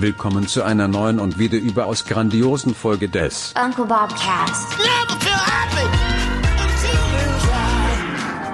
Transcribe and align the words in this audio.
Willkommen 0.00 0.46
zu 0.46 0.62
einer 0.62 0.86
neuen 0.86 1.18
und 1.18 1.40
wieder 1.40 1.58
überaus 1.58 2.04
grandiosen 2.04 2.72
Folge 2.72 3.08
des 3.08 3.52
Uncle 3.60 3.84
Bob 3.84 4.10
Cast. 4.10 4.78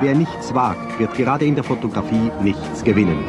Wer 0.01 0.15
nichts 0.15 0.55
wagt, 0.55 0.99
wird 0.99 1.13
gerade 1.15 1.45
in 1.45 1.55
der 1.55 1.63
Fotografie 1.63 2.31
nichts 2.41 2.83
gewinnen. 2.83 3.23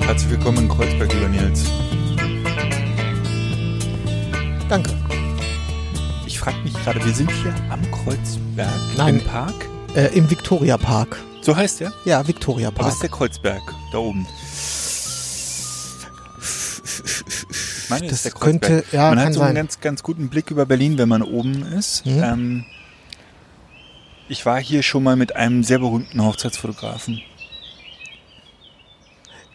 Herzlich 0.00 0.30
willkommen 0.30 0.58
in 0.60 0.68
Kreuzberg, 0.70 1.12
lieber 1.12 1.28
Nils. 1.28 1.53
Gerade, 6.94 7.06
wir 7.06 7.14
sind 7.14 7.30
hier 7.30 7.54
am 7.70 7.80
Kreuzberg 7.90 8.68
Nein. 8.96 9.18
im 9.18 9.24
Park. 9.26 9.54
Äh, 9.94 10.06
Im 10.16 10.28
Victoria 10.28 10.76
Park. 10.76 11.16
So 11.40 11.54
heißt 11.56 11.80
der? 11.80 11.92
Ja, 12.04 12.26
Victoria 12.26 12.68
Aber 12.68 12.80
es 12.80 12.94
ist 12.94 13.00
Park. 13.00 13.00
der 13.00 13.10
Kreuzberg, 13.10 13.62
da 13.92 13.98
oben. 13.98 14.26
Ich 16.40 17.90
meine, 17.90 18.08
Das 18.08 18.24
ist 18.24 18.40
könnte- 18.40 18.84
ja, 18.92 19.10
man 19.10 19.20
hat 19.20 19.32
so 19.34 19.40
sein. 19.40 19.48
einen 19.48 19.56
ganz, 19.56 19.80
ganz 19.80 20.02
guten 20.02 20.28
Blick 20.30 20.50
über 20.50 20.66
Berlin, 20.66 20.96
wenn 20.98 21.08
man 21.08 21.22
oben 21.22 21.62
ist. 21.74 22.06
Mhm. 22.06 22.22
Ähm, 22.22 22.64
ich 24.28 24.44
war 24.46 24.58
hier 24.60 24.82
schon 24.82 25.02
mal 25.02 25.16
mit 25.16 25.36
einem 25.36 25.62
sehr 25.62 25.78
berühmten 25.78 26.22
Hochzeitsfotografen. 26.22 27.20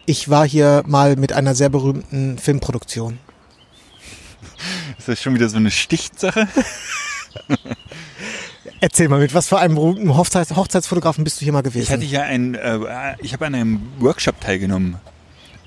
Ich 0.06 0.28
war 0.30 0.46
hier 0.46 0.84
mal 0.86 1.16
mit 1.16 1.32
einer 1.32 1.54
sehr 1.54 1.68
berühmten 1.68 2.38
Filmproduktion. 2.38 3.18
Ist 4.98 5.08
das 5.08 5.20
schon 5.20 5.34
wieder 5.34 5.48
so 5.48 5.56
eine 5.56 5.70
Stichsache? 5.70 6.46
Erzähl 8.80 9.08
mal, 9.08 9.20
mit 9.20 9.34
was 9.34 9.48
für 9.48 9.58
einem 9.58 9.74
berühmten 9.74 10.16
Hochzeits 10.16 10.54
Hochzeitsfotografen 10.56 11.24
bist 11.24 11.40
du 11.40 11.44
hier 11.44 11.52
mal 11.52 11.62
gewesen? 11.62 11.82
Ich 11.82 11.90
hatte 11.90 12.04
ja 12.04 12.22
ein, 12.22 12.54
äh, 12.54 13.16
ich 13.20 13.32
habe 13.32 13.46
an 13.46 13.54
einem 13.54 13.80
Workshop 13.98 14.40
teilgenommen. 14.40 14.96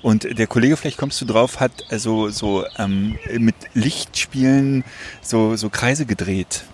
Und 0.02 0.38
der 0.38 0.46
Kollege, 0.46 0.76
vielleicht 0.76 0.98
kommst 0.98 1.20
du 1.22 1.24
drauf, 1.24 1.60
hat 1.60 1.84
also 1.88 2.28
so 2.28 2.64
ähm, 2.76 3.16
mit 3.38 3.54
Lichtspielen 3.72 4.84
so, 5.22 5.56
so 5.56 5.70
Kreise 5.70 6.04
gedreht. 6.06 6.64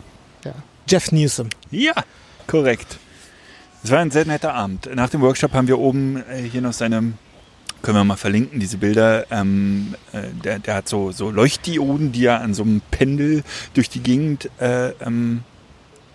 ja. 0.44 0.54
Jeff 0.88 1.12
Newsom. 1.12 1.48
Ja, 1.70 1.92
korrekt. 2.48 2.98
Es 3.84 3.90
war 3.90 4.00
ein 4.00 4.10
sehr 4.10 4.26
netter 4.26 4.54
Abend. 4.54 4.88
Nach 4.94 5.08
dem 5.08 5.20
Workshop 5.20 5.52
haben 5.52 5.68
wir 5.68 5.78
oben 5.78 6.24
äh, 6.28 6.42
hier 6.42 6.60
noch 6.60 6.72
seine, 6.72 7.12
können 7.82 7.96
wir 7.96 8.04
mal 8.04 8.16
verlinken, 8.16 8.60
diese 8.60 8.78
Bilder. 8.78 9.26
Ähm, 9.30 9.94
äh, 10.12 10.22
der, 10.44 10.58
der 10.58 10.74
hat 10.74 10.88
so, 10.88 11.12
so 11.12 11.30
Leuchtdioden, 11.30 12.12
die 12.12 12.26
er 12.26 12.40
an 12.40 12.54
so 12.54 12.62
einem 12.62 12.82
Pendel 12.90 13.42
durch 13.74 13.88
die 13.88 14.00
Gegend 14.00 14.50
äh, 14.60 14.90
ähm, 15.00 15.42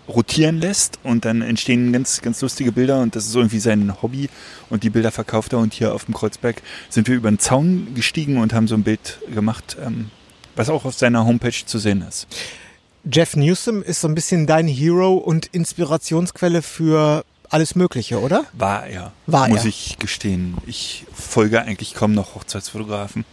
rotieren 0.08 0.60
lässt 0.60 0.98
und 1.02 1.24
dann 1.24 1.42
entstehen 1.42 1.92
ganz, 1.92 2.22
ganz 2.22 2.40
lustige 2.40 2.72
Bilder 2.72 3.00
und 3.00 3.16
das 3.16 3.26
ist 3.26 3.34
irgendwie 3.34 3.58
sein 3.58 4.00
Hobby 4.02 4.28
und 4.70 4.82
die 4.84 4.90
Bilder 4.90 5.10
verkauft 5.10 5.52
er 5.52 5.58
und 5.58 5.74
hier 5.74 5.94
auf 5.94 6.04
dem 6.04 6.14
Kreuzberg 6.14 6.62
sind 6.88 7.08
wir 7.08 7.16
über 7.16 7.30
den 7.30 7.38
Zaun 7.38 7.88
gestiegen 7.94 8.38
und 8.38 8.52
haben 8.52 8.68
so 8.68 8.76
ein 8.76 8.84
Bild 8.84 9.18
gemacht, 9.34 9.76
ähm, 9.84 10.10
was 10.54 10.68
auch 10.68 10.84
auf 10.84 10.94
seiner 10.94 11.24
Homepage 11.26 11.64
zu 11.66 11.78
sehen 11.78 12.04
ist. 12.08 12.28
Jeff 13.10 13.36
Newsom 13.36 13.82
ist 13.82 14.00
so 14.00 14.08
ein 14.08 14.14
bisschen 14.14 14.46
dein 14.46 14.66
Hero 14.66 15.14
und 15.14 15.46
Inspirationsquelle 15.46 16.62
für 16.62 17.24
alles 17.50 17.74
Mögliche, 17.74 18.20
oder? 18.20 18.44
War 18.52 18.86
er, 18.86 19.12
War 19.26 19.48
muss 19.48 19.60
er. 19.64 19.66
ich 19.66 19.98
gestehen. 19.98 20.56
Ich 20.66 21.04
folge 21.12 21.62
eigentlich 21.62 21.94
kaum 21.94 22.12
noch 22.12 22.34
Hochzeitsfotografen. 22.34 23.24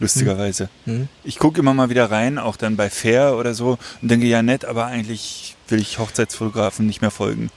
Lustigerweise. 0.00 0.68
Hm. 0.84 1.08
Ich 1.22 1.38
gucke 1.38 1.60
immer 1.60 1.72
mal 1.72 1.88
wieder 1.88 2.10
rein, 2.10 2.38
auch 2.38 2.56
dann 2.56 2.76
bei 2.76 2.90
Fair 2.90 3.36
oder 3.36 3.54
so 3.54 3.78
und 4.02 4.10
denke, 4.10 4.26
ja 4.26 4.42
nett, 4.42 4.64
aber 4.64 4.86
eigentlich 4.86 5.56
will 5.68 5.80
ich 5.80 5.98
Hochzeitsfotografen 5.98 6.86
nicht 6.86 7.00
mehr 7.00 7.12
folgen. 7.12 7.50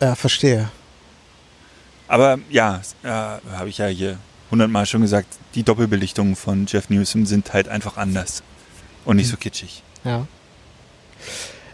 Ja, 0.00 0.14
verstehe. 0.14 0.70
Aber 2.08 2.38
ja, 2.50 2.80
äh, 3.02 3.08
habe 3.08 3.68
ich 3.68 3.78
ja 3.78 3.86
hier 3.86 4.18
hundertmal 4.50 4.86
schon 4.86 5.02
gesagt, 5.02 5.28
die 5.54 5.62
Doppelbelichtungen 5.62 6.36
von 6.36 6.66
Jeff 6.66 6.88
Newsom 6.90 7.26
sind 7.26 7.52
halt 7.52 7.68
einfach 7.68 7.96
anders 7.96 8.42
und 9.04 9.16
nicht 9.16 9.28
so 9.28 9.36
kitschig. 9.36 9.82
Ja. 10.04 10.26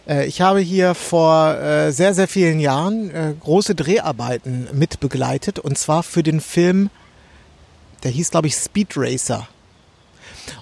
Äh, 0.08 0.26
Ich 0.26 0.40
habe 0.40 0.60
hier 0.60 0.94
vor 0.94 1.54
äh, 1.56 1.92
sehr, 1.92 2.14
sehr 2.14 2.28
vielen 2.28 2.60
Jahren 2.60 3.10
äh, 3.10 3.34
große 3.38 3.74
Dreharbeiten 3.74 4.68
mitbegleitet 4.72 5.58
und 5.58 5.78
zwar 5.78 6.02
für 6.02 6.22
den 6.22 6.40
Film, 6.40 6.90
der 8.02 8.10
hieß, 8.10 8.30
glaube 8.30 8.46
ich, 8.48 8.54
Speed 8.56 8.94
Racer. 8.96 9.48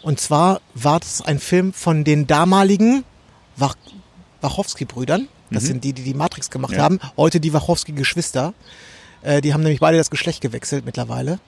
Und 0.03 0.21
zwar 0.21 0.61
war 0.75 1.01
das 1.01 1.23
ein 1.23 1.39
Film 1.39 1.73
von 1.73 2.05
den 2.05 2.27
damaligen 2.27 3.05
Wach 3.57 3.77
Wachowski-Brüdern. 4.41 5.29
Das 5.51 5.65
Mhm. 5.65 5.67
sind 5.67 5.85
die, 5.85 5.93
die 5.93 6.03
die 6.03 6.15
Matrix 6.15 6.51
gemacht 6.51 6.75
Ja. 6.75 6.83
haben. 6.83 7.01
Heute 7.17 7.41
die 7.41 7.53
Wachowski-Geschwister. 7.53 8.55
Die 9.43 9.53
haben 9.53 9.63
nämlich 9.63 9.81
beide 9.81 9.99
das 9.99 10.11
Geschlecht 10.11 10.41
gewechselt 10.43 10.85
mittlerweile. 10.85 11.41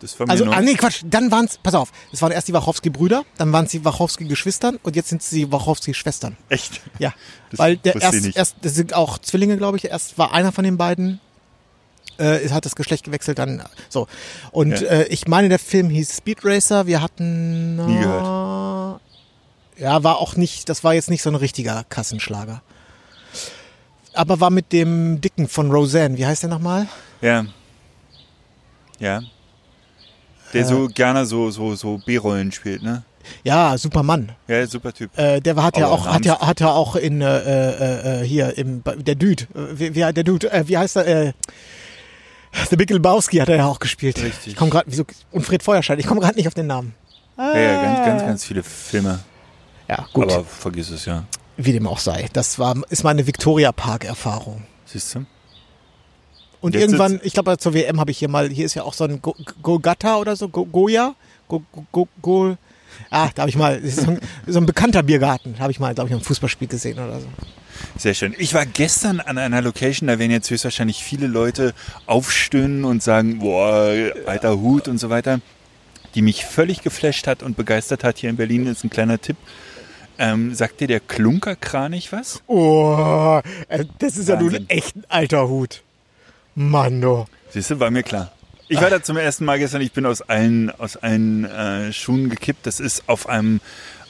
Das 0.00 0.18
Also, 0.20 0.44
ah, 0.46 0.60
nee, 0.62 0.74
Quatsch, 0.74 1.02
dann 1.04 1.30
waren's, 1.30 1.58
pass 1.62 1.74
auf, 1.74 1.92
es 2.12 2.22
waren 2.22 2.32
erst 2.32 2.48
die 2.48 2.54
Wachowski-Brüder, 2.54 3.24
dann 3.36 3.52
waren 3.52 3.66
es 3.66 3.70
die 3.70 3.84
Wachowski-Geschwistern 3.84 4.78
und 4.82 4.96
jetzt 4.96 5.10
sind 5.10 5.20
es 5.22 5.28
die 5.30 5.52
Wachowski-Schwestern. 5.52 6.36
Echt? 6.48 6.80
Ja, 6.98 7.12
Das 7.50 7.58
weil 7.58 7.76
der 7.76 8.00
erst, 8.00 8.36
erst, 8.36 8.56
das 8.62 8.74
sind 8.74 8.94
auch 8.94 9.18
Zwillinge, 9.18 9.56
glaube 9.58 9.76
ich, 9.76 9.84
erst 9.84 10.16
war 10.18 10.32
einer 10.32 10.52
von 10.52 10.64
den 10.64 10.78
beiden, 10.78 11.20
äh, 12.18 12.48
hat 12.48 12.64
das 12.64 12.76
Geschlecht 12.76 13.04
gewechselt, 13.04 13.38
dann 13.38 13.62
so. 13.88 14.06
Und 14.52 14.80
Ja. 14.80 14.88
äh, 14.88 15.04
ich 15.08 15.26
meine, 15.28 15.48
der 15.50 15.58
Film 15.58 15.90
hieß 15.90 16.16
Speed 16.16 16.44
Racer, 16.44 16.86
wir 16.86 17.02
hatten... 17.02 17.76
Nie 17.86 17.96
äh, 17.98 18.02
gehört. 18.02 19.00
Ja, 19.76 20.02
war 20.04 20.18
auch 20.18 20.36
nicht, 20.36 20.68
das 20.68 20.82
war 20.84 20.94
jetzt 20.94 21.10
nicht 21.10 21.22
so 21.22 21.30
ein 21.30 21.34
richtiger 21.36 21.84
Kassenschlager. 21.88 22.62
Aber 24.12 24.40
war 24.40 24.50
mit 24.50 24.72
dem 24.72 25.20
Dicken 25.20 25.48
von 25.48 25.70
Roseanne, 25.70 26.18
wie 26.18 26.26
heißt 26.26 26.42
der 26.42 26.50
nochmal? 26.50 26.88
Ja. 27.20 27.46
Ja. 28.98 29.22
Der 30.52 30.64
so 30.64 30.88
gerne 30.88 31.26
so, 31.26 31.50
so, 31.50 31.74
so 31.74 31.98
B-Rollen 32.04 32.52
spielt, 32.52 32.82
ne? 32.82 33.02
Ja, 33.44 33.76
Superman. 33.78 34.32
Ja, 34.48 34.66
super 34.66 34.92
Typ. 34.92 35.16
Äh, 35.16 35.40
der 35.40 35.56
hat 35.62 35.76
ja 35.76 35.88
auch, 35.88 36.06
hat 36.06 36.24
ja, 36.24 36.40
hat 36.40 36.60
ja 36.60 36.70
auch 36.72 36.96
in 36.96 37.20
äh, 37.20 37.26
äh, 37.26 38.22
äh, 38.22 38.26
hier 38.26 38.56
im 38.58 38.82
der 38.96 39.14
Dude, 39.14 39.44
äh, 39.54 39.78
wie, 39.78 39.94
wie 39.94 40.12
der 40.12 40.24
Dude, 40.24 40.50
äh, 40.50 40.66
wie 40.66 40.78
heißt 40.78 40.96
er? 40.96 41.06
Äh, 41.06 41.32
The 42.68 42.76
Big 42.76 42.90
Lebowski 42.90 43.36
hat 43.38 43.48
er 43.48 43.56
ja 43.56 43.66
auch 43.66 43.78
gespielt. 43.78 44.20
Richtig. 44.20 44.48
Ich 44.48 44.56
komme 44.56 44.70
gerade, 44.70 44.90
wieso 44.90 45.04
und 45.30 45.46
Fred 45.46 45.62
Feuerstein. 45.62 46.00
Ich 46.00 46.06
komme 46.06 46.20
gerade 46.20 46.36
nicht 46.36 46.48
auf 46.48 46.54
den 46.54 46.66
Namen. 46.66 46.94
Ja, 47.38 47.56
ja, 47.56 47.82
ganz, 47.82 48.06
ganz, 48.06 48.22
ganz 48.22 48.44
viele 48.44 48.62
Filme. 48.62 49.20
Ja, 49.88 50.06
gut, 50.12 50.32
Aber 50.32 50.44
vergiss 50.44 50.90
es, 50.90 51.04
ja. 51.04 51.24
wie 51.56 51.72
dem 51.72 51.86
auch 51.86 51.98
sei. 51.98 52.28
Das 52.32 52.58
war 52.58 52.74
ist 52.90 53.04
meine 53.04 53.26
Victoria 53.26 53.72
Park 53.72 54.04
Erfahrung. 54.04 54.62
Siehst 54.84 55.14
du? 55.14 55.24
Und 56.60 56.74
Jetzt 56.74 56.82
irgendwann, 56.82 57.20
ich 57.22 57.32
glaube 57.32 57.56
zur 57.58 57.72
WM 57.74 57.98
habe 58.00 58.10
ich 58.10 58.18
hier 58.18 58.28
mal, 58.28 58.48
hier 58.50 58.66
ist 58.66 58.74
ja 58.74 58.82
auch 58.82 58.92
so 58.94 59.04
ein 59.04 59.22
Go- 59.22 59.36
Golgata 59.62 60.16
oder 60.18 60.36
so, 60.36 60.48
Go- 60.48 60.66
Goya, 60.66 61.14
Go, 61.48 61.62
Go, 62.20 62.56
Ah, 63.08 63.30
da 63.34 63.42
habe 63.42 63.50
ich 63.50 63.56
mal, 63.56 63.80
so 63.86 64.10
ein, 64.10 64.20
so 64.46 64.58
ein 64.58 64.66
bekannter 64.66 65.02
Biergarten, 65.02 65.58
habe 65.58 65.72
ich 65.72 65.80
mal, 65.80 65.94
glaube 65.94 66.10
ich, 66.10 66.14
ein 66.14 66.20
Fußballspiel 66.20 66.68
gesehen 66.68 66.98
oder 66.98 67.20
so. 67.20 67.26
Sehr 67.96 68.12
schön. 68.14 68.34
Ich 68.38 68.52
war 68.52 68.66
gestern 68.66 69.20
an 69.20 69.38
einer 69.38 69.62
Location, 69.62 70.06
da 70.08 70.18
werden 70.18 70.30
jetzt 70.32 70.50
höchstwahrscheinlich 70.50 71.02
viele 71.02 71.26
Leute 71.26 71.72
aufstöhnen 72.06 72.84
und 72.84 73.02
sagen, 73.02 73.38
boah, 73.38 73.94
alter 74.26 74.58
Hut 74.60 74.86
und 74.86 74.98
so 74.98 75.08
weiter, 75.08 75.40
die 76.14 76.20
mich 76.22 76.44
völlig 76.44 76.82
geflasht 76.82 77.26
hat 77.26 77.42
und 77.42 77.56
begeistert 77.56 78.04
hat 78.04 78.18
hier 78.18 78.28
in 78.28 78.36
Berlin, 78.36 78.66
ist 78.66 78.84
ein 78.84 78.90
kleiner 78.90 79.18
Tipp. 79.20 79.36
Ähm, 80.18 80.54
sagt 80.54 80.80
dir 80.80 80.88
der 80.88 81.00
Klunkerkranich 81.00 82.12
was? 82.12 82.42
Oh, 82.46 83.40
äh, 83.68 83.86
das 83.98 84.18
ist 84.18 84.28
ja 84.28 84.36
nun 84.36 84.46
Wahnsinn. 84.52 84.68
echt 84.68 84.96
ein 84.96 85.04
alter 85.08 85.48
Hut. 85.48 85.82
Mann, 86.54 87.04
oh. 87.04 87.26
Siehst 87.50 87.70
du, 87.70 87.80
war 87.80 87.90
mir 87.90 88.02
klar. 88.02 88.32
Ich 88.68 88.80
war 88.80 88.88
da 88.88 89.02
zum 89.02 89.16
ersten 89.16 89.44
Mal 89.44 89.58
gestern, 89.58 89.80
ich 89.80 89.90
bin 89.90 90.06
aus 90.06 90.22
allen, 90.22 90.70
aus 90.70 90.96
allen 90.96 91.44
äh, 91.44 91.92
Schuhen 91.92 92.30
gekippt. 92.30 92.66
Das 92.66 92.78
ist 92.78 93.02
auf 93.08 93.28
einem, 93.28 93.60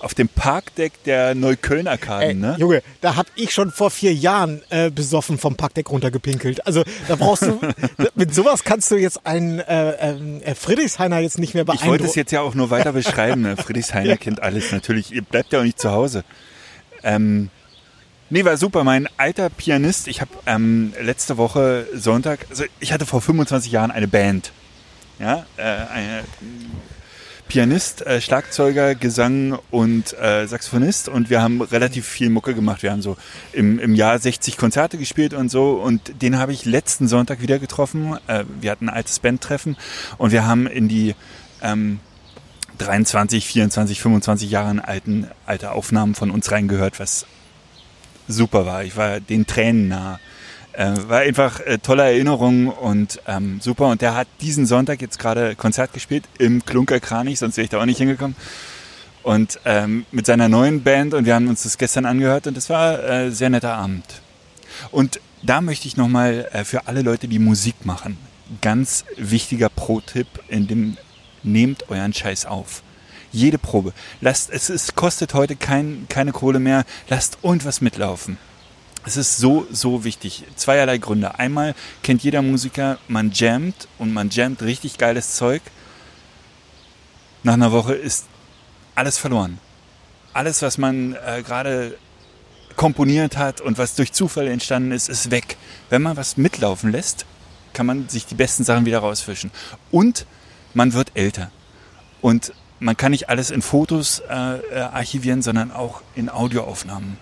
auf 0.00 0.12
dem 0.12 0.28
Parkdeck 0.28 1.02
der 1.04 1.34
Neukölln-Arkaden, 1.34 2.38
ne? 2.38 2.56
Junge, 2.58 2.82
da 3.00 3.16
hab 3.16 3.26
ich 3.36 3.54
schon 3.54 3.70
vor 3.70 3.90
vier 3.90 4.12
Jahren 4.12 4.60
äh, 4.68 4.90
besoffen 4.90 5.38
vom 5.38 5.56
Parkdeck 5.56 5.90
runtergepinkelt. 5.90 6.66
Also 6.66 6.84
da 7.08 7.16
brauchst 7.16 7.44
du, 7.44 7.58
mit 8.14 8.34
sowas 8.34 8.62
kannst 8.62 8.90
du 8.90 8.96
jetzt 8.96 9.26
einen 9.26 9.60
äh, 9.60 9.92
ähm, 9.92 10.42
äh, 10.42 10.54
Friedrichshainer 10.54 11.20
jetzt 11.20 11.38
nicht 11.38 11.54
mehr 11.54 11.62
Ich 11.62 11.68
wollte 11.68 11.78
es 11.78 11.88
beeindrucken. 11.88 12.18
jetzt 12.18 12.32
ja 12.32 12.42
auch 12.42 12.54
nur 12.54 12.68
weiter 12.68 12.92
beschreiben. 12.92 13.40
Ne? 13.40 13.56
Friedrichshainer 13.56 14.18
kennt 14.18 14.42
alles 14.42 14.72
natürlich. 14.72 15.10
Ihr 15.10 15.22
bleibt 15.22 15.54
ja 15.54 15.60
auch 15.60 15.64
nicht 15.64 15.80
zu 15.80 15.90
Hause. 15.90 16.22
Ähm, 17.02 17.48
nee, 18.30 18.44
war 18.44 18.56
super. 18.56 18.84
Mein 18.84 19.08
alter 19.16 19.50
Pianist, 19.50 20.08
ich 20.08 20.20
habe 20.20 20.30
ähm, 20.46 20.92
letzte 21.00 21.36
Woche 21.36 21.86
Sonntag, 21.94 22.46
also 22.50 22.64
ich 22.80 22.92
hatte 22.92 23.06
vor 23.06 23.20
25 23.20 23.70
Jahren 23.70 23.90
eine 23.90 24.08
Band. 24.08 24.52
Ja, 25.18 25.44
äh, 25.58 25.62
eine, 25.62 26.24
Pianist, 27.50 28.06
äh, 28.06 28.20
Schlagzeuger, 28.20 28.94
Gesang 28.94 29.58
und 29.72 30.16
äh, 30.16 30.46
Saxophonist 30.46 31.08
und 31.08 31.30
wir 31.30 31.42
haben 31.42 31.60
relativ 31.60 32.06
viel 32.06 32.30
Mucke 32.30 32.54
gemacht. 32.54 32.84
Wir 32.84 32.92
haben 32.92 33.02
so 33.02 33.16
im, 33.52 33.80
im 33.80 33.96
Jahr 33.96 34.16
60 34.16 34.56
Konzerte 34.56 34.98
gespielt 34.98 35.34
und 35.34 35.50
so 35.50 35.72
und 35.72 36.22
den 36.22 36.38
habe 36.38 36.52
ich 36.52 36.64
letzten 36.64 37.08
Sonntag 37.08 37.42
wieder 37.42 37.58
getroffen. 37.58 38.16
Äh, 38.28 38.44
wir 38.60 38.70
hatten 38.70 38.88
ein 38.88 38.94
altes 38.94 39.18
Bandtreffen 39.18 39.76
und 40.16 40.30
wir 40.30 40.46
haben 40.46 40.68
in 40.68 40.86
die 40.86 41.16
ähm, 41.60 41.98
23, 42.78 43.44
24, 43.44 44.00
25 44.00 44.48
Jahren 44.48 44.78
alten, 44.78 45.26
alte 45.44 45.72
Aufnahmen 45.72 46.14
von 46.14 46.30
uns 46.30 46.52
reingehört, 46.52 47.00
was 47.00 47.26
super 48.30 48.66
war. 48.66 48.84
Ich 48.84 48.96
war 48.96 49.20
den 49.20 49.46
Tränen 49.46 49.88
nah. 49.88 50.18
Äh, 50.72 50.94
war 51.08 51.18
einfach 51.20 51.60
äh, 51.60 51.78
tolle 51.78 52.04
Erinnerung 52.04 52.68
und 52.68 53.20
ähm, 53.26 53.60
super. 53.60 53.88
Und 53.88 54.02
der 54.02 54.14
hat 54.14 54.28
diesen 54.40 54.66
Sonntag 54.66 55.02
jetzt 55.02 55.18
gerade 55.18 55.56
Konzert 55.56 55.92
gespielt 55.92 56.24
im 56.38 56.64
Klunker 56.64 57.00
Kranich, 57.00 57.40
sonst 57.40 57.56
wäre 57.56 57.64
ich 57.64 57.70
da 57.70 57.80
auch 57.80 57.86
nicht 57.86 57.98
hingekommen. 57.98 58.36
Und 59.22 59.58
ähm, 59.64 60.06
mit 60.12 60.26
seiner 60.26 60.48
neuen 60.48 60.82
Band 60.82 61.12
und 61.12 61.26
wir 61.26 61.34
haben 61.34 61.48
uns 61.48 61.64
das 61.64 61.76
gestern 61.76 62.06
angehört 62.06 62.46
und 62.46 62.56
es 62.56 62.70
war 62.70 63.02
äh, 63.02 63.30
sehr 63.30 63.50
netter 63.50 63.74
Abend. 63.74 64.04
Und 64.90 65.20
da 65.42 65.60
möchte 65.60 65.88
ich 65.88 65.96
nochmal 65.96 66.48
äh, 66.52 66.64
für 66.64 66.86
alle 66.86 67.02
Leute, 67.02 67.28
die 67.28 67.38
Musik 67.38 67.84
machen, 67.84 68.16
ganz 68.62 69.04
wichtiger 69.16 69.68
Pro-Tipp 69.68 70.26
in 70.48 70.68
dem 70.68 70.96
nehmt 71.42 71.90
euren 71.90 72.12
Scheiß 72.12 72.46
auf. 72.46 72.82
Jede 73.32 73.58
Probe. 73.58 73.92
Lasst, 74.20 74.50
es, 74.50 74.68
es 74.68 74.94
kostet 74.94 75.34
heute 75.34 75.56
kein, 75.56 76.06
keine 76.08 76.32
Kohle 76.32 76.58
mehr. 76.58 76.84
Lasst 77.08 77.38
irgendwas 77.42 77.80
mitlaufen. 77.80 78.38
Es 79.04 79.16
ist 79.16 79.38
so, 79.38 79.66
so 79.70 80.04
wichtig. 80.04 80.44
Zweierlei 80.56 80.98
Gründe. 80.98 81.38
Einmal 81.38 81.74
kennt 82.02 82.22
jeder 82.22 82.42
Musiker, 82.42 82.98
man 83.08 83.30
jammt 83.32 83.88
und 83.98 84.12
man 84.12 84.30
jammt 84.30 84.62
richtig 84.62 84.98
geiles 84.98 85.36
Zeug. 85.36 85.62
Nach 87.42 87.54
einer 87.54 87.72
Woche 87.72 87.94
ist 87.94 88.26
alles 88.94 89.16
verloren. 89.16 89.58
Alles, 90.32 90.60
was 90.60 90.76
man 90.76 91.14
äh, 91.14 91.42
gerade 91.42 91.96
komponiert 92.76 93.36
hat 93.36 93.60
und 93.60 93.78
was 93.78 93.94
durch 93.94 94.12
Zufall 94.12 94.46
entstanden 94.48 94.92
ist, 94.92 95.08
ist 95.08 95.30
weg. 95.30 95.56
Wenn 95.88 96.02
man 96.02 96.16
was 96.16 96.36
mitlaufen 96.36 96.92
lässt, 96.92 97.26
kann 97.72 97.86
man 97.86 98.08
sich 98.08 98.26
die 98.26 98.34
besten 98.34 98.64
Sachen 98.64 98.84
wieder 98.84 98.98
rausfischen. 98.98 99.50
Und 99.90 100.26
man 100.74 100.92
wird 100.92 101.12
älter. 101.14 101.50
Und 102.20 102.52
man 102.80 102.96
kann 102.96 103.12
nicht 103.12 103.28
alles 103.28 103.50
in 103.50 103.62
Fotos 103.62 104.20
äh, 104.28 104.32
äh, 104.32 104.80
archivieren, 104.80 105.42
sondern 105.42 105.70
auch 105.70 106.02
in 106.14 106.28
Audioaufnahmen. 106.28 107.18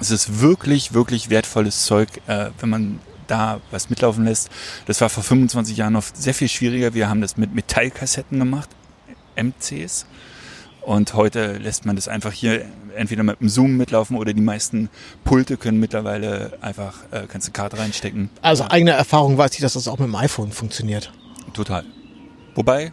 Es 0.00 0.10
ist 0.10 0.40
wirklich, 0.40 0.94
wirklich 0.94 1.30
wertvolles 1.30 1.84
Zeug, 1.84 2.08
äh, 2.26 2.50
wenn 2.60 2.70
man 2.70 3.00
da 3.26 3.60
was 3.70 3.90
mitlaufen 3.90 4.24
lässt. 4.24 4.50
Das 4.86 5.00
war 5.00 5.08
vor 5.08 5.22
25 5.22 5.76
Jahren 5.76 5.92
noch 5.92 6.04
sehr 6.14 6.34
viel 6.34 6.48
schwieriger. 6.48 6.94
Wir 6.94 7.08
haben 7.08 7.20
das 7.20 7.36
mit 7.36 7.54
Metallkassetten 7.54 8.38
gemacht, 8.38 8.68
MCs. 9.36 10.06
Und 10.82 11.14
heute 11.14 11.56
lässt 11.56 11.86
man 11.86 11.96
das 11.96 12.08
einfach 12.08 12.32
hier 12.32 12.66
entweder 12.94 13.22
mit 13.22 13.40
dem 13.40 13.48
Zoom 13.48 13.78
mitlaufen 13.78 14.18
oder 14.18 14.34
die 14.34 14.42
meisten 14.42 14.90
Pulte 15.24 15.56
können 15.56 15.80
mittlerweile 15.80 16.58
einfach, 16.60 16.98
äh, 17.10 17.26
kannst 17.26 17.48
eine 17.48 17.52
Karte 17.52 17.78
reinstecken. 17.78 18.28
Also 18.42 18.64
eigene 18.68 18.90
Erfahrung 18.90 19.38
weiß 19.38 19.54
ich, 19.54 19.60
dass 19.60 19.72
das 19.72 19.88
auch 19.88 19.98
mit 19.98 20.08
dem 20.08 20.14
iPhone 20.14 20.52
funktioniert. 20.52 21.10
Total. 21.54 21.84
Wobei, 22.54 22.92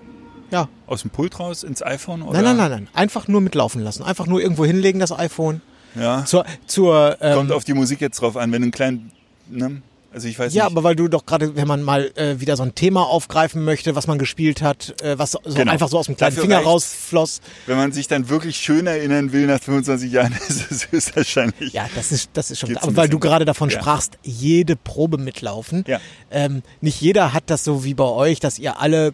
Ja. 0.52 0.68
aus 0.88 1.02
dem 1.02 1.12
Pult 1.12 1.40
raus 1.40 1.64
ins 1.64 1.82
iPhone 1.82 2.22
oder? 2.22 2.42
Nein, 2.42 2.58
nein, 2.58 2.58
nein, 2.58 2.72
nein. 2.72 2.88
Einfach 2.94 3.28
nur 3.28 3.42
mitlaufen 3.42 3.82
lassen. 3.82 4.04
Einfach 4.04 4.28
nur 4.28 4.42
irgendwo 4.42 4.66
hinlegen, 4.66 5.00
das 5.00 5.12
iPhone. 5.12 5.62
Ja. 5.96 6.24
Zur, 6.26 6.46
zur 6.68 7.18
ähm, 7.22 7.36
Kommt 7.36 7.52
auf 7.52 7.64
die 7.64 7.74
Musik 7.74 8.02
jetzt 8.02 8.22
drauf 8.22 8.38
an, 8.38 8.52
wenn 8.52 8.62
du 8.62 8.66
einen 8.66 8.72
kleinen, 8.72 9.12
ne? 9.50 9.82
Also 10.14 10.28
ich 10.28 10.38
weiß 10.38 10.54
ja, 10.54 10.66
nicht. 10.66 10.74
aber 10.74 10.84
weil 10.84 10.98
du 10.98 11.08
doch 11.08 11.26
gerade, 11.26 11.56
wenn 11.56 11.70
man 11.70 11.84
mal 11.84 12.12
äh, 12.16 12.38
wieder 12.42 12.58
so 12.58 12.64
ein 12.64 12.76
Thema 12.76 13.04
aufgreifen 13.04 13.64
möchte, 13.64 13.96
was 13.96 14.08
man 14.08 14.20
gespielt 14.20 14.62
hat, 14.62 15.02
äh, 15.02 15.18
was 15.18 15.32
so 15.32 15.40
Genau. 15.46 15.72
einfach 15.72 15.88
so 15.88 15.98
aus 15.98 16.08
dem 16.08 16.18
kleinen 16.18 16.36
Dafür 16.36 16.50
Finger 16.50 16.64
rausfloss. 16.66 17.40
wenn 17.66 17.78
man 17.78 17.94
sich 17.94 18.10
dann 18.10 18.28
wirklich 18.28 18.58
schön 18.58 18.88
erinnern 18.88 19.32
will 19.32 19.48
nach 19.48 19.62
25 19.62 20.12
Jahren, 20.12 20.34
ist 20.50 20.70
es 20.70 20.92
höchstwahrscheinlich. 20.92 21.72
Ja, 21.72 21.88
das 21.96 22.12
ist, 22.12 22.30
das 22.34 22.52
ist 22.52 22.60
schon. 22.60 22.76
Aber 22.76 22.94
weil 22.98 23.08
du 23.08 23.20
gerade 23.20 23.46
davon 23.46 23.70
ja. 23.70 23.80
sprachst, 23.80 24.18
jede 24.22 24.76
Probe 24.76 25.18
mitlaufen. 25.18 25.86
Ja. 25.88 26.02
Ähm, 26.30 26.62
nicht 26.82 27.00
jeder 27.00 27.32
hat 27.32 27.44
das 27.50 27.64
so 27.64 27.86
wie 27.86 27.94
bei 27.94 28.04
euch, 28.04 28.42
dass 28.42 28.60
ihr 28.60 28.82
alle, 28.82 29.14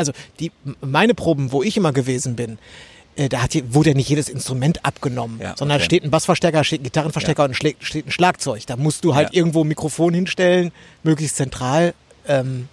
also 0.00 0.12
die 0.40 0.50
meine 0.80 1.14
Proben, 1.14 1.52
wo 1.52 1.62
ich 1.62 1.76
immer 1.76 1.92
gewesen 1.92 2.34
bin, 2.36 2.58
äh, 3.16 3.28
da 3.28 3.42
hat, 3.42 3.54
je- 3.54 3.64
wurde 3.70 3.90
ja 3.90 3.94
nicht 3.96 4.08
jedes 4.08 4.28
Instrument 4.28 4.84
abgenommen, 4.84 5.38
Ja, 5.40 5.54
sondern 5.56 5.76
okay. 5.76 5.84
steht 5.84 6.04
ein 6.04 6.10
Bassverstärker, 6.10 6.64
steht 6.64 6.80
ein 6.80 6.84
Gitarrenverstärker 6.84 7.44
und 7.44 7.54
schlägt, 7.54 7.84
steht 7.84 8.06
ein 8.06 8.10
Schlagzeug. 8.12 8.66
Da 8.66 8.76
musst 8.76 9.04
du 9.04 9.14
halt 9.14 9.28
Ja. 9.32 9.38
irgendwo 9.38 9.62
ein 9.64 9.68
Mikrofon 9.68 10.14
hinstellen, 10.14 10.72
möglichst 11.02 11.36
zentral. 11.36 11.94
Ähm, 12.26 12.68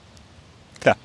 Klar. 0.79 0.95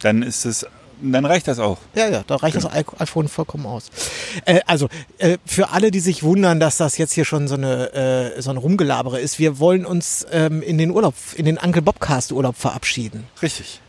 Dann 0.00 0.22
ist 0.22 0.44
es, 0.44 0.66
dann 1.02 1.24
reicht 1.24 1.48
das 1.48 1.58
auch. 1.58 1.78
Ja, 1.94 2.08
ja, 2.08 2.24
da 2.26 2.36
reicht 2.36 2.56
Genau. 2.58 2.68
das 2.68 3.00
iPhone 3.00 3.28
vollkommen 3.28 3.66
aus. 3.66 3.90
Äh, 4.44 4.60
also, 4.66 4.88
äh, 5.18 5.38
für 5.46 5.70
alle, 5.70 5.90
die 5.90 6.00
sich 6.00 6.22
wundern, 6.22 6.60
dass 6.60 6.76
das 6.76 6.98
jetzt 6.98 7.14
hier 7.14 7.24
schon 7.24 7.48
so 7.48 7.54
eine 7.54 7.92
äh, 8.36 8.42
so 8.42 8.50
ein 8.50 8.56
Rumgelabere 8.58 9.18
ist, 9.18 9.38
wir 9.38 9.58
wollen 9.58 9.86
uns 9.86 10.26
ähm, 10.30 10.60
in 10.62 10.76
den 10.78 10.90
Urlaub, 10.90 11.14
in 11.36 11.46
den 11.46 11.56
Uncle 11.58 11.82
Bobcast 11.82 12.32
Urlaub 12.32 12.56
verabschieden. 12.56 13.24
Richtig. 13.42 13.80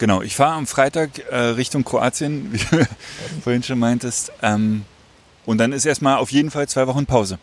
Genau, 0.00 0.22
ich 0.22 0.34
fahre 0.34 0.54
am 0.54 0.66
Freitag 0.66 1.18
äh, 1.30 1.36
Richtung 1.36 1.84
Kroatien, 1.84 2.48
wie 2.54 2.58
du 2.58 2.86
vorhin 3.44 3.62
schon 3.62 3.78
meintest. 3.78 4.32
Ähm, 4.40 4.86
und 5.44 5.58
dann 5.58 5.72
ist 5.72 5.84
erstmal 5.84 6.16
auf 6.16 6.32
jeden 6.32 6.50
Fall 6.50 6.66
zwei 6.68 6.86
Wochen 6.86 7.04
Pause. 7.04 7.38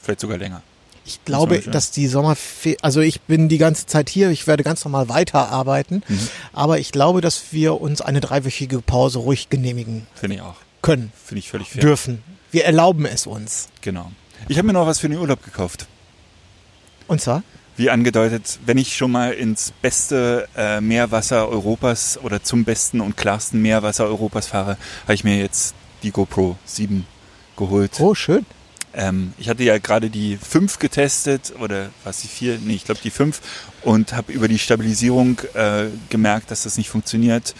Vielleicht 0.00 0.20
sogar 0.20 0.38
länger. 0.38 0.62
Ich 1.04 1.24
glaube, 1.24 1.58
dass 1.58 1.90
die 1.90 2.06
Sommerferien, 2.06 2.78
also 2.82 3.00
ich 3.00 3.22
bin 3.22 3.48
die 3.48 3.58
ganze 3.58 3.86
Zeit 3.86 4.10
hier, 4.10 4.30
ich 4.30 4.46
werde 4.46 4.62
ganz 4.62 4.84
normal 4.84 5.08
weiterarbeiten, 5.08 6.04
Mhm. 6.06 6.28
aber 6.52 6.78
ich 6.78 6.92
glaube, 6.92 7.20
dass 7.20 7.46
wir 7.52 7.80
uns 7.80 8.00
eine 8.00 8.20
dreiwöchige 8.20 8.80
Pause 8.80 9.18
ruhig 9.18 9.48
genehmigen 9.48 10.06
Finde 10.14 10.36
ich 10.36 10.42
auch. 10.42 10.54
können, 10.82 11.10
Finde 11.24 11.40
ich 11.40 11.50
völlig 11.50 11.70
fair. 11.70 11.80
dürfen. 11.80 12.22
Wir 12.52 12.64
erlauben 12.64 13.06
es 13.06 13.26
uns. 13.26 13.68
Genau. 13.80 14.12
Ich 14.48 14.56
habe 14.58 14.66
mir 14.68 14.72
noch 14.74 14.86
was 14.86 15.00
für 15.00 15.08
den 15.08 15.18
Urlaub 15.18 15.42
gekauft. 15.42 15.86
Und 17.08 17.20
zwar? 17.20 17.42
Wie 17.78 17.90
angedeutet, 17.90 18.58
wenn 18.66 18.76
ich 18.76 18.96
schon 18.96 19.12
mal 19.12 19.32
ins 19.32 19.70
beste 19.70 20.48
äh, 20.56 20.80
Meerwasser 20.80 21.48
Europas 21.48 22.18
oder 22.20 22.42
zum 22.42 22.64
besten 22.64 23.00
und 23.00 23.16
klarsten 23.16 23.62
Meerwasser 23.62 24.04
Europas 24.04 24.48
fahre, 24.48 24.76
habe 25.04 25.14
ich 25.14 25.22
mir 25.22 25.38
jetzt 25.38 25.76
die 26.02 26.10
GoPro 26.10 26.56
7 26.64 27.06
geholt. 27.56 27.92
Oh, 28.00 28.16
schön. 28.16 28.44
Ähm, 28.94 29.32
ich 29.38 29.48
hatte 29.48 29.62
ja 29.62 29.78
gerade 29.78 30.10
die 30.10 30.36
5 30.38 30.80
getestet 30.80 31.54
oder 31.60 31.90
was 32.02 32.22
die 32.22 32.26
4? 32.26 32.58
Nee, 32.64 32.74
ich 32.74 32.84
glaube 32.84 33.00
die 33.00 33.10
5 33.10 33.40
und 33.82 34.12
habe 34.12 34.32
über 34.32 34.48
die 34.48 34.58
Stabilisierung 34.58 35.38
äh, 35.54 35.84
gemerkt, 36.08 36.50
dass 36.50 36.64
das 36.64 36.78
nicht 36.78 36.90
funktioniert 36.90 37.54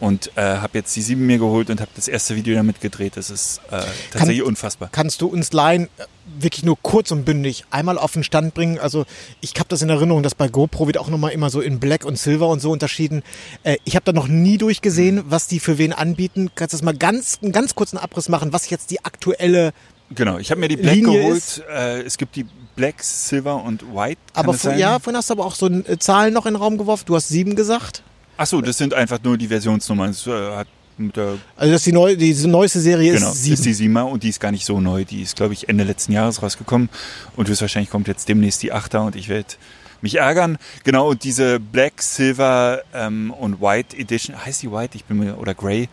und 0.00 0.30
äh, 0.36 0.42
habe 0.42 0.78
jetzt 0.78 0.94
die 0.96 1.02
7 1.02 1.24
mir 1.24 1.38
geholt 1.38 1.70
und 1.70 1.80
habe 1.80 1.90
das 1.94 2.08
erste 2.08 2.36
Video 2.36 2.54
damit 2.54 2.80
gedreht. 2.80 3.16
Das 3.16 3.30
ist 3.30 3.60
äh, 3.70 3.82
tatsächlich 4.10 4.42
unfassbar. 4.42 4.88
kannst 4.90 5.20
du 5.20 5.26
uns 5.28 5.52
leihen, 5.52 5.84
äh, 5.84 6.04
wirklich 6.38 6.64
nur 6.64 6.76
kurz 6.82 7.10
und 7.10 7.24
bündig 7.24 7.64
einmal 7.70 7.98
auf 7.98 8.12
den 8.12 8.24
Stand 8.24 8.54
bringen. 8.54 8.78
Also 8.78 9.04
ich 9.40 9.54
habe 9.54 9.68
das 9.68 9.82
in 9.82 9.90
Erinnerung, 9.90 10.22
dass 10.22 10.34
bei 10.34 10.48
GoPro 10.48 10.86
wird 10.86 10.98
auch 10.98 11.08
nochmal 11.08 11.32
immer 11.32 11.50
so 11.50 11.60
in 11.60 11.80
Black 11.80 12.04
und 12.04 12.18
Silver 12.18 12.48
und 12.48 12.60
so 12.60 12.70
unterschieden. 12.70 13.22
Äh, 13.62 13.76
ich 13.84 13.94
habe 13.94 14.04
da 14.04 14.12
noch 14.12 14.28
nie 14.28 14.58
durchgesehen, 14.58 15.22
was 15.28 15.46
die 15.46 15.60
für 15.60 15.78
wen 15.78 15.92
anbieten. 15.92 16.50
Kannst 16.54 16.72
du 16.72 16.78
das 16.78 16.84
mal 16.84 16.96
ganz, 16.96 17.38
einen 17.42 17.52
ganz 17.52 17.74
kurzen 17.74 17.98
Abriss 17.98 18.28
machen, 18.28 18.52
was 18.52 18.68
jetzt 18.70 18.90
die 18.90 19.04
aktuelle, 19.04 19.72
Genau, 20.14 20.38
ich 20.38 20.50
habe 20.50 20.60
mir 20.60 20.68
die 20.68 20.76
Black 20.76 20.94
Linie 20.96 21.22
geholt. 21.22 21.64
Äh, 21.68 22.02
es 22.02 22.18
gibt 22.18 22.36
die 22.36 22.44
Black, 22.76 23.02
Silver 23.02 23.62
und 23.62 23.82
White. 23.94 24.20
Kann 24.32 24.44
aber 24.44 24.54
vor, 24.54 24.74
ja, 24.74 24.98
vorhin 24.98 25.16
hast 25.16 25.30
du 25.30 25.34
aber 25.34 25.46
auch 25.46 25.54
so 25.54 25.66
äh, 25.66 25.98
Zahlen 25.98 26.34
noch 26.34 26.46
in 26.46 26.54
den 26.54 26.60
Raum 26.60 26.76
geworfen. 26.76 27.04
Du 27.06 27.16
hast 27.16 27.28
sieben 27.28 27.56
gesagt. 27.56 28.02
Achso, 28.36 28.60
das 28.60 28.78
sind 28.78 28.94
einfach 28.94 29.18
nur 29.22 29.36
die 29.38 29.48
Versionsnummern. 29.48 30.08
Das 30.08 30.26
äh, 30.26 30.56
hat 30.56 30.68
Also 31.16 31.38
das 31.56 31.70
ist 31.72 31.86
die, 31.86 31.92
neu, 31.92 32.16
die 32.16 32.34
neueste 32.46 32.80
Serie 32.80 33.14
genau, 33.14 33.30
ist 33.30 33.42
sieben. 33.42 33.54
ist 33.54 33.64
die 33.64 33.74
Siemer 33.74 34.06
und 34.06 34.22
die 34.22 34.28
ist 34.28 34.40
gar 34.40 34.50
nicht 34.50 34.64
so 34.64 34.80
neu. 34.80 35.04
Die 35.04 35.22
ist, 35.22 35.36
glaube 35.36 35.52
ich, 35.54 35.68
Ende 35.68 35.84
letzten 35.84 36.12
Jahres 36.12 36.42
rausgekommen 36.42 36.88
und 37.36 37.48
höchstwahrscheinlich 37.48 37.90
kommt 37.90 38.08
jetzt 38.08 38.28
demnächst 38.28 38.62
die 38.62 38.72
Achter 38.72 39.02
und 39.04 39.16
ich 39.16 39.28
werde 39.28 39.54
mich 40.00 40.16
ärgern. 40.16 40.58
Genau, 40.84 41.10
und 41.10 41.24
diese 41.24 41.58
Black, 41.58 42.02
Silver 42.02 42.82
ähm, 42.92 43.30
und 43.32 43.60
White 43.60 43.96
Edition, 43.96 44.36
heißt 44.44 44.62
die 44.62 44.70
White? 44.70 44.96
Ich 44.96 45.04
bin 45.04 45.18
mir, 45.18 45.38
oder 45.38 45.54
Grey. 45.54 45.88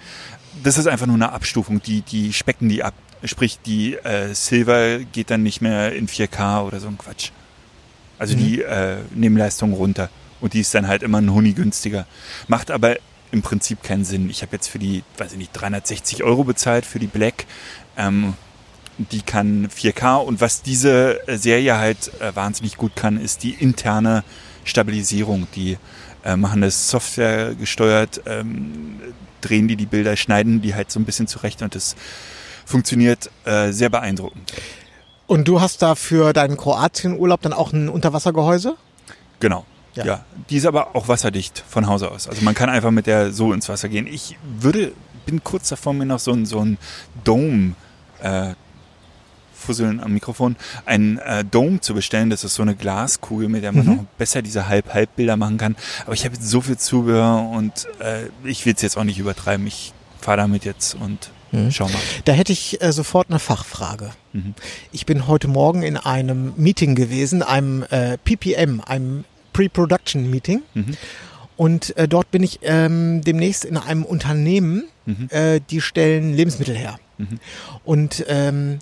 Das 0.63 0.77
ist 0.77 0.88
einfach 0.88 1.07
nur 1.07 1.15
eine 1.15 1.31
Abstufung, 1.31 1.81
die, 1.81 2.01
die 2.01 2.33
specken 2.33 2.69
die 2.69 2.83
ab. 2.83 2.93
Sprich, 3.24 3.60
die 3.65 3.95
äh, 3.95 4.33
Silver 4.33 5.00
geht 5.00 5.29
dann 5.29 5.43
nicht 5.43 5.62
mehr 5.62 5.93
in 5.93 6.07
4K 6.07 6.65
oder 6.65 6.79
so 6.79 6.88
ein 6.88 6.98
Quatsch. 6.98 7.29
Also 8.19 8.36
die 8.36 8.62
äh, 8.62 8.98
nehmen 9.15 9.38
Leistung 9.38 9.74
runter. 9.74 10.10
Und 10.41 10.53
die 10.53 10.62
ist 10.62 10.74
dann 10.74 10.88
halt 10.88 11.03
immer 11.03 11.19
ein 11.19 11.31
Huni 11.33 11.53
günstiger. 11.53 12.05
Macht 12.48 12.71
aber 12.71 12.98
im 13.31 13.41
Prinzip 13.41 13.83
keinen 13.83 14.03
Sinn. 14.03 14.29
Ich 14.29 14.41
habe 14.41 14.53
jetzt 14.53 14.67
für 14.67 14.79
die, 14.79 15.03
weiß 15.17 15.31
ich 15.31 15.38
nicht, 15.38 15.53
360 15.53 16.24
Euro 16.24 16.43
bezahlt 16.43 16.86
für 16.86 17.00
die 17.00 17.07
Black. 17.07 17.45
Ähm, 17.98 18.33
die 18.98 19.21
kann 19.21 19.67
4K 19.69 20.17
und 20.17 20.41
was 20.41 20.62
diese 20.62 21.19
Serie 21.27 21.77
halt 21.77 22.12
äh, 22.19 22.36
wahnsinnig 22.36 22.77
gut 22.77 22.95
kann, 22.95 23.19
ist 23.19 23.43
die 23.43 23.51
interne 23.51 24.24
Stabilisierung. 24.63 25.48
Die 25.55 25.77
äh, 26.24 26.36
machen 26.36 26.62
das 26.62 26.89
Software 26.89 27.55
gesteuert, 27.55 28.21
ähm, 28.25 29.00
drehen 29.39 29.67
die 29.67 29.75
die 29.75 29.86
Bilder, 29.86 30.15
schneiden 30.15 30.62
die 30.62 30.75
halt 30.75 30.91
so 30.91 31.00
ein 31.00 31.05
bisschen 31.05 31.27
zurecht 31.27 31.62
und 31.62 31.74
das 31.74 31.95
funktioniert 32.65 33.31
äh, 33.45 33.71
sehr 33.71 33.89
beeindruckend. 33.89 34.53
Und 35.25 35.48
du 35.48 35.62
hast 35.62 35.81
da 35.81 35.95
für 35.95 36.33
deinen 36.33 36.57
Kroatien-Urlaub 36.57 37.41
dann 37.41 37.53
auch 37.53 37.71
ein 37.71 37.89
Unterwassergehäuse? 37.89 38.75
Genau. 39.39 39.65
Ja. 39.95 40.05
Ja. 40.05 40.25
Die 40.50 40.57
ist 40.57 40.65
aber 40.65 40.95
auch 40.95 41.07
wasserdicht 41.07 41.63
von 41.67 41.88
Hause 41.88 42.12
aus. 42.12 42.27
Also 42.27 42.41
man 42.43 42.53
kann 42.55 42.69
einfach 42.69 42.91
mit 42.91 43.07
der 43.07 43.31
so 43.33 43.51
ins 43.53 43.67
Wasser 43.69 43.89
gehen. 43.89 44.07
Ich 44.07 44.38
würde, 44.60 44.93
bin 45.25 45.43
kurz 45.43 45.69
davor, 45.69 45.93
mir 45.93 46.05
noch 46.05 46.19
so 46.19 46.31
ein, 46.31 46.45
so 46.45 46.60
ein 46.60 46.77
Dome, 47.24 47.74
äh, 48.21 48.53
Fusseln 49.53 50.00
am 50.00 50.13
Mikrofon, 50.13 50.55
ein 50.86 51.19
äh, 51.19 51.45
Dome 51.45 51.81
zu 51.81 51.93
bestellen. 51.93 52.29
Das 52.31 52.43
ist 52.43 52.55
so 52.55 52.63
eine 52.63 52.75
Glaskugel, 52.75 53.48
mit 53.48 53.63
der 53.63 53.71
man 53.71 53.86
Mhm. 53.86 53.95
noch 53.95 54.03
besser 54.17 54.41
diese 54.41 54.67
Halb-Halb-Bilder 54.67 55.38
machen 55.38 55.57
kann. 55.60 55.75
Aber 56.05 56.13
ich 56.13 56.25
habe 56.25 56.33
jetzt 56.36 56.50
so 56.50 56.62
viel 56.62 56.77
Zubehör 56.77 57.48
und 57.50 57.88
äh, 58.00 58.24
ich 58.43 58.65
will 58.65 58.74
es 58.75 58.81
jetzt 58.81 58.98
auch 58.98 59.03
nicht 59.03 59.19
übertreiben. 59.19 59.67
Ich 59.67 59.93
fahr 60.19 60.38
damit 60.38 60.65
jetzt 60.65 60.95
und 60.95 61.29
Mhm. 61.51 61.69
schau 61.69 61.83
mal. 61.89 62.00
Da 62.25 62.31
hätte 62.31 62.53
ich 62.53 62.81
äh, 62.81 62.91
sofort 62.93 63.29
eine 63.29 63.38
Fachfrage. 63.38 64.12
Ich 64.93 65.05
bin 65.05 65.27
heute 65.27 65.50
Morgen 65.50 65.83
in 65.83 65.98
einem 65.98 66.53
Meeting 66.55 66.95
gewesen, 66.95 67.43
einem 67.43 67.83
äh, 67.89 68.17
PPM, 68.17 68.79
einem 68.79 69.25
Pre-Production 69.53 70.29
Meeting. 70.29 70.62
Und 71.58 71.96
äh, 71.98 72.08
dort 72.08 72.31
bin 72.31 72.43
ich 72.43 72.60
ähm, 72.63 73.22
demnächst 73.22 73.65
in 73.65 73.77
einem 73.77 74.03
Unternehmen, 74.03 74.86
äh, 75.29 75.60
die 75.70 75.81
stellen 75.81 76.34
Lebensmittel 76.34 76.75
her. 76.75 77.00
Und 77.86 78.25
ähm, 78.27 78.79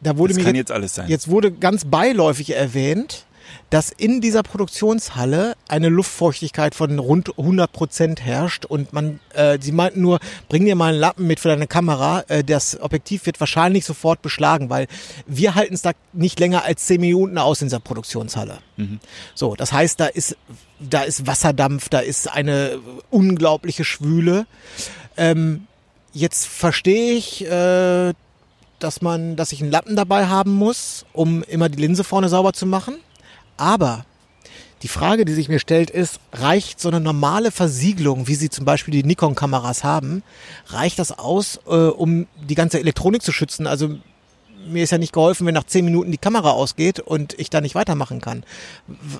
da 0.00 0.16
wurde 0.18 0.32
Das 0.32 0.38
mir 0.38 0.44
kann 0.44 0.54
jetzt, 0.54 0.70
jetzt 0.70 0.72
alles 0.72 0.94
sein. 0.94 1.08
jetzt 1.08 1.28
wurde 1.28 1.52
ganz 1.52 1.84
beiläufig 1.84 2.54
erwähnt, 2.56 3.26
dass 3.70 3.90
in 3.90 4.20
dieser 4.20 4.42
Produktionshalle 4.42 5.54
eine 5.68 5.88
Luftfeuchtigkeit 5.88 6.74
von 6.74 6.98
rund 6.98 7.38
100 7.38 7.72
Prozent 7.72 8.20
herrscht 8.20 8.64
und 8.64 8.92
man, 8.92 9.20
äh, 9.34 9.58
sie 9.60 9.72
meinten 9.72 10.00
nur, 10.00 10.18
bring 10.48 10.64
dir 10.64 10.76
mal 10.76 10.92
einen 10.92 11.00
Lappen 11.00 11.26
mit 11.26 11.40
für 11.40 11.48
deine 11.48 11.66
Kamera, 11.66 12.24
äh, 12.28 12.44
das 12.44 12.80
Objektiv 12.80 13.26
wird 13.26 13.40
wahrscheinlich 13.40 13.84
sofort 13.84 14.22
beschlagen, 14.22 14.70
weil 14.70 14.86
wir 15.26 15.54
halten 15.54 15.74
es 15.74 15.82
da 15.82 15.92
nicht 16.12 16.38
länger 16.40 16.64
als 16.64 16.86
10 16.86 17.00
Minuten 17.00 17.38
aus 17.38 17.62
in 17.62 17.68
dieser 17.68 17.80
Produktionshalle. 17.80 18.58
So, 19.34 19.54
das 19.54 19.72
heißt, 19.72 20.00
da 20.00 20.06
ist, 20.06 20.36
da 20.80 21.02
ist 21.02 21.26
Wasserdampf, 21.26 21.88
da 21.88 22.00
ist 22.00 22.30
eine 22.30 22.78
unglaubliche 23.10 23.84
Schwüle. 23.84 24.46
Ähm, 25.16 25.66
jetzt 26.12 26.46
verstehe 26.46 27.14
ich, 27.14 27.44
äh, 27.44 28.12
dass 28.78 29.02
man, 29.02 29.36
dass 29.36 29.52
ich 29.52 29.62
einen 29.62 29.70
Lappen 29.70 29.96
dabei 29.96 30.26
haben 30.26 30.52
muss, 30.52 31.06
um 31.12 31.42
immer 31.44 31.68
die 31.68 31.80
Linse 31.80 32.04
vorne 32.04 32.28
sauber 32.28 32.52
zu 32.52 32.66
machen. 32.66 32.96
Aber 33.56 34.04
die 34.84 34.88
Frage, 34.88 35.24
die 35.24 35.32
sich 35.32 35.48
mir 35.48 35.60
stellt, 35.60 35.88
ist, 35.88 36.20
reicht 36.32 36.78
so 36.78 36.88
eine 36.88 37.00
normale 37.00 37.50
Versiegelung, 37.50 38.28
wie 38.28 38.34
sie 38.34 38.50
zum 38.50 38.66
Beispiel 38.66 38.92
die 38.92 39.02
Nikon-Kameras 39.02 39.82
haben, 39.82 40.22
reicht 40.66 40.98
das 40.98 41.10
aus, 41.18 41.58
äh, 41.66 41.70
um 41.70 42.26
die 42.36 42.54
ganze 42.54 42.80
Elektronik 42.80 43.22
zu 43.22 43.32
schützen? 43.32 43.66
Also 43.66 43.96
mir 44.66 44.84
ist 44.84 44.90
ja 44.90 44.98
nicht 44.98 45.14
geholfen, 45.14 45.46
wenn 45.46 45.54
nach 45.54 45.64
zehn 45.64 45.86
Minuten 45.86 46.10
die 46.10 46.18
Kamera 46.18 46.50
ausgeht 46.50 47.00
und 47.00 47.38
ich 47.38 47.48
da 47.48 47.62
nicht 47.62 47.74
weitermachen 47.74 48.20
kann. 48.20 48.44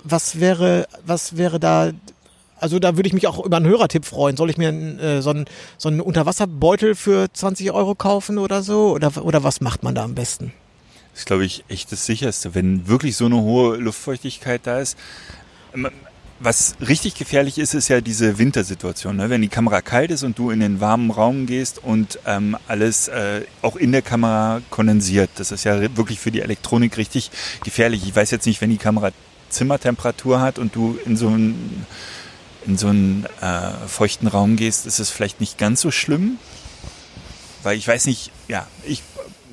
Was 0.02 0.38
wäre, 0.38 0.86
was 1.06 1.38
wäre 1.38 1.58
da, 1.58 1.92
also 2.58 2.78
da 2.78 2.96
würde 2.96 3.06
ich 3.06 3.14
mich 3.14 3.26
auch 3.26 3.42
über 3.42 3.56
einen 3.56 3.66
Hörertipp 3.66 4.04
freuen. 4.04 4.36
Soll 4.36 4.50
ich 4.50 4.58
mir 4.58 4.68
äh, 4.68 5.22
so, 5.22 5.30
einen, 5.30 5.46
so 5.78 5.88
einen 5.88 6.02
Unterwasserbeutel 6.02 6.94
für 6.94 7.32
20 7.32 7.72
Euro 7.72 7.94
kaufen 7.94 8.36
oder 8.36 8.62
so? 8.62 8.90
Oder, 8.92 9.24
oder 9.24 9.44
was 9.44 9.62
macht 9.62 9.82
man 9.82 9.94
da 9.94 10.04
am 10.04 10.14
besten? 10.14 10.52
Das 11.14 11.20
ist, 11.20 11.26
glaube 11.26 11.44
ich, 11.44 11.64
echt 11.68 11.92
das 11.92 12.06
Sicherste, 12.06 12.56
wenn 12.56 12.88
wirklich 12.88 13.16
so 13.16 13.26
eine 13.26 13.36
hohe 13.36 13.76
Luftfeuchtigkeit 13.76 14.62
da 14.64 14.80
ist. 14.80 14.98
Ähm, 15.72 15.88
Was 16.40 16.74
richtig 16.80 17.14
gefährlich 17.14 17.58
ist, 17.58 17.72
ist 17.72 17.86
ja 17.86 18.00
diese 18.00 18.38
Wintersituation. 18.38 19.16
Ne? 19.16 19.30
Wenn 19.30 19.40
die 19.40 19.48
Kamera 19.48 19.80
kalt 19.80 20.10
ist 20.10 20.24
und 20.24 20.36
du 20.36 20.50
in 20.50 20.58
den 20.58 20.80
warmen 20.80 21.12
Raum 21.12 21.46
gehst 21.46 21.78
und 21.78 22.18
ähm, 22.26 22.56
alles 22.66 23.06
äh, 23.06 23.42
auch 23.62 23.76
in 23.76 23.92
der 23.92 24.02
Kamera 24.02 24.60
kondensiert. 24.70 25.30
Das 25.36 25.52
ist 25.52 25.62
ja 25.62 25.96
wirklich 25.96 26.18
für 26.18 26.32
die 26.32 26.40
Elektronik 26.40 26.96
richtig 26.96 27.30
gefährlich. 27.62 28.02
Ich 28.04 28.14
weiß 28.14 28.32
jetzt 28.32 28.46
nicht, 28.46 28.60
wenn 28.60 28.70
die 28.70 28.76
Kamera 28.76 29.12
Zimmertemperatur 29.50 30.40
hat 30.40 30.58
und 30.58 30.74
du 30.74 30.98
in 31.06 31.16
so 31.16 31.28
einen, 31.28 31.86
in 32.66 32.76
so 32.76 32.88
einen 32.88 33.24
äh, 33.40 33.70
feuchten 33.86 34.26
Raum 34.26 34.56
gehst, 34.56 34.84
ist 34.84 34.98
es 34.98 35.10
vielleicht 35.10 35.38
nicht 35.38 35.58
ganz 35.58 35.80
so 35.80 35.92
schlimm. 35.92 36.38
Weil 37.62 37.78
ich 37.78 37.86
weiß 37.86 38.06
nicht, 38.06 38.32
ja, 38.48 38.66
ich 38.84 39.02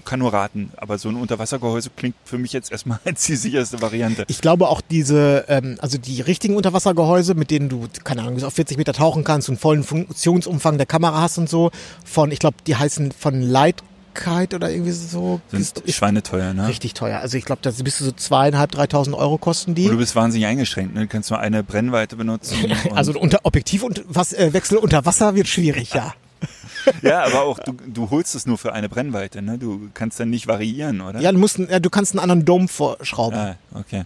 kann 0.01 0.19
nur 0.19 0.33
raten, 0.33 0.71
aber 0.77 0.97
so 0.97 1.09
ein 1.09 1.15
Unterwassergehäuse 1.15 1.91
klingt 1.95 2.15
für 2.25 2.37
mich 2.37 2.53
jetzt 2.53 2.71
erstmal 2.71 2.99
als 3.05 3.25
die 3.25 3.35
sicherste 3.35 3.81
Variante. 3.81 4.25
Ich 4.27 4.41
glaube 4.41 4.67
auch 4.67 4.81
diese, 4.81 5.45
ähm, 5.47 5.77
also 5.79 5.97
die 5.97 6.21
richtigen 6.21 6.55
Unterwassergehäuse, 6.55 7.35
mit 7.35 7.51
denen 7.51 7.69
du, 7.69 7.87
keine 8.03 8.21
Ahnung, 8.21 8.35
bis 8.35 8.43
auf 8.43 8.53
40 8.53 8.77
Meter 8.77 8.93
tauchen 8.93 9.23
kannst 9.23 9.49
und 9.49 9.59
vollen 9.59 9.83
Funktionsumfang 9.83 10.77
der 10.77 10.85
Kamera 10.85 11.21
hast 11.21 11.37
und 11.37 11.49
so, 11.49 11.71
von, 12.05 12.31
ich 12.31 12.39
glaube, 12.39 12.57
die 12.67 12.75
heißen 12.75 13.11
von 13.11 13.41
Lightkite 13.41 14.55
oder 14.55 14.71
irgendwie 14.71 14.91
so. 14.91 15.41
Sind 15.49 15.61
ist, 15.61 15.79
ist 15.79 15.95
schweineteuer, 15.95 16.53
ne? 16.53 16.67
richtig 16.67 16.93
teuer. 16.93 17.19
Also 17.19 17.37
ich 17.37 17.45
glaube, 17.45 17.61
da 17.61 17.71
bist 17.71 17.99
du 17.99 18.05
so 18.05 18.11
zweieinhalb, 18.11 18.71
dreitausend 18.71 19.15
Euro 19.15 19.37
kosten 19.37 19.75
die. 19.75 19.85
Und 19.85 19.93
du 19.93 19.97
bist 19.97 20.15
wahnsinnig 20.15 20.47
eingeschränkt, 20.47 20.95
ne? 20.95 21.01
Du 21.01 21.07
kannst 21.07 21.29
nur 21.29 21.39
eine 21.39 21.63
Brennweite 21.63 22.15
benutzen. 22.15 22.57
Also 22.95 23.17
unter 23.17 23.39
Objektiv 23.43 23.83
und 23.83 24.03
was, 24.07 24.33
äh, 24.33 24.51
unter 24.81 25.05
Wasser 25.05 25.35
wird 25.35 25.47
schwierig, 25.47 25.93
ja. 25.93 26.05
ja, 26.07 26.13
aber 27.03 27.43
auch 27.43 27.59
du, 27.59 27.73
du 27.73 28.09
holst 28.09 28.35
es 28.35 28.45
nur 28.45 28.57
für 28.57 28.73
eine 28.73 28.89
Brennweite, 28.89 29.41
ne? 29.41 29.57
Du 29.57 29.89
kannst 29.93 30.19
dann 30.19 30.29
nicht 30.29 30.47
variieren, 30.47 31.01
oder? 31.01 31.19
Ja, 31.19 31.31
du 31.31 31.37
musst, 31.37 31.57
ja, 31.59 31.79
du 31.79 31.89
kannst 31.89 32.13
einen 32.13 32.19
anderen 32.19 32.45
Dome 32.45 32.67
vorschrauben. 32.67 33.37
Ah, 33.37 33.55
okay. 33.75 34.03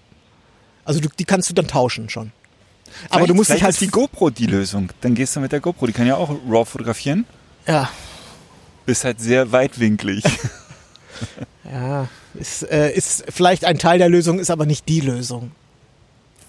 Also 0.84 1.00
du, 1.00 1.10
die 1.10 1.25
kannst 1.25 1.50
du 1.50 1.54
dann 1.54 1.68
tauschen 1.68 2.10
schon. 2.10 2.32
Aber 3.10 3.15
Vielleicht- 3.15 3.30
du 3.30 3.34
musst 3.36 3.50
dich 3.51 3.63
halt 3.63 3.74
ist 3.74 3.82
die 3.82 3.88
GoPro 3.88 4.30
die 4.30 4.46
Lösung. 4.46 4.89
Dann 5.01 5.15
gehst 5.15 5.36
du 5.36 5.39
mit 5.39 5.51
der 5.51 5.60
GoPro, 5.60 5.88
die 5.88 5.94
kann 5.94 6.08
ja 6.08 6.15
auch 6.15 6.30
RAW 6.30 6.65
fotografieren. 6.65 7.25
ja, 7.68 7.89
Bist 8.86 9.04
halt 9.04 9.20
sehr 9.20 9.51
weitwinklig. 9.51 10.24
ja, 11.72 12.08
ist, 12.34 12.63
äh, 12.63 12.92
ist 12.92 13.24
vielleicht 13.30 13.65
ein 13.65 13.77
Teil 13.77 14.00
der 14.00 14.10
Lösung, 14.10 14.39
ist 14.39 14.51
aber 14.51 14.65
nicht 14.65 14.88
die 14.89 15.00
Lösung. 15.00 15.51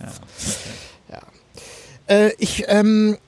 Ja. 0.01 0.09
Äh, 2.09 2.33
ich 2.39 2.65
ähm, 2.69 3.15
äh, 3.15 3.19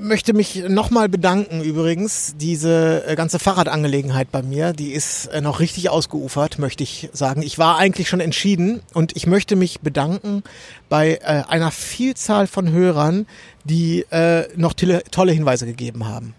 möchte 0.00 0.32
mich 0.32 0.64
nochmal 0.68 1.08
bedanken 1.08 1.62
übrigens. 1.62 2.34
Diese 2.36 3.04
äh, 3.06 3.14
ganze 3.14 3.38
Fahrradangelegenheit 3.38 4.30
bei 4.30 4.42
mir, 4.42 4.72
die 4.72 4.92
ist 4.92 5.26
äh, 5.26 5.40
noch 5.40 5.60
richtig 5.60 5.90
ausgeufert, 5.90 6.58
möchte 6.58 6.82
ich 6.82 7.08
sagen. 7.12 7.42
Ich 7.42 7.58
war 7.58 7.78
eigentlich 7.78 8.08
schon 8.08 8.20
entschieden 8.20 8.80
und 8.94 9.16
ich 9.16 9.26
möchte 9.26 9.56
mich 9.56 9.80
bedanken 9.80 10.42
bei 10.88 11.20
äh, 11.22 11.42
einer 11.48 11.70
Vielzahl 11.70 12.46
von 12.46 12.70
Hörern, 12.70 13.26
die 13.64 14.06
äh, 14.10 14.48
noch 14.56 14.74
tolle 14.74 15.32
Hinweise 15.32 15.66
gegeben 15.66 16.06
haben. 16.06 16.34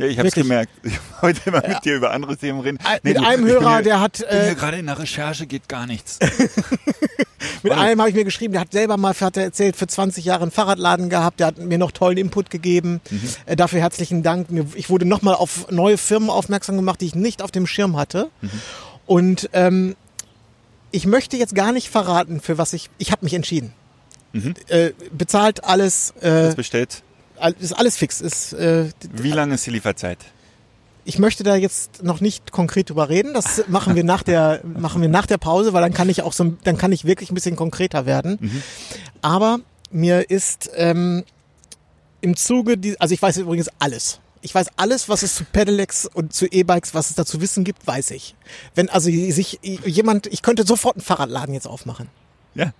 Ja, 0.00 0.06
ich 0.06 0.18
hab's 0.18 0.24
Wirklich? 0.36 0.44
gemerkt. 0.44 0.72
Ich 0.84 0.98
wollte 1.22 1.40
heute 1.44 1.58
immer 1.66 1.68
mit 1.74 1.84
dir 1.84 1.96
über 1.96 2.10
andere 2.12 2.36
Themen 2.36 2.60
reden. 2.60 2.78
Ein- 2.84 3.00
mit 3.02 3.16
du, 3.18 3.22
einem 3.26 3.46
Hörer, 3.46 3.74
hier- 3.76 3.82
der 3.82 4.00
hat, 4.00 4.20
äh, 4.22 4.54
gerade 4.58 4.78
in 4.78 4.86
der 4.86 4.98
Recherche, 4.98 5.46
geht 5.46 5.68
gar 5.68 5.86
nichts. 5.86 6.18
Mit 7.62 7.72
einem 7.72 8.00
habe 8.00 8.08
ich 8.08 8.14
mir 8.16 8.24
geschrieben, 8.24 8.52
der 8.52 8.62
hat 8.62 8.72
selber 8.72 8.96
mal, 8.96 9.14
hat 9.18 9.36
er 9.36 9.44
erzählt, 9.44 9.76
für 9.76 9.86
20 9.86 10.24
Jahre 10.24 10.42
einen 10.42 10.50
Fahrradladen 10.50 11.10
gehabt, 11.10 11.40
der 11.40 11.46
hat 11.48 11.58
mir 11.58 11.76
noch 11.76 11.90
tollen 11.90 12.16
Input 12.16 12.48
gegeben. 12.50 13.00
Äh, 13.44 13.56
dafür 13.56 13.80
herzlichen 13.80 14.22
Dank. 14.22 14.50
Mir- 14.50 14.66
Ich 14.74 14.88
wurde 14.88 15.04
nochmal 15.04 15.34
auf 15.34 15.70
neue 15.70 15.98
Firmen 15.98 16.30
aufmerksam 16.30 16.76
gemacht, 16.76 17.00
die 17.02 17.06
ich 17.06 17.14
nicht 17.14 17.42
auf 17.42 17.50
dem 17.50 17.66
Schirm 17.66 17.96
hatte. 17.98 18.30
Und 19.06 19.50
ähm, 19.52 19.94
ich 20.90 21.06
möchte 21.06 21.36
jetzt 21.36 21.54
gar 21.54 21.72
nicht 21.72 21.90
verraten, 21.90 22.40
für 22.40 22.56
was 22.56 22.72
ich. 22.72 22.88
Ich 22.98 23.12
habe 23.12 23.24
mich 23.24 23.34
entschieden. 23.34 23.72
Äh, 24.68 24.90
bezahlt 25.12 25.64
alles, 25.64 26.12
äh, 26.20 26.30
Das 26.44 26.54
bestellt. 26.54 27.02
Ist 27.58 27.72
alles 27.72 27.96
fix. 27.96 28.20
Ist, 28.20 28.52
äh, 28.52 28.90
Wie 29.12 29.32
lange 29.32 29.54
ist 29.54 29.66
die 29.66 29.70
Lieferzeit? 29.70 30.18
ich 31.04 31.18
möchte 31.18 31.42
da 31.42 31.56
jetzt 31.56 32.02
noch 32.02 32.20
nicht 32.20 32.52
konkret 32.52 32.90
drüber 32.90 33.08
reden. 33.08 33.34
Das 33.34 33.64
machen 33.68 33.94
wir 33.94 34.04
nach 34.04 34.22
der 34.22 34.60
machen 34.64 35.02
wir 35.02 35.08
nach 35.08 35.26
der 35.26 35.38
Pause, 35.38 35.72
weil 35.72 35.82
dann 35.82 35.92
kann 35.92 36.08
ich 36.08 36.22
auch 36.22 36.32
so, 36.32 36.54
dann 36.64 36.76
kann 36.78 36.92
ich 36.92 37.04
wirklich 37.04 37.30
ein 37.30 37.34
bisschen 37.34 37.56
konkreter 37.56 38.06
werden. 38.06 38.62
Aber 39.22 39.58
mir 39.90 40.30
ist 40.30 40.70
ähm, 40.74 41.24
im 42.20 42.36
Zuge, 42.36 42.78
die, 42.78 43.00
also 43.00 43.14
ich 43.14 43.20
weiß 43.20 43.38
übrigens 43.38 43.70
alles. 43.78 44.20
Ich 44.42 44.54
weiß 44.54 44.68
alles, 44.76 45.08
was 45.08 45.22
es 45.22 45.34
zu 45.34 45.44
Pedelecs 45.44 46.06
und 46.06 46.32
zu 46.32 46.46
E-Bikes, 46.46 46.94
was 46.94 47.10
es 47.10 47.16
da 47.16 47.26
zu 47.26 47.42
wissen 47.42 47.62
gibt, 47.62 47.86
weiß 47.86 48.12
ich. 48.12 48.34
Wenn 48.74 48.88
also 48.88 49.10
sich 49.10 49.58
jemand, 49.62 50.28
ich 50.28 50.40
könnte 50.40 50.64
sofort 50.64 50.96
einen 50.96 51.04
Fahrradladen 51.04 51.52
jetzt 51.52 51.66
aufmachen. 51.66 52.08
Ja. 52.54 52.72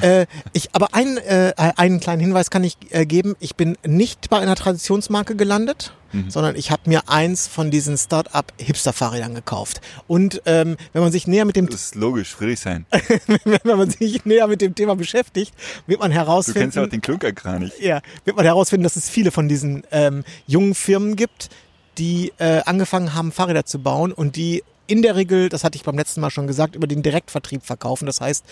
Äh, 0.00 0.26
ich, 0.52 0.70
aber 0.72 0.94
einen, 0.94 1.16
äh, 1.18 1.52
einen 1.56 2.00
kleinen 2.00 2.20
Hinweis 2.20 2.50
kann 2.50 2.64
ich 2.64 2.76
äh, 2.90 3.06
geben. 3.06 3.36
Ich 3.40 3.54
bin 3.54 3.78
nicht 3.86 4.28
bei 4.30 4.38
einer 4.38 4.56
Traditionsmarke 4.56 5.36
gelandet, 5.36 5.92
sondern 6.28 6.56
ich 6.56 6.70
habe 6.70 6.82
mir 6.86 7.10
eins 7.10 7.46
von 7.46 7.70
diesen 7.70 7.98
Start-up-Hipster-Fahrrädern 7.98 9.34
gekauft. 9.34 9.82
Und 10.06 10.40
ähm, 10.46 10.78
wenn 10.94 11.02
man 11.02 11.12
sich 11.12 11.26
näher 11.26 11.44
mit 11.44 11.56
dem 11.56 11.66
Das 11.68 11.82
ist 11.82 11.94
logisch, 11.94 12.34
Friedrichshain. 12.34 12.86
wenn 13.44 13.76
man 13.76 13.90
sich 13.90 14.24
näher 14.24 14.46
mit 14.46 14.62
dem 14.62 14.74
Thema 14.74 14.96
beschäftigt, 14.96 15.52
wird 15.86 16.00
man 16.00 16.10
Du 16.10 16.16
herausfinden, 16.16 16.60
kennst 16.60 16.76
ja 16.76 16.84
auch 16.84 16.88
den 16.88 17.02
Klunkerkranich. 17.02 17.72
ja, 17.80 18.00
wird 18.24 18.34
man 18.34 18.46
herausfinden, 18.46 18.84
dass 18.84 18.96
es 18.96 19.10
viele 19.10 19.30
von 19.30 19.46
diesen 19.46 19.82
ähm, 19.90 20.24
jungen 20.46 20.74
Firmen 20.74 21.16
gibt, 21.16 21.50
die 21.98 22.32
äh, 22.38 22.62
angefangen 22.64 23.12
haben, 23.12 23.30
Fahrräder 23.30 23.66
zu 23.66 23.78
bauen 23.78 24.12
und 24.12 24.36
die 24.36 24.62
in 24.86 25.02
der 25.02 25.16
Regel, 25.16 25.48
das 25.48 25.64
hatte 25.64 25.76
ich 25.76 25.84
beim 25.84 25.96
letzten 25.96 26.20
Mal 26.20 26.30
schon 26.30 26.46
gesagt, 26.46 26.76
über 26.76 26.86
den 26.86 27.02
Direktvertrieb 27.02 27.64
verkaufen. 27.64 28.06
Das 28.06 28.20
heißt, 28.20 28.44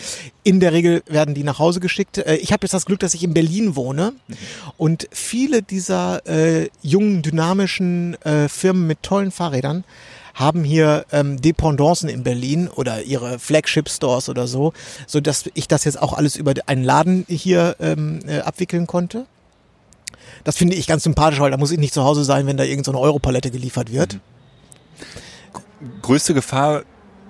in 0.43 0.61
der 0.61 0.73
Regel 0.73 1.03
werden 1.07 1.35
die 1.35 1.45
nach 1.45 1.59
Hause 1.59 1.81
geschickt. 1.81 2.19
Äh, 2.19 2.37
ich 2.37 2.53
habe 2.53 2.64
jetzt 2.64 2.75
das 2.75 2.87
Glück, 2.87 3.00
dass 3.00 3.14
ich 3.14 3.25
in 3.25 3.35
Berlin 3.35 3.76
wohne 3.76 4.12
und 4.76 5.09
viele 5.11 5.62
dieser 5.62 6.26
äh, 6.26 6.69
jungen, 6.83 7.23
dynamischen 7.23 8.14
äh, 8.23 8.49
Firmen 8.49 8.87
mit 8.87 9.03
tollen 9.03 9.31
Fahrrädern 9.31 9.85
haben 10.35 10.64
hier 10.64 11.07
ähm, 11.12 11.41
Dependancen 11.41 12.09
in 12.09 12.25
Berlin 12.25 12.69
oder 12.69 13.03
ihre 13.03 13.38
Flagship-Stores 13.38 14.29
oder 14.29 14.49
so, 14.49 14.73
so 15.07 15.21
dass 15.21 15.45
ich 15.55 15.69
das 15.69 15.85
jetzt 15.85 16.00
auch 16.00 16.12
alles 16.12 16.37
über 16.37 16.55
einen 16.67 16.83
Laden 16.83 17.25
hier 17.29 17.76
ähm, 17.81 18.19
äh, 18.26 18.41
abwickeln 18.41 18.87
konnte. 18.87 19.26
Das 20.43 20.57
finde 20.57 20.75
ich 20.75 20.87
ganz 20.87 21.05
sympathisch, 21.05 21.38
weil 21.41 21.53
da 21.53 21.57
muss 21.57 21.71
ich 21.71 21.79
nicht 21.79 21.95
zu 21.95 22.03
Hause 22.03 22.25
sein, 22.25 22.47
wenn 22.47 22.57
da 22.57 22.64
irgendeine 22.64 22.99
so 22.99 23.03
Europalette 23.03 23.50
geliefert 23.50 23.93
wird. 23.93 24.19
Größte 26.03 26.35
Gefahr 26.35 26.83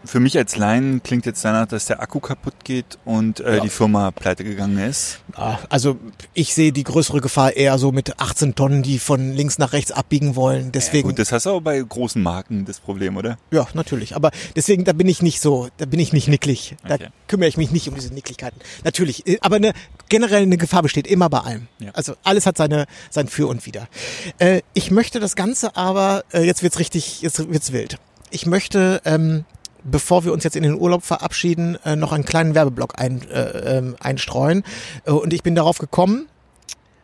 für 0.07 0.21
mich 0.21 0.37
als 0.37 0.57
Laien 0.57 1.03
klingt 1.03 1.25
jetzt 1.25 1.43
danach, 1.47 1.67
dass 1.67 1.87
der 1.87 2.03
Akku 2.03 2.21
kaputt 2.21 2.53
geht 2.63 2.99
und 3.07 3.41
äh, 3.41 3.57
Ja. 3.57 3.63
die 3.63 3.71
Firma 3.71 4.11
pleite 4.11 4.45
gegangen 4.45 4.77
ist. 4.77 5.21
Ah, 5.35 5.57
Also 5.71 5.97
ich 6.35 6.53
sehe 6.55 6.73
die 6.73 6.85
größere 6.85 7.23
Gefahr 7.23 7.57
eher 7.57 7.79
so 7.79 7.91
mit 7.91 8.21
18 8.21 8.55
Tonnen, 8.55 8.83
die 8.83 8.99
von 8.99 9.33
links 9.33 9.57
nach 9.57 9.73
rechts 9.73 9.93
abbiegen 9.93 10.37
wollen. 10.37 10.73
Deswegen, 10.73 11.09
Gut, 11.09 11.19
das 11.19 11.33
hast 11.33 11.47
du 11.47 11.51
auch 11.53 11.63
bei 11.63 11.81
großen 11.81 12.23
Marken 12.23 12.67
das 12.67 12.81
Problem, 12.81 13.17
oder? 13.17 13.39
ja, 13.51 13.67
natürlich. 13.73 14.15
Aber 14.15 14.31
deswegen, 14.55 14.85
da 14.85 14.93
bin 14.93 15.09
ich 15.09 15.23
nicht 15.23 15.41
so, 15.41 15.69
da 15.79 15.87
bin 15.87 15.99
ich 15.99 16.13
nicht 16.13 16.29
nicklig. 16.29 16.77
Da 16.87 16.97
Okay. 16.97 17.09
kümmere 17.27 17.49
ich 17.49 17.57
mich 17.57 17.71
nicht 17.71 17.89
um 17.89 17.95
diese 17.95 18.13
Nicklichkeiten. 18.13 18.61
Natürlich, 18.85 19.27
äh, 19.27 19.39
aber 19.41 19.57
eine, 19.57 19.73
generell 20.11 20.43
eine 20.43 20.59
Gefahr 20.59 20.83
besteht 20.83 21.07
immer 21.07 21.31
bei 21.31 21.39
allem. 21.39 21.67
Ja. 21.79 21.93
Also 21.95 22.13
alles 22.25 22.45
hat 22.45 22.59
seine, 22.59 22.85
sein 23.09 23.27
Für 23.29 23.47
und 23.49 23.65
Wider. 23.65 23.89
Äh, 24.37 24.61
ich 24.75 24.91
möchte 24.91 25.19
das 25.19 25.35
Ganze 25.35 25.77
aber, 25.77 26.25
äh, 26.35 26.43
jetzt 26.43 26.63
wird's 26.63 26.79
richtig, 26.79 27.23
jetzt 27.23 27.39
wird's 27.51 27.73
wild. 27.73 27.97
Ich 28.35 28.47
möchte, 28.47 29.01
ähm, 29.05 29.45
bevor 29.85 30.25
wir 30.25 30.33
uns 30.33 30.43
jetzt 30.43 30.57
in 30.57 30.65
den 30.65 30.75
Urlaub 30.75 31.05
verabschieden, 31.05 31.79
äh, 31.85 31.95
noch 31.95 32.11
einen 32.11 32.25
kleinen 32.25 32.57
Werbeblock 32.57 32.99
ein, 32.99 33.23
äh, 33.31 33.79
ähm, 33.79 33.97
einstreuen. 34.01 34.65
Äh, 35.05 35.13
und 35.13 35.33
ich 35.33 35.45
bin 35.45 35.55
darauf 35.55 35.79
gekommen, 35.79 36.27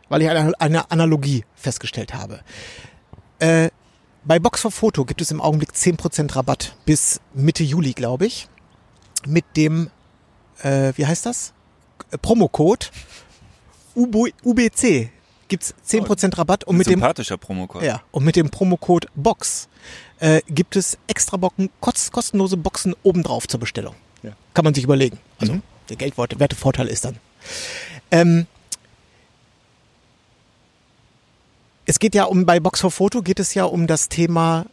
weil 0.09 0.21
ich 0.21 0.29
eine, 0.29 0.59
eine 0.59 0.91
Analogie 0.91 1.45
festgestellt 1.55 2.13
habe. 2.13 2.41
Äh, 3.39 3.69
bei 4.25 4.39
Box 4.39 4.59
for 4.59 4.71
Photo 4.71 5.05
gibt 5.05 5.21
es 5.21 5.31
im 5.31 5.39
Augenblick 5.39 5.71
10% 5.71 6.35
Rabatt 6.35 6.75
bis 6.85 7.21
Mitte 7.33 7.63
Juli, 7.63 7.93
glaube 7.93 8.25
ich. 8.25 8.49
Mit 9.25 9.45
dem, 9.55 9.89
äh, 10.63 10.91
wie 10.97 11.05
heißt 11.05 11.25
das? 11.25 11.53
Promocode 12.21 12.91
UB 13.95 14.33
UBC 14.43 15.11
gibt's 15.47 15.73
10% 15.87 16.37
Rabatt 16.37 16.65
und 16.65 16.77
mit 16.77 16.87
dem 16.87 16.99
Sympathischer 16.99 17.37
Promocode. 17.37 17.85
ja, 17.85 18.01
und 18.11 18.25
mit 18.25 18.35
dem 18.35 18.49
Promocode 18.49 19.07
BOX 19.15 19.69
äh, 20.21 20.41
gibt 20.47 20.75
es 20.77 20.97
extra 21.07 21.35
Bocken, 21.35 21.69
kost, 21.81 22.11
kostenlose 22.13 22.55
Boxen 22.55 22.95
obendrauf 23.03 23.47
zur 23.47 23.59
Bestellung. 23.59 23.95
Ja. 24.23 24.31
Kann 24.53 24.63
man 24.63 24.73
sich 24.73 24.83
überlegen. 24.85 25.19
Also 25.39 25.53
Mhm. 25.53 25.61
der 25.89 25.97
Geldwertevorteil 25.97 26.87
ist 26.87 27.03
dann. 27.05 27.17
Ähm, 28.11 28.45
es 31.85 31.99
geht 31.99 32.15
ja 32.15 32.25
um, 32.25 32.45
bei 32.45 32.59
Box 32.59 32.81
for 32.81 32.91
Photo 32.91 33.21
geht 33.21 33.39
es 33.39 33.53
ja 33.53 33.65
um 33.65 33.87
das 33.87 34.07
Thema, 34.09 34.65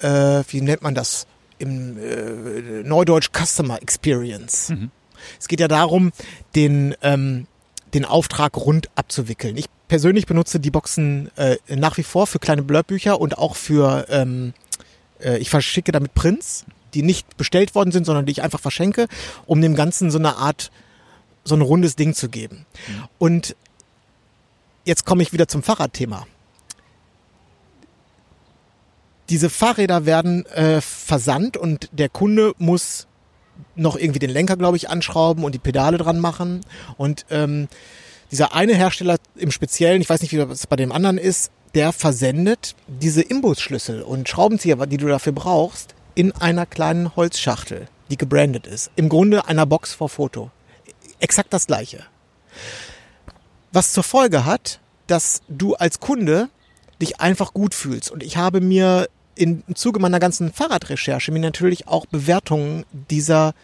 äh, 0.00 0.42
wie 0.48 0.60
nennt 0.60 0.82
man 0.82 0.94
das? 0.94 1.26
Im 1.58 1.98
äh, 1.98 2.82
Neudeutsch 2.82 3.30
Customer 3.32 3.80
Experience. 3.82 4.70
Mhm. 4.70 4.90
Es 5.38 5.48
geht 5.48 5.60
ja 5.60 5.68
darum, 5.68 6.12
den, 6.54 6.94
ähm, 7.02 7.46
den 7.94 8.04
Auftrag 8.04 8.56
rund 8.56 8.88
abzuwickeln. 8.96 9.56
Ich 9.56 9.66
persönlich 9.86 10.26
benutze 10.26 10.58
die 10.58 10.70
Boxen 10.70 11.30
äh, 11.36 11.56
nach 11.68 11.98
wie 11.98 12.02
vor 12.02 12.26
für 12.26 12.38
kleine 12.38 12.62
Blurbücher 12.62 13.20
und 13.20 13.38
auch 13.38 13.54
für, 13.54 14.06
ähm, 14.08 14.54
äh, 15.24 15.38
ich 15.38 15.50
verschicke 15.50 15.92
damit 15.92 16.14
Prints, 16.14 16.64
die 16.94 17.02
nicht 17.02 17.36
bestellt 17.36 17.74
worden 17.74 17.92
sind, 17.92 18.04
sondern 18.04 18.26
die 18.26 18.32
ich 18.32 18.42
einfach 18.42 18.60
verschenke, 18.60 19.08
um 19.46 19.60
dem 19.60 19.74
Ganzen 19.74 20.10
so 20.10 20.18
eine 20.18 20.36
Art, 20.36 20.70
so 21.44 21.54
ein 21.54 21.62
rundes 21.62 21.96
Ding 21.96 22.14
zu 22.14 22.28
geben. 22.28 22.66
Und 23.18 23.56
jetzt 24.84 25.06
komme 25.06 25.22
ich 25.22 25.32
wieder 25.32 25.48
zum 25.48 25.62
Fahrradthema. 25.62 26.26
Diese 29.28 29.48
Fahrräder 29.48 30.04
werden 30.04 30.44
äh, 30.46 30.80
versandt 30.80 31.56
und 31.56 31.88
der 31.92 32.08
Kunde 32.08 32.52
muss 32.58 33.06
noch 33.76 33.96
irgendwie 33.96 34.18
den 34.18 34.30
Lenker, 34.30 34.56
glaube 34.56 34.76
ich, 34.76 34.90
anschrauben 34.90 35.44
und 35.44 35.54
die 35.54 35.58
Pedale 35.58 35.96
dran 35.96 36.18
machen. 36.18 36.60
Und 36.98 37.24
ähm, 37.30 37.68
dieser 38.30 38.54
eine 38.54 38.74
Hersteller 38.74 39.18
im 39.36 39.50
Speziellen, 39.50 40.02
ich 40.02 40.08
weiß 40.08 40.20
nicht, 40.20 40.32
wie 40.32 40.38
das 40.38 40.66
bei 40.66 40.76
dem 40.76 40.92
anderen 40.92 41.18
ist, 41.18 41.50
der 41.74 41.92
versendet 41.92 42.74
diese 42.86 43.22
Imbusschlüssel 43.22 44.02
und 44.02 44.28
Schraubenzieher, 44.28 44.86
die 44.86 44.96
du 44.96 45.08
dafür 45.08 45.32
brauchst, 45.32 45.94
in 46.14 46.32
einer 46.32 46.66
kleinen 46.66 47.16
Holzschachtel, 47.16 47.88
die 48.10 48.18
gebrandet 48.18 48.66
ist. 48.66 48.90
Im 48.96 49.08
Grunde 49.08 49.46
einer 49.46 49.66
Box 49.66 49.94
vor 49.94 50.08
Foto. 50.08 50.50
Exakt 51.18 51.52
das 51.52 51.66
gleiche. 51.66 52.04
Was 53.72 53.92
zur 53.92 54.02
Folge 54.02 54.44
hat, 54.44 54.80
dass 55.06 55.42
du 55.48 55.74
als 55.74 56.00
Kunde 56.00 56.50
dich 57.00 57.20
einfach 57.20 57.54
gut 57.54 57.74
fühlst. 57.74 58.10
Und 58.10 58.22
ich 58.22 58.36
habe 58.36 58.60
mir 58.60 59.08
im 59.34 59.62
Zuge 59.74 59.98
meiner 59.98 60.20
ganzen 60.20 60.52
Fahrradrecherche 60.52 61.32
mir 61.32 61.38
natürlich 61.38 61.88
auch 61.88 62.04
Bewertungen 62.06 62.84
dieser 63.10 63.54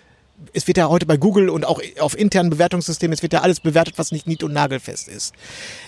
es 0.52 0.66
wird 0.66 0.78
ja 0.78 0.88
heute 0.88 1.06
bei 1.06 1.16
Google 1.16 1.48
und 1.50 1.64
auch 1.64 1.80
auf 1.98 2.16
internen 2.16 2.50
Bewertungssystemen, 2.50 3.12
es 3.12 3.22
wird 3.22 3.32
ja 3.32 3.40
alles 3.40 3.60
bewertet, 3.60 3.94
was 3.96 4.12
nicht 4.12 4.26
nied- 4.26 4.44
und 4.44 4.52
nagelfest 4.52 5.08
ist. 5.08 5.34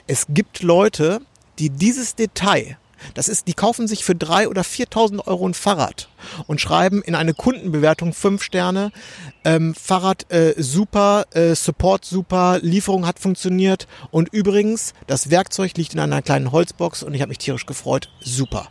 Es 0.06 0.26
gibt 0.28 0.62
Leute, 0.62 1.20
die 1.60 1.70
dieses 1.70 2.14
Detail, 2.14 2.78
das 3.14 3.28
ist, 3.28 3.46
die 3.46 3.54
kaufen 3.54 3.86
sich 3.86 4.04
für 4.04 4.14
drei 4.14 4.48
oder 4.48 4.62
4.000 4.62 5.26
Euro 5.26 5.48
ein 5.48 5.54
Fahrrad 5.54 6.08
und 6.46 6.60
schreiben 6.60 7.02
in 7.02 7.14
eine 7.14 7.34
Kundenbewertung 7.34 8.12
fünf 8.12 8.42
Sterne, 8.42 8.92
ähm, 9.44 9.74
Fahrrad 9.74 10.30
äh, 10.32 10.54
super, 10.56 11.26
äh, 11.32 11.54
Support 11.54 12.04
super, 12.04 12.58
Lieferung 12.60 13.06
hat 13.06 13.18
funktioniert 13.18 13.86
und 14.10 14.32
übrigens, 14.32 14.94
das 15.06 15.30
Werkzeug 15.30 15.76
liegt 15.76 15.94
in 15.94 16.00
einer 16.00 16.22
kleinen 16.22 16.52
Holzbox 16.52 17.02
und 17.02 17.14
ich 17.14 17.20
habe 17.20 17.30
mich 17.30 17.38
tierisch 17.38 17.66
gefreut, 17.66 18.10
super. 18.20 18.68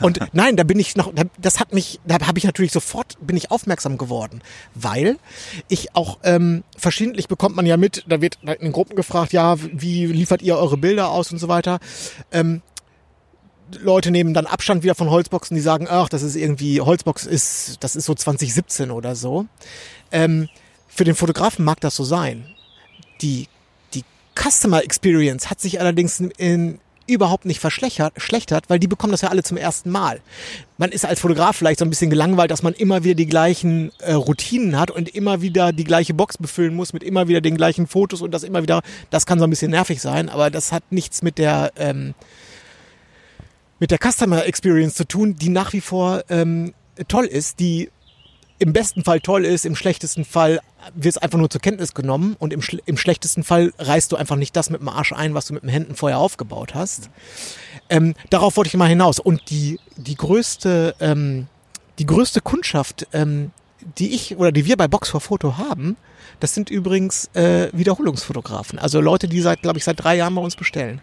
Und 0.00 0.18
nein, 0.32 0.56
da 0.56 0.62
bin 0.64 0.78
ich 0.78 0.96
noch, 0.96 1.12
da- 1.14 1.24
das 1.38 1.60
hat 1.60 1.72
mich, 1.72 2.00
da 2.06 2.18
habe 2.26 2.38
ich 2.38 2.44
natürlich 2.44 2.72
sofort, 2.72 3.16
bin 3.20 3.36
ich 3.36 3.50
aufmerksam 3.50 3.98
geworden, 3.98 4.42
weil 4.74 5.16
ich 5.68 5.94
auch, 5.94 6.18
ähm, 6.22 6.64
verschiedentlich 6.76 7.28
bekommt 7.28 7.56
man 7.56 7.66
ja 7.66 7.76
mit, 7.76 8.04
da 8.08 8.20
wird 8.20 8.38
in 8.60 8.72
Gruppen 8.72 8.96
gefragt, 8.96 9.32
ja, 9.32 9.56
wie 9.58 10.06
liefert 10.06 10.42
ihr 10.42 10.56
eure 10.56 10.76
Bilder 10.76 11.10
aus 11.10 11.32
und 11.32 11.38
so 11.38 11.48
weiter. 11.48 11.78
Ähm, 12.30 12.62
Leute 13.80 14.10
nehmen 14.10 14.34
dann 14.34 14.46
Abstand 14.46 14.82
wieder 14.82 14.94
von 14.94 15.08
Holzboxen, 15.08 15.54
die 15.54 15.62
sagen, 15.62 15.86
ach, 15.88 16.08
das 16.08 16.22
ist 16.22 16.36
irgendwie, 16.36 16.80
Holzbox 16.80 17.24
ist, 17.24 17.78
das 17.80 17.96
ist 17.96 18.04
so 18.04 18.14
2017 18.14 18.90
oder 18.90 19.14
so. 19.16 19.46
Ähm, 20.10 20.48
für 20.88 21.04
den 21.04 21.14
Fotografen 21.14 21.64
mag 21.64 21.80
das 21.80 21.96
so 21.96 22.04
sein. 22.04 22.44
Die, 23.22 23.48
die 23.94 24.04
Customer 24.38 24.84
Experience 24.84 25.48
hat 25.48 25.60
sich 25.60 25.80
allerdings 25.80 26.20
in, 26.36 26.80
überhaupt 27.06 27.44
nicht 27.44 27.60
verschlechtert, 27.60 28.14
schlechtert, 28.16 28.68
weil 28.68 28.78
die 28.78 28.86
bekommen 28.86 29.12
das 29.12 29.20
ja 29.20 29.28
alle 29.28 29.42
zum 29.42 29.56
ersten 29.56 29.90
Mal. 29.90 30.20
Man 30.78 30.90
ist 30.90 31.04
als 31.04 31.20
Fotograf 31.20 31.56
vielleicht 31.56 31.78
so 31.78 31.84
ein 31.84 31.90
bisschen 31.90 32.10
gelangweilt, 32.10 32.50
dass 32.50 32.62
man 32.62 32.74
immer 32.74 33.04
wieder 33.04 33.14
die 33.14 33.26
gleichen 33.26 33.92
äh, 33.98 34.12
Routinen 34.12 34.78
hat 34.78 34.90
und 34.90 35.08
immer 35.08 35.42
wieder 35.42 35.72
die 35.72 35.84
gleiche 35.84 36.14
Box 36.14 36.38
befüllen 36.38 36.74
muss 36.74 36.92
mit 36.92 37.02
immer 37.02 37.28
wieder 37.28 37.40
den 37.40 37.56
gleichen 37.56 37.86
Fotos 37.86 38.22
und 38.22 38.32
das 38.32 38.42
immer 38.42 38.62
wieder, 38.62 38.82
das 39.10 39.26
kann 39.26 39.38
so 39.38 39.44
ein 39.44 39.50
bisschen 39.50 39.70
nervig 39.70 40.00
sein, 40.00 40.28
aber 40.28 40.50
das 40.50 40.72
hat 40.72 40.84
nichts 40.90 41.22
mit 41.22 41.38
der 41.38 41.72
ähm, 41.76 42.14
mit 43.78 43.90
der 43.90 43.98
Customer 43.98 44.46
Experience 44.46 44.94
zu 44.94 45.08
tun, 45.08 45.34
die 45.34 45.48
nach 45.48 45.72
wie 45.72 45.80
vor 45.80 46.22
ähm, 46.28 46.72
toll 47.08 47.24
ist, 47.24 47.58
die 47.58 47.90
im 48.62 48.72
besten 48.72 49.02
Fall 49.02 49.20
toll 49.20 49.44
ist, 49.44 49.66
im 49.66 49.74
schlechtesten 49.74 50.24
Fall 50.24 50.60
wird 50.94 51.16
es 51.16 51.18
einfach 51.18 51.36
nur 51.36 51.50
zur 51.50 51.60
Kenntnis 51.60 51.94
genommen 51.94 52.36
und 52.38 52.52
im, 52.52 52.62
im 52.86 52.96
schlechtesten 52.96 53.42
Fall 53.42 53.72
reißt 53.76 54.12
du 54.12 54.16
einfach 54.16 54.36
nicht 54.36 54.54
das 54.54 54.70
mit 54.70 54.80
dem 54.80 54.88
Arsch 54.88 55.12
ein, 55.12 55.34
was 55.34 55.46
du 55.46 55.54
mit 55.54 55.64
den 55.64 55.68
Händen 55.68 55.96
vorher 55.96 56.18
aufgebaut 56.18 56.74
hast. 56.76 57.10
Ähm, 57.88 58.14
darauf 58.30 58.56
wollte 58.56 58.68
ich 58.68 58.76
mal 58.76 58.88
hinaus. 58.88 59.18
Und 59.18 59.50
die, 59.50 59.80
die 59.96 60.14
größte, 60.14 60.94
ähm, 61.00 61.48
die 61.98 62.06
größte 62.06 62.40
Kundschaft, 62.40 63.08
ähm, 63.12 63.50
die 63.98 64.14
ich 64.14 64.36
oder 64.36 64.52
die 64.52 64.64
wir 64.64 64.76
bei 64.76 64.86
Box 64.86 65.10
for 65.10 65.20
Photo 65.20 65.58
haben, 65.58 65.96
das 66.38 66.54
sind 66.54 66.70
übrigens 66.70 67.30
äh, 67.34 67.68
Wiederholungsfotografen. 67.72 68.78
Also 68.78 69.00
Leute, 69.00 69.26
die 69.26 69.40
seit, 69.40 69.62
glaube 69.62 69.78
ich, 69.78 69.84
seit 69.84 70.02
drei 70.02 70.14
Jahren 70.14 70.36
bei 70.36 70.42
uns 70.42 70.54
bestellen. 70.54 71.00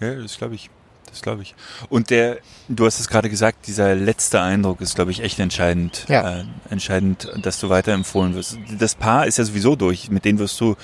Ja, 0.00 0.14
das 0.14 0.38
glaube 0.38 0.54
ich. 0.54 0.70
Das 1.10 1.22
glaube 1.22 1.42
ich. 1.42 1.54
Und 1.88 2.10
der, 2.10 2.38
du 2.68 2.86
hast 2.86 3.00
es 3.00 3.08
gerade 3.08 3.30
gesagt, 3.30 3.66
dieser 3.66 3.94
letzte 3.94 4.40
Eindruck 4.40 4.80
ist, 4.80 4.94
glaube 4.94 5.10
ich, 5.10 5.22
echt 5.22 5.38
entscheidend. 5.38 6.04
Ja. 6.08 6.40
Äh, 6.40 6.44
entscheidend, 6.70 7.30
dass 7.42 7.60
du 7.60 7.68
weiterempfohlen 7.68 8.34
wirst. 8.34 8.58
Das 8.78 8.94
Paar 8.94 9.26
ist 9.26 9.38
ja 9.38 9.44
sowieso 9.44 9.76
durch, 9.76 10.10
mit 10.10 10.24
denen 10.24 10.38
wirst 10.38 10.60
du 10.60 10.72
äh, 10.72 10.74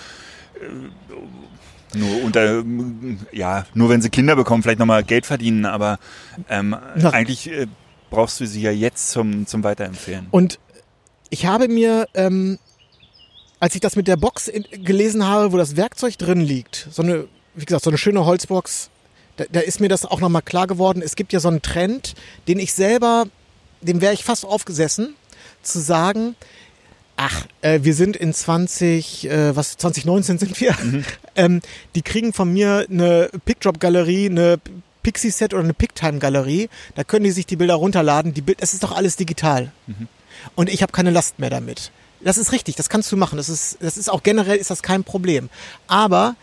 nur 1.95 2.25
unter, 2.25 2.65
ja, 3.33 3.67
nur 3.75 3.89
wenn 3.91 4.01
sie 4.01 4.11
Kinder 4.11 4.37
bekommen, 4.37 4.63
vielleicht 4.63 4.79
nochmal 4.79 5.05
Geld 5.05 5.27
verdienen, 5.27 5.67
aber 5.67 5.99
ähm, 6.49 6.75
eigentlich 7.03 7.51
äh, 7.51 7.67
brauchst 8.11 8.41
du 8.41 8.47
sie 8.47 8.63
ja 8.63 8.71
jetzt 8.71 9.11
zum, 9.11 9.47
zum 9.47 9.65
Weiterempfehlen. 9.65 10.29
Und 10.31 10.59
ich 11.31 11.47
habe 11.47 11.69
mir, 11.69 12.09
ähm, 12.15 12.59
als 13.61 13.75
ich 13.75 13.81
das 13.81 13.97
mit 13.97 14.09
der 14.09 14.17
Box 14.17 14.49
in, 14.49 14.65
gelesen 14.85 15.27
habe, 15.27 15.53
wo 15.53 15.57
das 15.57 15.77
Werkzeug 15.77 16.17
drin 16.19 16.41
liegt, 16.41 16.89
so 16.91 17.03
eine, 17.03 17.27
wie 17.55 17.65
gesagt, 17.65 17.85
so 17.85 17.91
eine 17.91 17.99
schöne 17.99 18.25
Holzbox, 18.25 18.91
da, 19.37 19.45
da 19.51 19.61
ist 19.61 19.81
mir 19.81 19.89
das 19.89 20.05
auch 20.05 20.21
nochmal 20.21 20.43
klar 20.43 20.67
geworden. 20.67 21.03
Es 21.03 21.17
gibt 21.17 21.33
ja 21.33 21.41
so 21.41 21.49
einen 21.49 21.63
Trend, 21.63 22.15
den 22.49 22.59
ich 22.59 22.73
selber, 22.73 23.27
dem 23.81 24.01
wäre 24.01 24.15
ich 24.15 24.25
fast 24.25 24.45
aufgesessen, 24.45 25.15
zu 25.63 25.81
sagen, 25.81 26.35
ach, 27.17 27.47
äh, 27.61 27.81
wir 27.83 27.95
sind 27.95 28.17
in 28.17 28.33
20, 28.35 29.29
äh, 29.29 29.57
was, 29.57 29.77
2019 29.77 30.39
sind 30.39 30.61
wir, 30.61 30.77
ähm, 31.37 31.61
die 31.95 32.03
kriegen 32.03 32.33
von 32.33 32.53
mir 32.53 32.87
eine 32.91 33.31
Pickdrop-Galerie, 33.45 34.27
eine 34.27 34.59
Pixie-Set 35.03 35.55
oder 35.55 35.63
eine 35.63 35.75
Picktime-Galerie, 35.75 36.69
da 36.95 37.05
können 37.05 37.25
die 37.25 37.31
sich 37.31 37.47
die 37.47 37.57
Bilder 37.57 37.75
runterladen, 37.75 38.35
die 38.35 38.43
Bild, 38.43 38.59
es 38.61 38.73
ist 38.73 38.83
doch 38.83 38.93
alles 38.93 39.17
digital 39.17 39.73
und 40.55 40.69
ich 40.69 40.83
habe 40.83 40.93
keine 40.93 41.11
Last 41.11 41.39
mehr 41.39 41.51
damit. 41.51 41.91
Das 42.21 42.39
ist 42.39 42.53
richtig, 42.53 42.77
das 42.77 42.89
kannst 42.89 43.11
du 43.11 43.17
machen. 43.17 43.37
Das 43.37 43.49
ist, 43.49 43.79
das 43.81 43.97
ist 43.97 44.09
auch 44.11 44.23
generell 44.23 44.57
ist 44.57 44.71
das 44.71 44.83
kein 44.83 45.03
Problem. 45.03 45.49
Aber 45.89 46.37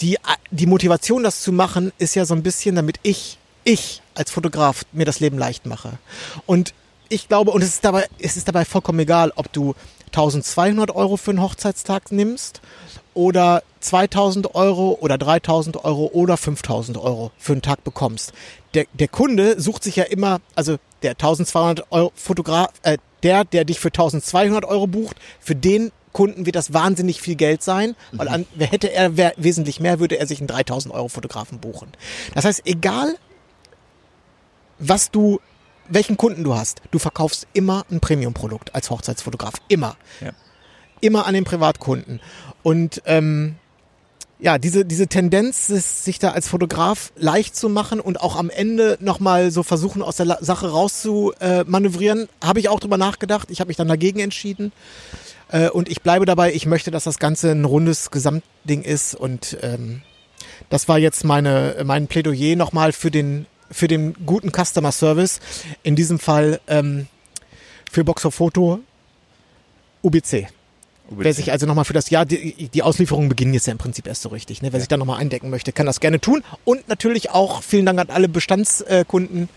die, 0.00 0.18
die 0.50 0.66
Motivation, 0.66 1.22
das 1.22 1.42
zu 1.42 1.52
machen, 1.52 1.92
ist 1.98 2.14
ja 2.14 2.24
so 2.24 2.34
ein 2.34 2.42
bisschen, 2.42 2.74
damit 2.74 2.98
ich, 3.02 3.38
ich 3.64 4.02
als 4.14 4.30
Fotograf 4.30 4.82
mir 4.92 5.04
das 5.04 5.20
Leben 5.20 5.38
leicht 5.38 5.66
mache. 5.66 5.98
Und 6.46 6.74
ich 7.08 7.28
glaube, 7.28 7.50
und 7.52 7.62
es 7.62 7.68
ist 7.68 7.84
dabei, 7.84 8.06
es 8.18 8.36
ist 8.36 8.48
dabei 8.48 8.64
vollkommen 8.64 8.98
egal, 9.00 9.32
ob 9.36 9.52
du 9.52 9.74
1200 10.06 10.94
Euro 10.94 11.16
für 11.16 11.30
einen 11.30 11.42
Hochzeitstag 11.42 12.10
nimmst 12.10 12.60
oder 13.14 13.62
2000 13.80 14.54
Euro 14.54 14.98
oder 15.00 15.18
3000 15.18 15.84
Euro 15.84 16.10
oder 16.12 16.36
5000 16.36 16.98
Euro 16.98 17.30
für 17.38 17.52
einen 17.52 17.62
Tag 17.62 17.84
bekommst. 17.84 18.32
Der, 18.74 18.86
der 18.92 19.08
Kunde 19.08 19.60
sucht 19.60 19.84
sich 19.84 19.96
ja 19.96 20.04
immer, 20.04 20.40
also 20.54 20.76
der 21.02 21.12
1200 21.12 21.86
Euro 21.90 22.12
Fotograf, 22.14 22.70
äh, 22.82 22.98
der, 23.22 23.44
der 23.44 23.64
dich 23.64 23.78
für 23.80 23.88
1200 23.88 24.64
Euro 24.64 24.86
bucht, 24.86 25.16
für 25.40 25.54
den 25.54 25.92
Kunden 26.16 26.46
wird 26.46 26.56
das 26.56 26.72
wahnsinnig 26.72 27.20
viel 27.20 27.34
Geld 27.34 27.62
sein, 27.62 27.94
weil 28.12 28.28
an, 28.28 28.46
wer 28.54 28.68
hätte 28.68 28.90
er 28.90 29.18
wer, 29.18 29.34
wesentlich 29.36 29.80
mehr, 29.80 30.00
würde 30.00 30.18
er 30.18 30.26
sich 30.26 30.38
einen 30.38 30.48
3000 30.48 30.94
Euro 30.94 31.08
Fotografen 31.08 31.60
buchen. 31.60 31.92
Das 32.34 32.46
heißt, 32.46 32.62
egal 32.64 33.16
was 34.78 35.10
du, 35.10 35.40
welchen 35.90 36.16
Kunden 36.16 36.42
du 36.42 36.54
hast, 36.54 36.80
du 36.90 36.98
verkaufst 36.98 37.46
immer 37.52 37.84
ein 37.90 38.00
Premium-Produkt 38.00 38.74
als 38.74 38.88
Hochzeitsfotograf. 38.88 39.52
Immer. 39.68 39.98
Ja. 40.22 40.32
Immer 41.02 41.26
an 41.26 41.34
den 41.34 41.44
Privatkunden. 41.44 42.20
Und 42.62 43.02
ähm, 43.04 43.56
ja, 44.38 44.58
diese, 44.58 44.84
diese 44.84 45.06
Tendenz, 45.06 45.66
sich 45.66 46.18
da 46.18 46.32
als 46.32 46.48
Fotograf 46.48 47.12
leicht 47.16 47.56
zu 47.56 47.68
machen 47.68 48.00
und 48.00 48.20
auch 48.20 48.36
am 48.36 48.50
Ende 48.50 48.98
nochmal 49.00 49.50
so 49.50 49.62
versuchen, 49.62 50.02
aus 50.02 50.16
der 50.16 50.38
Sache 50.42 50.68
rauszumanövrieren, 50.68 52.24
äh, 52.24 52.46
habe 52.46 52.60
ich 52.60 52.68
auch 52.68 52.80
drüber 52.80 52.98
nachgedacht. 52.98 53.50
Ich 53.50 53.60
habe 53.60 53.68
mich 53.68 53.78
dann 53.78 53.88
dagegen 53.88 54.20
entschieden. 54.20 54.72
Äh, 55.48 55.70
und 55.70 55.88
ich 55.88 56.02
bleibe 56.02 56.26
dabei, 56.26 56.52
ich 56.52 56.66
möchte, 56.66 56.90
dass 56.90 57.04
das 57.04 57.18
Ganze 57.18 57.50
ein 57.50 57.64
rundes 57.64 58.10
Gesamtding 58.10 58.82
ist. 58.82 59.14
Und 59.14 59.56
ähm, 59.62 60.02
das 60.68 60.86
war 60.86 60.98
jetzt 60.98 61.24
meine, 61.24 61.76
mein 61.84 62.06
Plädoyer 62.06 62.56
nochmal 62.56 62.92
für 62.92 63.10
den, 63.10 63.46
für 63.70 63.88
den 63.88 64.14
guten 64.26 64.52
Customer 64.52 64.92
Service. 64.92 65.40
In 65.82 65.96
diesem 65.96 66.18
Fall 66.18 66.60
ähm, 66.66 67.06
für 67.90 68.04
Boxer 68.04 68.30
Foto 68.30 68.80
UBC. 70.02 70.48
Wer 71.08 71.34
sich 71.34 71.52
also 71.52 71.66
nochmal 71.66 71.84
für 71.84 71.92
das 71.92 72.10
Jahr, 72.10 72.26
die, 72.26 72.68
die 72.68 72.82
Auslieferungen 72.82 73.28
beginnen 73.28 73.54
jetzt 73.54 73.66
ja 73.66 73.72
im 73.72 73.78
Prinzip 73.78 74.06
erst 74.08 74.22
so 74.22 74.28
richtig. 74.30 74.62
Ne? 74.62 74.72
Wer 74.72 74.80
sich 74.80 74.88
da 74.88 74.96
nochmal 74.96 75.20
eindecken 75.20 75.50
möchte, 75.50 75.72
kann 75.72 75.86
das 75.86 76.00
gerne 76.00 76.20
tun. 76.20 76.42
Und 76.64 76.88
natürlich 76.88 77.30
auch 77.30 77.62
vielen 77.62 77.86
Dank 77.86 78.00
an 78.00 78.10
alle 78.10 78.28
Bestandskunden. 78.28 79.48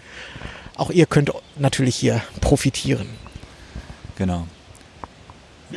Auch 0.76 0.92
ihr 0.92 1.08
könnt 1.08 1.32
natürlich 1.58 1.96
hier 1.96 2.22
profitieren. 2.40 3.08
Genau. 4.18 4.48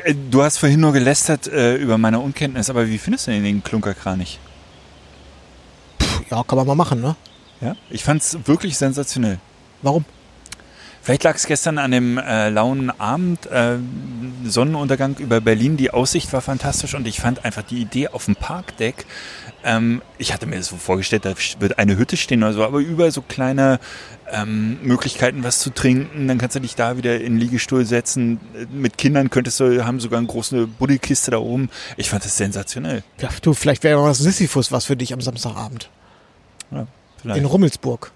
Äh, 0.04 0.14
Du 0.30 0.42
hast 0.42 0.58
vorhin 0.58 0.80
nur 0.80 0.92
gelästert 0.92 1.46
äh, 1.46 1.76
über 1.76 1.96
meine 1.96 2.20
Unkenntnis, 2.20 2.68
aber 2.68 2.88
wie 2.88 2.98
findest 2.98 3.26
du 3.26 3.30
denn 3.30 3.44
den 3.44 3.64
Klunkerkranich? 3.64 4.38
Ja, 6.30 6.42
kann 6.44 6.56
man 6.56 6.66
mal 6.66 6.74
machen, 6.74 7.00
ne? 7.00 7.16
Ja? 7.60 7.76
Ich 7.90 8.04
fand's 8.04 8.38
wirklich 8.44 8.76
sensationell. 8.76 9.38
Warum? 9.80 10.04
Vielleicht 11.02 11.24
lag 11.24 11.34
es 11.34 11.46
gestern 11.46 11.78
an 11.78 11.90
dem 11.90 12.16
äh, 12.16 12.48
lauen 12.48 12.90
Abend, 13.00 13.46
äh, 13.46 13.76
Sonnenuntergang 14.44 15.16
über 15.18 15.40
Berlin. 15.40 15.76
Die 15.76 15.90
Aussicht 15.90 16.32
war 16.32 16.40
fantastisch 16.40 16.94
und 16.94 17.08
ich 17.08 17.20
fand 17.20 17.44
einfach 17.44 17.62
die 17.62 17.80
Idee 17.80 18.08
auf 18.08 18.26
dem 18.26 18.36
Parkdeck. 18.36 19.04
Ähm, 19.64 20.00
ich 20.18 20.32
hatte 20.32 20.46
mir 20.46 20.58
das 20.58 20.68
so 20.68 20.76
vorgestellt, 20.76 21.24
da 21.24 21.34
wird 21.58 21.78
eine 21.78 21.96
Hütte 21.96 22.16
stehen 22.16 22.44
oder 22.44 22.52
so, 22.52 22.62
aber 22.62 22.78
überall 22.78 23.10
so 23.10 23.20
kleine 23.20 23.80
ähm, 24.30 24.78
Möglichkeiten, 24.82 25.42
was 25.42 25.58
zu 25.58 25.70
trinken. 25.70 26.28
Dann 26.28 26.38
kannst 26.38 26.54
du 26.54 26.60
dich 26.60 26.76
da 26.76 26.96
wieder 26.96 27.16
in 27.16 27.32
den 27.32 27.38
Liegestuhl 27.40 27.84
setzen. 27.84 28.38
Mit 28.72 28.96
Kindern 28.96 29.28
könntest 29.28 29.58
du, 29.58 29.84
haben 29.84 29.98
sogar 29.98 30.18
eine 30.18 30.28
große 30.28 30.68
Buddelkiste 30.68 31.32
da 31.32 31.38
oben. 31.38 31.68
Ich 31.96 32.10
fand 32.10 32.24
das 32.24 32.36
sensationell. 32.36 33.02
Ja, 33.20 33.28
du, 33.42 33.54
vielleicht 33.54 33.82
wäre 33.82 34.00
was 34.04 34.18
Sisyphus 34.18 34.70
was 34.70 34.84
für 34.84 34.96
dich 34.96 35.12
am 35.12 35.20
Samstagabend. 35.20 35.90
Ja, 36.70 36.86
vielleicht. 37.20 37.40
In 37.40 37.44
Rummelsburg. 37.44 38.12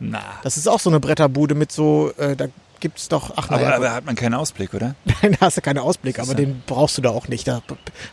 Na. 0.00 0.20
Das 0.42 0.56
ist 0.56 0.66
auch 0.68 0.80
so 0.80 0.90
eine 0.90 0.98
Bretterbude 1.00 1.54
mit 1.54 1.70
so, 1.72 2.12
äh, 2.16 2.34
da 2.34 2.46
gibt's 2.80 3.08
doch, 3.08 3.32
ach 3.36 3.50
Aber, 3.50 3.60
naja, 3.60 3.76
aber 3.76 3.92
hat 3.92 4.06
man 4.06 4.14
keinen 4.14 4.32
Ausblick, 4.32 4.72
oder? 4.72 4.94
Nein, 5.22 5.32
da 5.38 5.46
hast 5.46 5.58
du 5.58 5.60
keine 5.60 5.82
Ausblick, 5.82 6.18
aber 6.18 6.30
ja- 6.30 6.34
den 6.36 6.62
brauchst 6.66 6.96
du 6.96 7.02
da 7.02 7.10
auch 7.10 7.28
nicht. 7.28 7.46
Da 7.46 7.60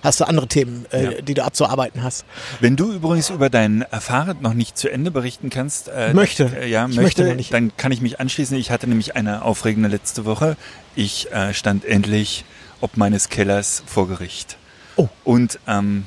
hast 0.03 0.19
du 0.19 0.25
andere 0.27 0.47
Themen, 0.47 0.85
äh, 0.91 1.03
Ja. 1.15 1.21
die 1.21 1.33
du 1.33 1.43
abzuarbeiten 1.45 2.03
hast. 2.03 2.25
Wenn 2.59 2.75
du 2.75 2.91
übrigens 2.91 3.29
über 3.29 3.49
dein 3.49 3.83
äh, 3.83 4.01
Fahrrad 4.01 4.41
noch 4.41 4.53
nicht 4.53 4.77
zu 4.77 4.89
Ende 4.91 5.09
berichten 5.09 5.49
kannst, 5.49 5.87
äh, 5.87 6.13
Möchte. 6.13 6.51
äh, 6.59 6.67
ja, 6.69 6.85
Ich 6.89 6.97
möchte, 6.97 7.21
möchte 7.23 7.35
nicht. 7.37 7.53
dann 7.53 7.77
kann 7.77 7.93
ich 7.93 8.01
mich 8.01 8.19
anschließen. 8.19 8.57
Ich 8.57 8.69
hatte 8.69 8.87
nämlich 8.87 9.15
eine 9.15 9.43
aufregende 9.43 9.87
letzte 9.87 10.25
Woche. 10.25 10.57
Ich 10.95 11.31
äh, 11.31 11.53
stand 11.53 11.85
endlich 11.85 12.43
ob 12.81 12.97
meines 12.97 13.29
Kellers 13.29 13.81
vor 13.87 14.07
Gericht. 14.09 14.57
Oh. 14.97 15.07
Und 15.23 15.59
ähm, 15.67 16.05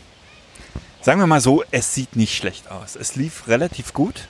sagen 1.00 1.18
wir 1.18 1.26
mal 1.26 1.40
so, 1.40 1.64
es 1.70 1.94
sieht 1.94 2.14
nicht 2.14 2.36
schlecht 2.36 2.70
aus. 2.70 2.94
Es 2.94 3.16
lief 3.16 3.48
relativ 3.48 3.92
gut. 3.94 4.28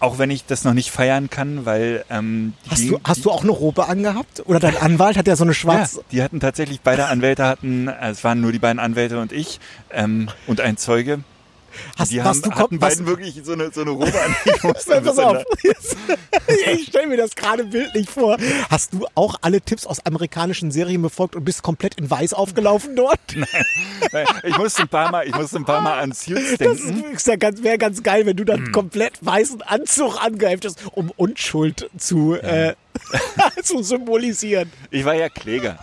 Auch 0.00 0.18
wenn 0.18 0.30
ich 0.30 0.44
das 0.46 0.62
noch 0.64 0.74
nicht 0.74 0.90
feiern 0.92 1.28
kann, 1.28 1.66
weil 1.66 2.04
ähm, 2.08 2.52
die 2.66 2.70
Hast 2.70 2.80
du, 2.84 2.88
Gegend- 2.90 3.08
hast 3.08 3.24
du 3.24 3.30
auch 3.32 3.42
eine 3.42 3.50
Robe 3.50 3.88
angehabt? 3.88 4.42
Oder 4.46 4.60
dein 4.60 4.76
Anwalt 4.76 5.16
hat 5.16 5.26
ja 5.26 5.34
so 5.34 5.42
eine 5.44 5.50
ja, 5.50 5.54
schwarze. 5.54 6.04
die 6.12 6.22
hatten 6.22 6.38
tatsächlich, 6.40 6.80
beide 6.82 7.06
Anwälte 7.06 7.44
hatten, 7.44 7.88
äh, 7.88 8.10
es 8.10 8.22
waren 8.22 8.40
nur 8.40 8.52
die 8.52 8.58
beiden 8.60 8.78
Anwälte 8.78 9.20
und 9.20 9.32
ich 9.32 9.58
ähm, 9.90 10.28
und 10.46 10.60
ein 10.60 10.76
Zeuge. 10.76 11.20
Hast, 11.98 12.10
die 12.12 12.22
haben, 12.22 12.40
du 12.42 12.50
hatten 12.52 12.78
beiden 12.78 13.06
wirklich 13.06 13.40
so 13.44 13.52
eine, 13.52 13.70
so 13.72 13.80
eine 13.82 13.90
Robe 13.90 14.12
Pass 14.62 15.18
auf. 15.18 15.44
ich 16.72 16.86
stelle 16.88 17.06
mir 17.06 17.16
das 17.16 17.34
gerade 17.36 17.64
bildlich 17.64 18.08
vor. 18.08 18.36
Hast 18.70 18.92
du 18.94 19.06
auch 19.14 19.36
alle 19.42 19.60
Tipps 19.60 19.86
aus 19.86 20.04
amerikanischen 20.06 20.70
Serien 20.70 21.02
befolgt 21.02 21.36
und 21.36 21.44
bist 21.44 21.62
komplett 21.62 21.94
in 21.98 22.10
weiß 22.10 22.34
aufgelaufen 22.34 22.96
dort? 22.96 23.20
da- 24.12 24.24
ich 24.44 24.56
musste 24.58 24.82
ein 24.82 24.88
paar 24.88 25.10
Mal, 25.10 25.26
ich 25.26 25.34
musste 25.34 25.56
ein 25.58 25.64
paar 25.64 25.80
Mal 25.80 25.98
an 26.00 26.12
Suits 26.12 26.56
Das 26.58 26.58
denken. 26.58 27.04
ist 27.12 27.26
ja 27.26 27.36
ganz, 27.36 27.62
wäre 27.62 27.78
ganz 27.78 28.02
geil, 28.02 28.26
wenn 28.26 28.36
du 28.36 28.44
dann 28.44 28.58
Hm. 28.66 28.72
komplett 28.72 29.14
weißen 29.24 29.62
Anzug 29.62 30.22
angreiftest, 30.22 30.80
um 30.92 31.10
Unschuld 31.16 31.88
zu, 31.96 32.34
äh, 32.34 32.74
zu 33.62 33.82
symbolisieren. 33.82 34.72
Ich 34.90 35.04
war 35.04 35.14
ja 35.14 35.28
Kläger. 35.28 35.78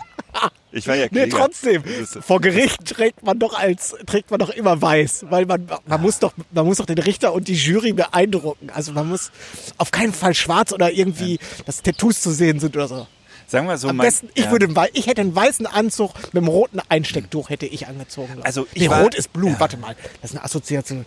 Ich 0.72 0.86
war 0.88 0.94
ja 0.94 1.04
Nee, 1.10 1.20
Kläger. 1.22 1.38
trotzdem. 1.38 1.82
Das 1.82 2.16
ist- 2.16 2.24
Vor 2.24 2.40
Gericht 2.40 2.84
trägt 2.84 3.22
man 3.24 3.38
doch 3.38 3.58
als 3.58 3.94
trägt 4.06 4.30
man 4.30 4.38
doch 4.40 4.50
immer 4.50 4.80
weiß, 4.82 5.26
weil 5.30 5.46
man 5.46 5.66
man 5.86 6.02
muss 6.02 6.18
doch 6.18 6.32
man 6.52 6.66
muss 6.66 6.76
doch 6.78 6.86
den 6.86 6.98
Richter 6.98 7.32
und 7.32 7.48
die 7.48 7.54
Jury 7.54 7.92
beeindrucken. 7.92 8.68
Also 8.74 8.92
man 8.92 9.08
muss 9.08 9.30
auf 9.78 9.90
keinen 9.90 10.12
Fall 10.12 10.34
schwarz 10.34 10.72
oder 10.72 10.92
irgendwie, 10.92 11.38
dass 11.64 11.82
Tattoos 11.82 12.20
zu 12.20 12.30
sehen 12.30 12.60
sind 12.60 12.76
oder 12.76 12.88
so. 12.88 13.06
Sagen 13.48 13.68
wir 13.68 13.78
so, 13.78 13.88
Am 13.88 13.96
mein- 13.96 14.06
besten, 14.08 14.28
ich 14.34 14.46
ja. 14.46 14.50
würde, 14.50 14.68
ich 14.92 15.06
hätte 15.06 15.20
einen 15.20 15.34
weißen 15.34 15.66
Anzug 15.66 16.12
mit 16.32 16.42
einem 16.42 16.48
roten 16.48 16.80
Einstecktuch 16.88 17.48
hätte 17.48 17.64
ich 17.66 17.86
angezogen. 17.86 18.32
glaub 18.34 18.44
Also 18.44 18.66
ich 18.74 18.82
nee, 18.82 18.90
war- 18.90 19.02
rot 19.02 19.14
ist 19.14 19.32
Blut. 19.32 19.52
ja. 19.52 19.60
Warte 19.60 19.76
mal, 19.76 19.94
das 20.20 20.32
ist 20.32 20.36
eine 20.36 20.44
Assoziation. 20.44 21.06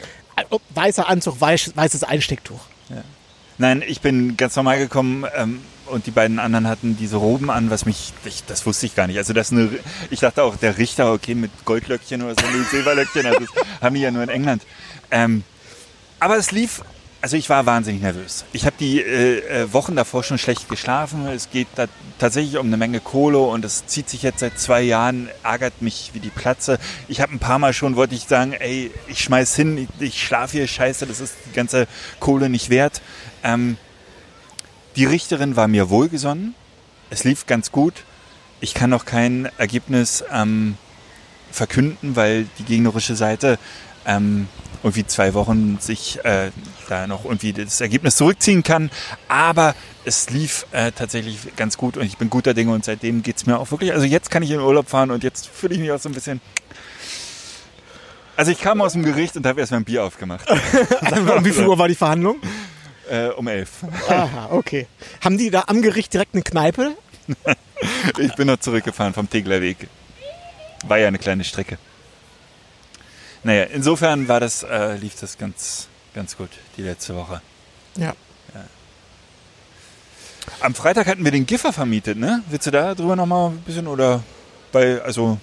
Oh, 0.49 0.59
Weißer 0.73 1.09
Anzug, 1.09 1.39
weiß, 1.41 1.73
weißes 1.75 2.03
Einstecktuch. 2.05 2.61
Nein, 3.57 3.83
ich 3.85 3.99
bin 3.99 4.37
ganz 4.37 4.55
normal 4.55 4.77
gekommen 4.79 5.25
ähm, 5.35 5.59
und 5.89 6.05
die 6.05 6.11
beiden 6.11 6.39
anderen 6.39 6.67
hatten 6.67 6.97
diese 6.97 7.17
Roben 7.17 7.49
an, 7.49 7.69
was 7.69 7.85
mich, 7.85 8.13
ich, 8.25 8.43
das 8.45 8.65
wusste 8.65 8.85
ich 8.85 8.95
gar 8.95 9.07
nicht. 9.07 9.17
Also 9.17 9.33
das 9.33 9.51
eine, 9.51 9.69
ich 10.09 10.19
dachte 10.19 10.43
auch, 10.43 10.55
der 10.55 10.77
Richter, 10.77 11.11
okay, 11.13 11.35
mit 11.35 11.51
Goldlöckchen 11.65 12.21
oder 12.21 12.35
so, 12.39 12.57
mit 12.57 12.69
Silberlöckchen, 12.69 13.25
also 13.25 13.39
das 13.39 13.49
haben 13.81 13.95
die 13.95 14.01
ja 14.01 14.11
nur 14.11 14.23
in 14.23 14.29
England. 14.29 14.63
Ähm, 15.11 15.43
aber 16.19 16.37
es 16.37 16.51
lief, 16.51 16.81
also 17.21 17.35
ich 17.35 17.49
war 17.49 17.65
wahnsinnig 17.65 18.01
nervös. 18.01 18.45
Ich 18.53 18.65
habe 18.65 18.75
die 18.79 19.01
äh, 19.01 19.39
äh, 19.39 19.73
Wochen 19.73 19.95
davor 19.95 20.23
schon 20.23 20.37
schlecht 20.37 20.69
geschlafen. 20.69 21.27
Es 21.27 21.49
geht 21.49 21.67
da 21.75 21.87
tatsächlich 22.17 22.57
um 22.57 22.67
eine 22.67 22.77
Menge 22.77 23.01
Kohle 23.01 23.39
und 23.39 23.65
es 23.65 23.85
zieht 23.87 24.09
sich 24.09 24.23
jetzt 24.23 24.39
seit 24.39 24.57
zwei 24.57 24.81
Jahren, 24.81 25.29
ärgert 25.43 25.81
mich 25.81 26.11
wie 26.13 26.19
die 26.19 26.29
Platze. 26.29 26.79
Ich 27.09 27.19
habe 27.19 27.33
ein 27.33 27.39
paar 27.39 27.59
Mal 27.59 27.73
schon, 27.73 27.97
wollte 27.97 28.15
ich 28.15 28.23
sagen, 28.23 28.53
ey, 28.53 28.91
ich 29.07 29.19
schmeiß 29.19 29.55
hin, 29.55 29.77
ich, 29.77 29.89
ich 29.99 30.23
schlafe 30.23 30.57
hier, 30.57 30.67
scheiße, 30.67 31.05
das 31.07 31.19
ist 31.19 31.35
die 31.45 31.53
ganze 31.53 31.87
Kohle 32.19 32.49
nicht 32.49 32.69
wert. 32.69 33.01
Ähm, 33.43 33.77
die 34.95 35.05
Richterin 35.05 35.55
war 35.55 35.67
mir 35.67 35.89
wohlgesonnen. 35.89 36.55
Es 37.09 37.23
lief 37.23 37.45
ganz 37.45 37.71
gut. 37.71 38.03
Ich 38.61 38.73
kann 38.73 38.89
noch 38.89 39.05
kein 39.05 39.49
Ergebnis 39.57 40.23
ähm, 40.31 40.77
verkünden, 41.51 42.15
weil 42.15 42.47
die 42.57 42.63
gegnerische 42.63 43.15
Seite 43.15 43.57
ähm, 44.05 44.47
irgendwie 44.83 45.05
zwei 45.05 45.33
Wochen 45.33 45.77
sich 45.79 46.23
äh, 46.23 46.51
da 46.87 47.07
noch 47.07 47.25
irgendwie 47.25 47.53
das 47.53 47.81
Ergebnis 47.81 48.15
zurückziehen 48.15 48.63
kann. 48.63 48.89
Aber 49.27 49.75
es 50.05 50.29
lief 50.29 50.65
äh, 50.71 50.91
tatsächlich 50.91 51.55
ganz 51.55 51.77
gut 51.77 51.97
und 51.97 52.05
ich 52.05 52.17
bin 52.17 52.29
guter 52.29 52.53
Dinge 52.53 52.71
und 52.71 52.85
seitdem 52.85 53.23
geht's 53.23 53.45
mir 53.45 53.59
auch 53.59 53.71
wirklich. 53.71 53.93
Also 53.93 54.05
jetzt 54.05 54.31
kann 54.31 54.43
ich 54.43 54.51
in 54.51 54.57
den 54.57 54.65
Urlaub 54.65 54.89
fahren 54.89 55.11
und 55.11 55.23
jetzt 55.23 55.47
fühle 55.47 55.73
ich 55.75 55.79
mich 55.79 55.91
auch 55.91 55.99
so 55.99 56.09
ein 56.09 56.13
bisschen. 56.15 56.41
Also 58.35 58.51
ich 58.51 58.61
kam 58.61 58.79
aus 58.79 58.93
dem 58.93 59.03
Gericht 59.03 59.35
und 59.35 59.45
habe 59.45 59.59
erstmal 59.59 59.81
ein 59.81 59.85
Bier 59.85 60.03
aufgemacht. 60.03 60.49
um 60.49 61.45
wie 61.45 61.51
viel 61.51 61.67
Uhr 61.67 61.77
war 61.77 61.89
die 61.89 61.95
Verhandlung? 61.95 62.37
Äh, 63.09 63.29
um 63.35 63.47
elf. 63.47 63.83
Aha, 64.07 64.49
okay. 64.51 64.87
Haben 65.21 65.37
die 65.37 65.49
da 65.49 65.63
am 65.67 65.81
Gericht 65.81 66.13
direkt 66.13 66.33
eine 66.33 66.43
Kneipe? 66.43 66.95
Ich 68.17 68.35
bin 68.35 68.47
noch 68.47 68.59
zurückgefahren 68.59 69.13
vom 69.13 69.29
Tegler 69.29 69.61
Weg. 69.61 69.87
War 70.83 70.97
ja 70.97 71.07
eine 71.07 71.17
kleine 71.17 71.45
Strecke. 71.45 71.77
Naja, 73.43 73.63
insofern 73.63 74.27
war 74.27 74.41
das, 74.41 74.63
äh, 74.63 74.97
lief 74.97 75.15
das 75.17 75.37
ganz, 75.37 75.87
ganz 76.13 76.35
gut 76.35 76.49
die 76.75 76.81
letzte 76.81 77.15
Woche. 77.15 77.41
Ja. 77.95 78.13
Am 80.59 80.75
Freitag 80.75 81.07
hatten 81.07 81.23
wir 81.23 81.31
den 81.31 81.45
Giffer 81.45 81.71
vermietet, 81.71 82.17
ne? 82.17 82.43
Willst 82.49 82.67
du 82.67 82.71
da 82.71 82.95
drüber 82.95 83.15
nochmal 83.15 83.51
ein 83.51 83.59
bisschen 83.59 83.87
oder 83.87 84.23
bei, 84.71 85.01
also, 85.01 85.37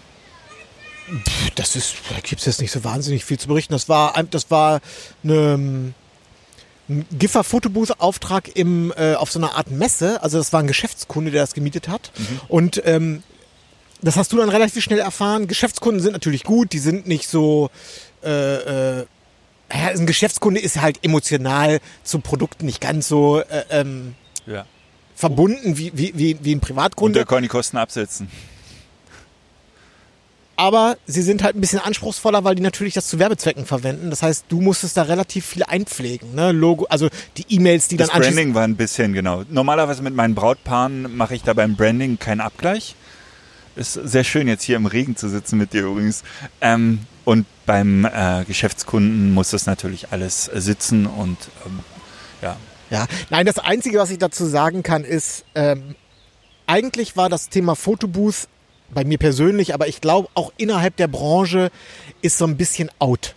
Das 1.54 1.76
ist, 1.76 1.94
da 2.10 2.16
gibt 2.16 2.40
es 2.40 2.46
jetzt 2.46 2.60
nicht 2.60 2.72
so 2.72 2.84
wahnsinnig 2.84 3.24
viel 3.24 3.38
zu 3.38 3.48
berichten. 3.48 3.72
Das 3.72 3.88
war, 3.88 4.12
das 4.30 4.50
war 4.50 4.80
eine, 5.22 5.94
einen 6.88 7.06
Giffer-Fotobooth-Auftrag 7.18 8.54
im, 8.56 8.92
äh, 8.96 9.14
auf 9.14 9.30
so 9.32 9.38
einer 9.38 9.54
Art 9.56 9.70
Messe. 9.70 10.22
Also 10.22 10.38
das 10.38 10.52
war 10.52 10.60
ein 10.60 10.66
Geschäftskunde, 10.66 11.30
der 11.30 11.42
das 11.42 11.54
gemietet 11.54 11.88
hat. 11.88 12.12
Und 12.48 12.80
ähm, 12.86 13.22
das 14.02 14.16
hast 14.16 14.32
du 14.32 14.36
dann 14.36 14.48
relativ 14.50 14.84
schnell 14.84 14.98
erfahren. 15.00 15.46
Geschäftskunden 15.48 16.00
sind 16.00 16.12
natürlich 16.12 16.44
gut, 16.44 16.72
die 16.72 16.78
sind 16.78 17.06
nicht 17.06 17.28
so. 17.28 17.70
Äh, 18.22 18.98
äh, 19.00 19.06
ein 19.68 20.06
Geschäftskunde 20.06 20.60
ist 20.60 20.80
halt 20.80 21.00
emotional 21.04 21.80
zu 22.04 22.20
Produkten 22.20 22.66
nicht 22.66 22.80
ganz 22.80 23.08
so 23.08 23.40
äh, 23.40 23.64
ähm, 23.70 24.14
Ja. 24.46 24.64
verbunden 25.16 25.76
wie, 25.76 25.90
wie, 25.96 26.12
wie, 26.16 26.38
wie 26.42 26.52
ein 26.52 26.58
Und 26.58 26.60
Privatkunde. 26.60 27.18
der 27.18 27.26
kann 27.26 27.42
die 27.42 27.48
Kosten 27.48 27.76
absetzen. 27.76 28.30
Aber 30.56 30.96
sie 31.06 31.22
sind 31.22 31.42
halt 31.42 31.54
ein 31.56 31.60
bisschen 31.60 31.78
anspruchsvoller, 31.80 32.42
weil 32.44 32.54
die 32.54 32.62
natürlich 32.62 32.94
das 32.94 33.06
zu 33.06 33.18
Werbezwecken 33.18 33.66
verwenden. 33.66 34.10
Das 34.10 34.22
heißt, 34.22 34.46
du 34.48 34.60
musstest 34.60 34.96
da 34.96 35.02
relativ 35.02 35.44
viel 35.44 35.62
einpflegen. 35.62 36.34
Ne? 36.34 36.52
Logo, 36.52 36.86
also 36.88 37.08
die 37.36 37.44
E-Mails, 37.48 37.88
die 37.88 37.96
Das 37.96 38.08
dann 38.08 38.22
anschließend- 38.22 38.24
Branding 38.34 38.54
war 38.54 38.64
ein 38.64 38.76
bisschen, 38.76 39.12
genau. 39.12 39.44
Normalerweise 39.50 40.02
mit 40.02 40.14
meinen 40.14 40.34
Brautpaaren 40.34 41.14
mache 41.16 41.34
ich 41.34 41.42
da 41.42 41.52
beim 41.52 41.76
Branding 41.76 42.18
keinen 42.18 42.40
Abgleich. 42.40 42.94
Ist 43.76 43.92
sehr 43.92 44.24
schön, 44.24 44.48
jetzt 44.48 44.62
hier 44.62 44.76
im 44.76 44.86
Regen 44.86 45.16
zu 45.16 45.28
sitzen 45.28 45.58
mit 45.58 45.74
dir 45.74 45.82
übrigens. 45.84 46.22
Ähm, 46.62 47.00
und 47.26 47.44
beim 47.66 48.06
äh, 48.06 48.44
Geschäftskunden 48.46 49.34
muss 49.34 49.50
das 49.50 49.66
natürlich 49.66 50.12
alles 50.12 50.44
sitzen 50.54 51.06
und 51.06 51.36
ähm, 51.66 51.80
ja. 52.40 52.56
Ja, 52.88 53.06
nein, 53.30 53.44
das 53.44 53.58
Einzige, 53.58 53.98
was 53.98 54.10
ich 54.10 54.18
dazu 54.18 54.46
sagen 54.46 54.82
kann, 54.84 55.04
ist, 55.04 55.44
ähm, 55.56 55.96
eigentlich 56.66 57.16
war 57.16 57.28
das 57.28 57.48
Thema 57.48 57.74
Fotobooth 57.74 58.48
bei 58.90 59.04
mir 59.04 59.18
persönlich, 59.18 59.74
aber 59.74 59.88
ich 59.88 60.00
glaube 60.00 60.28
auch 60.34 60.52
innerhalb 60.56 60.96
der 60.96 61.08
Branche 61.08 61.70
ist 62.22 62.38
so 62.38 62.46
ein 62.46 62.56
bisschen 62.56 62.90
out. 62.98 63.34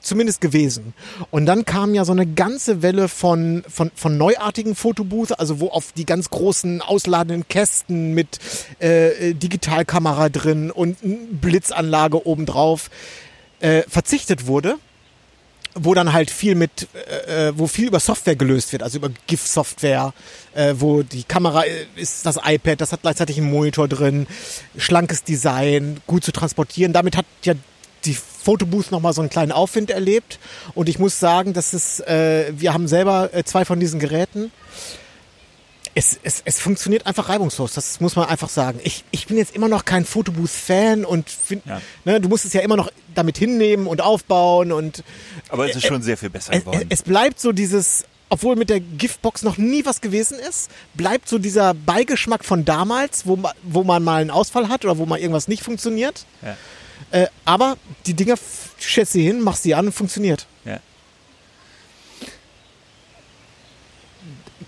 Zumindest 0.00 0.42
gewesen. 0.42 0.92
Und 1.30 1.46
dann 1.46 1.64
kam 1.64 1.94
ja 1.94 2.04
so 2.04 2.12
eine 2.12 2.26
ganze 2.26 2.82
Welle 2.82 3.08
von, 3.08 3.64
von, 3.68 3.90
von 3.94 4.18
neuartigen 4.18 4.74
Fotobooths, 4.74 5.32
also 5.32 5.60
wo 5.60 5.68
auf 5.68 5.92
die 5.92 6.04
ganz 6.04 6.28
großen 6.28 6.82
ausladenden 6.82 7.48
Kästen 7.48 8.12
mit 8.12 8.38
äh, 8.82 9.30
äh, 9.30 9.34
Digitalkamera 9.34 10.28
drin 10.28 10.70
und 10.70 10.98
Blitzanlage 11.40 12.26
obendrauf 12.26 12.90
äh, 13.60 13.82
verzichtet 13.88 14.46
wurde 14.46 14.76
wo 15.74 15.94
dann 15.94 16.12
halt 16.12 16.30
viel 16.30 16.54
mit, 16.54 16.88
äh, 17.26 17.48
äh, 17.48 17.52
wo 17.56 17.66
viel 17.66 17.88
über 17.88 18.00
Software 18.00 18.36
gelöst 18.36 18.72
wird, 18.72 18.82
also 18.82 18.98
über 18.98 19.10
GIF-Software, 19.26 20.12
äh, 20.54 20.74
wo 20.76 21.02
die 21.02 21.24
Kamera 21.24 21.64
äh, 21.64 21.86
ist 21.96 22.24
das 22.26 22.38
iPad, 22.44 22.80
das 22.80 22.92
hat 22.92 23.02
gleichzeitig 23.02 23.38
einen 23.38 23.50
Monitor 23.50 23.88
drin, 23.88 24.26
schlankes 24.76 25.24
Design, 25.24 26.00
gut 26.06 26.24
zu 26.24 26.32
transportieren. 26.32 26.92
Damit 26.92 27.16
hat 27.16 27.26
ja 27.42 27.54
die 28.04 28.14
Fotobooth 28.14 28.90
nochmal 28.90 29.12
so 29.12 29.22
einen 29.22 29.30
kleinen 29.30 29.52
Aufwind 29.52 29.90
erlebt. 29.90 30.38
Und 30.74 30.88
ich 30.88 30.98
muss 30.98 31.18
sagen, 31.18 31.54
dass 31.54 31.72
es, 31.72 32.00
äh, 32.00 32.52
wir 32.56 32.74
haben 32.74 32.88
selber 32.88 33.30
äh, 33.32 33.44
zwei 33.44 33.64
von 33.64 33.80
diesen 33.80 33.98
Geräten. 33.98 34.52
Es, 35.96 36.18
es, 36.24 36.42
es 36.44 36.58
funktioniert 36.58 37.06
einfach 37.06 37.28
reibungslos, 37.28 37.74
das 37.74 38.00
muss 38.00 38.16
man 38.16 38.28
einfach 38.28 38.48
sagen. 38.48 38.80
Ich, 38.82 39.04
ich 39.12 39.26
bin 39.28 39.36
jetzt 39.36 39.54
immer 39.54 39.68
noch 39.68 39.84
kein 39.84 40.04
Fotobooth-Fan 40.04 41.04
und 41.04 41.30
find, 41.30 41.64
Ja. 41.66 41.80
ne, 42.04 42.20
du 42.20 42.28
musst 42.28 42.44
es 42.44 42.52
ja 42.52 42.62
immer 42.62 42.76
noch 42.76 42.90
damit 43.14 43.38
hinnehmen 43.38 43.86
und 43.86 44.00
aufbauen 44.00 44.72
und 44.72 45.04
Aber 45.50 45.68
es 45.70 45.76
ist 45.76 45.86
schon 45.86 46.02
sehr 46.02 46.16
viel 46.16 46.30
besser 46.30 46.52
es, 46.52 46.60
geworden. 46.64 46.86
es 46.88 47.02
bleibt 47.02 47.38
so 47.38 47.52
dieses, 47.52 48.06
obwohl 48.28 48.56
mit 48.56 48.70
der 48.70 48.80
Giftbox 48.80 49.42
noch 49.44 49.56
nie 49.56 49.84
was 49.86 50.00
gewesen 50.00 50.36
ist, 50.40 50.68
bleibt 50.94 51.28
so 51.28 51.38
dieser 51.38 51.74
Beigeschmack 51.74 52.44
von 52.44 52.64
damals, 52.64 53.24
wo, 53.26 53.38
wo 53.62 53.84
man 53.84 54.02
mal 54.02 54.20
einen 54.20 54.30
Ausfall 54.32 54.68
hat 54.68 54.84
oder 54.84 54.98
wo 54.98 55.06
mal 55.06 55.20
irgendwas 55.20 55.46
nicht 55.46 55.62
funktioniert. 55.62 56.26
Ja. 56.42 56.56
Äh, 57.12 57.26
aber 57.44 57.76
die 58.06 58.14
Dinger 58.14 58.34
stellst 58.80 59.12
sie 59.12 59.22
hin, 59.22 59.40
machst 59.42 59.62
sie 59.62 59.76
an 59.76 59.86
und 59.86 59.92
funktioniert. 59.92 60.46
Ja. 60.64 60.80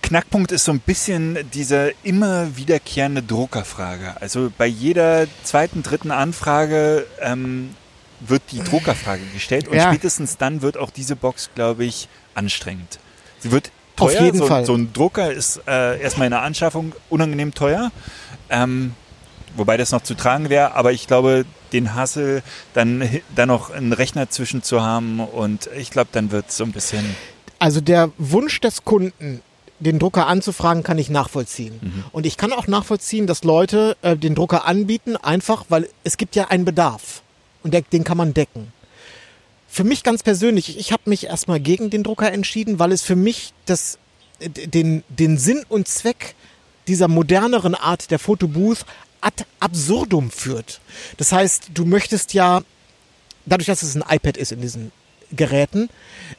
Knackpunkt 0.07 0.53
ist 0.53 0.63
so 0.63 0.71
ein 0.71 0.79
bisschen 0.79 1.37
diese 1.53 1.91
immer 2.01 2.55
wiederkehrende 2.55 3.21
Druckerfrage. 3.21 4.15
Also 4.21 4.49
bei 4.57 4.65
jeder 4.65 5.27
zweiten, 5.43 5.83
dritten 5.83 6.11
Anfrage 6.11 7.05
ähm, 7.19 7.75
wird 8.21 8.41
die 8.53 8.59
Druckerfrage 8.63 9.23
gestellt 9.33 9.67
und 9.67 9.75
Ja. 9.75 9.89
spätestens 9.91 10.37
dann 10.37 10.61
wird 10.61 10.77
auch 10.77 10.91
diese 10.91 11.17
Box, 11.17 11.49
glaube 11.55 11.83
ich, 11.83 12.07
anstrengend. 12.35 12.99
Sie 13.39 13.51
wird 13.51 13.69
Auf 13.97 14.13
teuer. 14.13 14.21
jeden 14.23 14.37
so, 14.37 14.47
Fall. 14.47 14.65
so 14.65 14.75
ein 14.75 14.93
Drucker 14.93 15.29
ist 15.29 15.59
äh, 15.67 15.99
erstmal 16.01 16.27
in 16.27 16.31
der 16.31 16.41
Anschaffung 16.41 16.93
unangenehm 17.09 17.53
teuer. 17.53 17.91
Ähm, 18.49 18.93
wobei 19.57 19.75
das 19.75 19.91
noch 19.91 20.03
zu 20.03 20.13
tragen 20.15 20.49
wäre, 20.49 20.73
aber 20.75 20.93
ich 20.93 21.07
glaube, 21.07 21.43
den 21.73 21.95
Hassel, 21.95 22.43
dann, 22.73 23.09
dann 23.35 23.49
noch 23.49 23.71
einen 23.71 23.91
Rechner 23.91 24.29
zwischen 24.29 24.63
zu 24.63 24.81
haben 24.83 25.19
und 25.19 25.69
ich 25.75 25.91
glaube, 25.91 26.07
dann 26.13 26.31
wird 26.31 26.47
es 26.47 26.55
so 26.55 26.63
ein 26.63 26.71
bisschen. 26.71 27.03
Also 27.59 27.81
der 27.81 28.09
Wunsch 28.17 28.61
des 28.61 28.85
Kunden, 28.85 29.41
den 29.79 29.99
Drucker 29.99 30.27
anzufragen, 30.27 30.83
kann 30.83 30.97
ich 30.97 31.09
nachvollziehen. 31.09 32.03
Und 32.11 32.25
ich 32.25 32.37
kann 32.37 32.51
auch 32.51 32.67
nachvollziehen, 32.67 33.27
dass 33.27 33.43
Leute 33.43 33.95
äh, 34.01 34.17
den 34.17 34.35
Drucker 34.35 34.65
anbieten, 34.65 35.15
einfach 35.15 35.65
weil 35.69 35.89
es 36.03 36.17
gibt 36.17 36.35
ja 36.35 36.47
einen 36.47 36.65
Bedarf. 36.65 37.21
Und 37.63 37.73
der, 37.73 37.81
den 37.81 38.03
kann 38.03 38.17
man 38.17 38.33
decken. 38.33 38.71
Für 39.67 39.83
mich 39.83 40.03
ganz 40.03 40.23
persönlich, 40.23 40.69
ich, 40.69 40.79
ich 40.79 40.91
habe 40.91 41.03
mich 41.05 41.25
erstmal 41.25 41.59
gegen 41.59 41.89
den 41.89 42.03
Drucker 42.03 42.31
entschieden, 42.31 42.79
weil 42.79 42.91
es 42.91 43.03
für 43.03 43.15
mich 43.15 43.53
das, 43.65 43.99
äh, 44.39 44.49
den, 44.49 45.03
den 45.09 45.37
Sinn 45.37 45.63
und 45.69 45.87
Zweck 45.87 46.35
dieser 46.87 47.07
moderneren 47.07 47.75
Art 47.75 48.09
der 48.11 48.19
Fotobooth 48.19 48.85
ad 49.21 49.45
absurdum 49.59 50.31
führt. 50.31 50.79
Das 51.17 51.31
heißt, 51.31 51.71
du 51.73 51.85
möchtest 51.85 52.33
ja 52.33 52.61
dadurch, 53.45 53.67
dass 53.67 53.83
es 53.83 53.95
ein 53.95 54.03
iPad 54.07 54.37
ist 54.37 54.51
in 54.51 54.61
diesen 54.61 54.91
Geräten, 55.31 55.89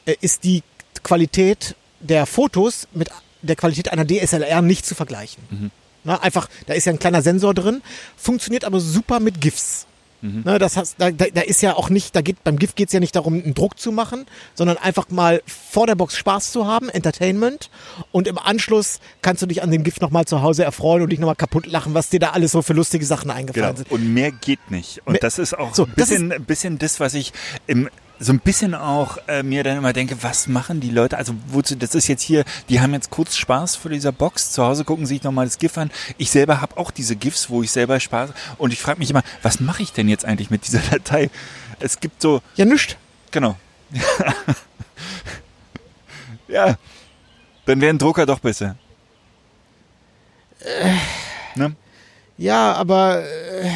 äh, 0.05 0.15
ist 0.21 0.43
die 0.43 0.63
Qualität 1.03 1.75
der 1.99 2.25
Fotos 2.25 2.87
mit 2.93 3.09
der 3.41 3.55
Qualität 3.55 3.91
einer 3.91 4.05
DSLR 4.05 4.61
nicht 4.61 4.85
zu 4.85 4.95
vergleichen. 4.95 5.71
Na, 6.03 6.21
einfach, 6.21 6.47
da 6.67 6.73
ist 6.73 6.85
ja 6.85 6.93
ein 6.93 6.99
kleiner 6.99 7.21
Sensor 7.21 7.53
drin, 7.53 7.81
funktioniert 8.17 8.63
aber 8.65 8.79
super 8.79 9.19
mit 9.19 9.41
GIFs. 9.41 9.85
Ne, 10.21 10.59
das 10.59 10.75
heißt, 10.75 10.95
da, 10.97 11.11
da, 11.11 11.27
da 11.33 11.39
ist 11.39 11.61
ja 11.61 11.77
auch 11.77 11.89
nicht, 11.89 12.13
da 12.13 12.19
geht, 12.19 12.43
beim 12.43 12.59
GIF 12.59 12.75
geht 12.75 12.87
es 12.89 12.93
ja 12.93 12.99
nicht 12.99 13.15
darum, 13.15 13.35
einen 13.41 13.53
Druck 13.53 13.79
zu 13.79 13.93
machen, 13.93 14.25
sondern 14.53 14.75
einfach 14.77 15.07
mal 15.07 15.41
vor 15.45 15.87
der 15.87 15.95
Box 15.95 16.17
Spaß 16.17 16.51
zu 16.51 16.67
haben, 16.67 16.89
Entertainment. 16.89 17.69
Und 18.11 18.27
im 18.27 18.37
Anschluss 18.37 18.99
kannst 19.21 19.41
du 19.41 19.45
dich 19.45 19.63
an 19.63 19.71
dem 19.71 19.85
GIF 19.85 20.01
nochmal 20.01 20.25
zu 20.25 20.41
Hause 20.41 20.65
erfreuen 20.65 21.03
und 21.03 21.09
dich 21.11 21.19
nochmal 21.19 21.37
kaputt 21.37 21.67
lachen, 21.67 21.93
was 21.93 22.09
dir 22.09 22.19
da 22.19 22.31
alles 22.31 22.51
so 22.51 22.61
für 22.61 22.73
lustige 22.73 23.05
Sachen 23.05 23.31
eingefallen 23.31 23.67
Genau. 23.67 23.77
sind. 23.77 23.91
Und 23.91 24.13
mehr 24.13 24.33
geht 24.33 24.69
nicht. 24.69 24.99
Und 25.05 25.13
Mehr- 25.13 25.21
das 25.21 25.39
ist 25.39 25.57
auch 25.57 25.73
So, 25.73 25.85
ein, 25.85 25.93
bisschen, 25.95 26.33
ein 26.33 26.43
bisschen 26.43 26.77
das, 26.79 26.99
was 26.99 27.13
ich 27.13 27.31
im, 27.67 27.87
so 28.21 28.33
ein 28.33 28.39
bisschen 28.39 28.75
auch 28.75 29.17
äh, 29.27 29.43
mir 29.43 29.63
dann 29.63 29.77
immer 29.77 29.93
denke, 29.93 30.21
was 30.21 30.47
machen 30.47 30.81
die 30.81 30.89
Leute? 30.89 31.17
Also 31.17 31.33
wozu, 31.47 31.75
das 31.75 31.95
ist 31.95 32.07
jetzt 32.07 32.21
hier, 32.21 32.43
die 32.67 32.81
haben 32.81 32.93
jetzt 32.93 33.09
kurz 33.09 33.37
Spaß 33.37 33.77
vor 33.77 33.89
dieser 33.91 34.11
Box. 34.11 34.51
Zu 34.51 34.63
Hause 34.65 34.83
gucken 34.83 35.05
sich 35.05 35.23
nochmal 35.23 35.45
das 35.45 35.57
GIF 35.57 35.77
an. 35.77 35.89
Ich 36.17 36.29
selber 36.29 36.59
habe 36.59 36.75
auch 36.77 36.91
diese 36.91 37.15
GIFs, 37.15 37.49
wo 37.49 37.63
ich 37.63 37.71
selber 37.71 37.97
Spaß. 37.99 38.31
Und 38.57 38.73
ich 38.73 38.81
frage 38.81 38.99
mich 38.99 39.09
immer, 39.09 39.23
was 39.41 39.61
mache 39.61 39.83
ich 39.83 39.93
denn 39.93 40.09
jetzt 40.09 40.25
eigentlich 40.25 40.49
mit 40.49 40.67
dieser 40.67 40.79
Datei? 40.91 41.29
Es 41.79 41.99
gibt 42.01 42.21
so, 42.21 42.41
Ja, 42.55 42.65
nischt. 42.65 42.97
genau. 43.31 43.55
ja. 46.47 46.77
Dann 47.65 47.81
wäre 47.81 47.93
ein 47.93 47.99
Drucker 47.99 48.25
doch 48.25 48.39
besser. 48.39 48.75
Ne? 51.55 51.75
Ja, 52.37 52.73
aber 52.73 53.23
äh, 53.23 53.69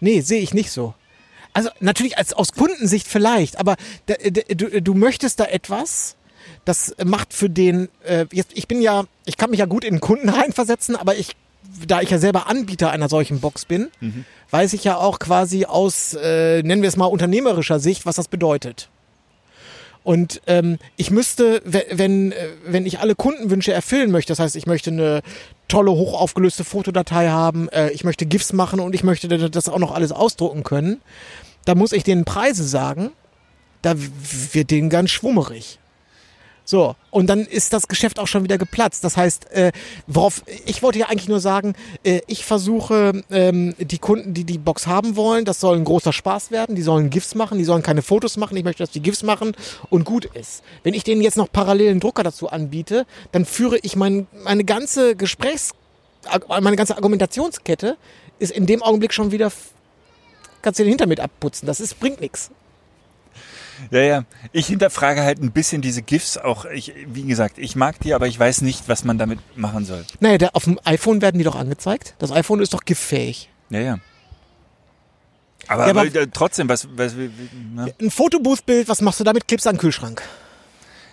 nee, 0.00 0.20
sehe 0.20 0.40
ich 0.40 0.54
nicht 0.54 0.70
so. 0.70 0.94
Also 1.54 1.70
natürlich 1.80 2.18
als 2.18 2.32
aus 2.34 2.52
Kundensicht 2.52 3.06
vielleicht, 3.08 3.58
aber 3.58 3.76
da, 4.06 4.14
da, 4.30 4.42
du, 4.54 4.82
du 4.82 4.94
möchtest 4.94 5.40
da 5.40 5.44
etwas, 5.46 6.16
das 6.66 6.94
macht 7.04 7.32
für 7.32 7.48
den 7.48 7.88
äh, 8.04 8.26
jetzt 8.32 8.50
ich 8.54 8.68
bin 8.68 8.82
ja, 8.82 9.04
ich 9.24 9.36
kann 9.38 9.50
mich 9.50 9.60
ja 9.60 9.66
gut 9.66 9.84
in 9.84 9.94
den 9.94 10.00
Kunden 10.00 10.28
reinversetzen, 10.40 10.96
aber 10.96 11.16
ich 11.16 11.36
da 11.86 12.02
ich 12.02 12.10
ja 12.10 12.18
selber 12.18 12.46
Anbieter 12.48 12.90
einer 12.90 13.08
solchen 13.08 13.40
Box 13.40 13.64
bin, 13.64 13.88
weiß 14.50 14.74
ich 14.74 14.84
ja 14.84 14.98
auch 14.98 15.18
quasi 15.18 15.64
aus 15.64 16.12
äh, 16.14 16.62
nennen 16.62 16.82
wir 16.82 16.88
es 16.88 16.96
mal 16.96 17.06
unternehmerischer 17.06 17.80
Sicht, 17.80 18.04
was 18.04 18.16
das 18.16 18.28
bedeutet. 18.28 18.88
Und 20.02 20.42
ähm, 20.46 20.78
ich 20.96 21.10
müsste, 21.10 21.62
we- 21.64 21.86
wenn, 21.90 22.32
äh, 22.32 22.48
wenn 22.66 22.84
ich 22.84 22.98
alle 23.00 23.14
Kundenwünsche 23.14 23.72
erfüllen 23.72 24.10
möchte, 24.10 24.32
das 24.32 24.38
heißt, 24.38 24.54
ich 24.54 24.66
möchte 24.66 24.90
eine 24.90 25.22
tolle, 25.66 25.92
hochaufgelöste 25.92 26.62
Fotodatei 26.62 27.28
haben, 27.30 27.70
äh, 27.70 27.88
ich 27.90 28.04
möchte 28.04 28.26
GIFs 28.26 28.52
machen 28.52 28.80
und 28.80 28.94
ich 28.94 29.02
möchte 29.02 29.28
da- 29.28 29.48
das 29.48 29.68
auch 29.70 29.78
noch 29.78 29.92
alles 29.94 30.12
ausdrucken 30.12 30.62
können, 30.62 31.00
da 31.64 31.74
muss 31.74 31.92
ich 31.92 32.04
denen 32.04 32.24
Preise 32.24 32.64
sagen, 32.64 33.10
da 33.82 33.94
wird 33.96 34.70
denen 34.70 34.90
ganz 34.90 35.10
schwummerig. 35.10 35.78
So, 36.66 36.96
und 37.10 37.26
dann 37.26 37.40
ist 37.40 37.74
das 37.74 37.88
Geschäft 37.88 38.18
auch 38.18 38.26
schon 38.26 38.42
wieder 38.42 38.56
geplatzt. 38.56 39.04
Das 39.04 39.18
heißt, 39.18 39.50
äh, 39.52 39.70
worauf 40.06 40.42
ich 40.64 40.82
wollte 40.82 40.98
ja 40.98 41.06
eigentlich 41.08 41.28
nur 41.28 41.40
sagen, 41.40 41.74
äh, 42.04 42.22
ich 42.26 42.46
versuche 42.46 43.22
ähm, 43.30 43.74
die 43.78 43.98
Kunden, 43.98 44.32
die 44.32 44.44
die 44.44 44.56
Box 44.56 44.86
haben 44.86 45.14
wollen, 45.14 45.44
das 45.44 45.60
soll 45.60 45.76
ein 45.76 45.84
großer 45.84 46.14
Spaß 46.14 46.50
werden. 46.50 46.74
Die 46.74 46.82
sollen 46.82 47.10
GIFs 47.10 47.34
machen, 47.34 47.58
die 47.58 47.64
sollen 47.64 47.82
keine 47.82 48.00
Fotos 48.00 48.38
machen. 48.38 48.56
Ich 48.56 48.64
möchte, 48.64 48.82
dass 48.82 48.90
die 48.90 49.02
GIFs 49.02 49.22
machen 49.22 49.54
und 49.90 50.06
gut 50.06 50.24
ist. 50.24 50.62
Wenn 50.82 50.94
ich 50.94 51.04
denen 51.04 51.20
jetzt 51.20 51.36
noch 51.36 51.52
parallel 51.52 51.90
einen 51.90 52.00
Drucker 52.00 52.22
dazu 52.22 52.48
anbiete, 52.48 53.04
dann 53.32 53.44
führe 53.44 53.78
ich 53.82 53.94
mein, 53.94 54.26
meine 54.42 54.64
ganze 54.64 55.16
Gesprächs, 55.16 55.72
meine 56.48 56.76
ganze 56.76 56.96
Argumentationskette 56.96 57.98
ist 58.38 58.52
in 58.52 58.64
dem 58.64 58.82
Augenblick 58.82 59.12
schon 59.12 59.32
wieder, 59.32 59.52
kannst 60.64 60.80
du 60.80 60.84
den 60.84 60.88
Hinter 60.90 61.06
mit 61.06 61.20
abputzen. 61.20 61.66
Das 61.66 61.78
ist, 61.78 62.00
bringt 62.00 62.20
nichts. 62.20 62.50
Ja, 63.90 64.00
ja. 64.00 64.24
Ich 64.52 64.66
hinterfrage 64.66 65.22
halt 65.22 65.40
ein 65.42 65.50
bisschen 65.52 65.82
diese 65.82 66.02
GIFs 66.02 66.38
auch. 66.38 66.64
Ich, 66.64 66.92
wie 67.06 67.24
gesagt, 67.24 67.58
ich 67.58 67.76
mag 67.76 67.98
die, 68.00 68.14
aber 68.14 68.26
ich 68.26 68.38
weiß 68.38 68.62
nicht, 68.62 68.88
was 68.88 69.04
man 69.04 69.18
damit 69.18 69.38
machen 69.56 69.84
soll. 69.84 70.04
Naja, 70.20 70.38
der, 70.38 70.56
auf 70.56 70.64
dem 70.64 70.78
iPhone 70.84 71.20
werden 71.22 71.38
die 71.38 71.44
doch 71.44 71.56
angezeigt. 71.56 72.14
Das 72.18 72.30
iPhone 72.32 72.60
ist 72.60 72.72
doch 72.72 72.84
giftfähig. 72.84 73.48
Ja, 73.70 73.80
ja. 73.80 73.98
Aber, 75.66 75.84
Ja, 75.84 75.90
aber- 75.90 76.00
aber, 76.02 76.14
äh, 76.14 76.26
trotzdem, 76.32 76.68
was, 76.68 76.86
was 76.96 77.14
ne? 77.14 77.92
Ein 78.00 78.10
Fotobooth-Bild, 78.10 78.88
was 78.88 79.00
machst 79.00 79.20
du 79.20 79.24
damit? 79.24 79.48
Klebst 79.48 79.66
du 79.66 79.70
an 79.70 79.76
den 79.76 79.80
Kühlschrank. 79.80 80.22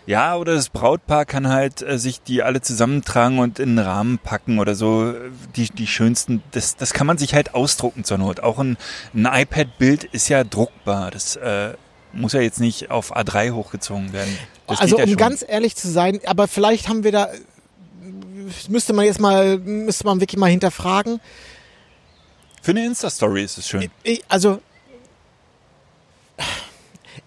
Ja, 0.08 0.36
oder 0.36 0.56
das 0.56 0.70
Brautpaar 0.70 1.26
kann 1.26 1.48
halt 1.48 1.82
äh, 1.82 2.00
sich 2.00 2.22
die 2.22 2.42
alle 2.42 2.62
zusammentragen 2.62 3.40
und 3.40 3.60
in 3.60 3.78
einen 3.78 3.88
Rahmen 3.88 4.18
packen 4.18 4.60
oder 4.60 4.76
so. 4.76 5.14
Die, 5.56 5.70
die 5.70 5.88
schönsten, 5.88 6.42
das, 6.52 6.76
das 6.76 6.94
kann 6.94 7.08
man 7.08 7.18
sich 7.18 7.34
halt 7.34 7.54
ausdrucken 7.54 8.04
zur 8.04 8.18
Not. 8.18 8.40
Auch 8.40 8.60
ein, 8.60 8.78
ein 9.14 9.26
iPad-Bild 9.26 10.04
ist 10.06 10.28
ja 10.28 10.44
druckbar. 10.44 11.12
Das 11.12 11.36
äh, 11.36 11.74
muss 12.14 12.34
ja 12.34 12.42
jetzt 12.42 12.60
nicht 12.60 12.92
auf 12.92 13.16
A3 13.16 13.52
hochgezogen 13.52 14.14
werden. 14.14 14.38
Das 14.68 14.80
also 14.80 14.98
ja 14.98 15.04
um 15.04 15.10
schon. 15.10 15.18
ganz 15.18 15.46
ehrlich 15.48 15.76
zu 15.76 15.90
sein, 15.90 16.20
aber 16.26 16.48
vielleicht 16.48 16.88
haben 16.88 17.04
wir 17.04 17.12
da, 17.12 17.30
müsste 18.70 18.94
man 18.94 19.06
jetzt 19.06 19.20
mal, 19.20 19.58
müsste 19.60 20.06
man 20.06 20.20
wirklich 20.20 20.40
mal 20.40 20.50
hinterfragen. 20.50 21.20
Für 22.62 22.72
eine 22.72 22.86
Insta-Story 22.86 23.44
ist 23.44 23.58
es 23.58 23.68
schön. 23.68 23.90
Ich, 24.04 24.24
also, 24.28 24.62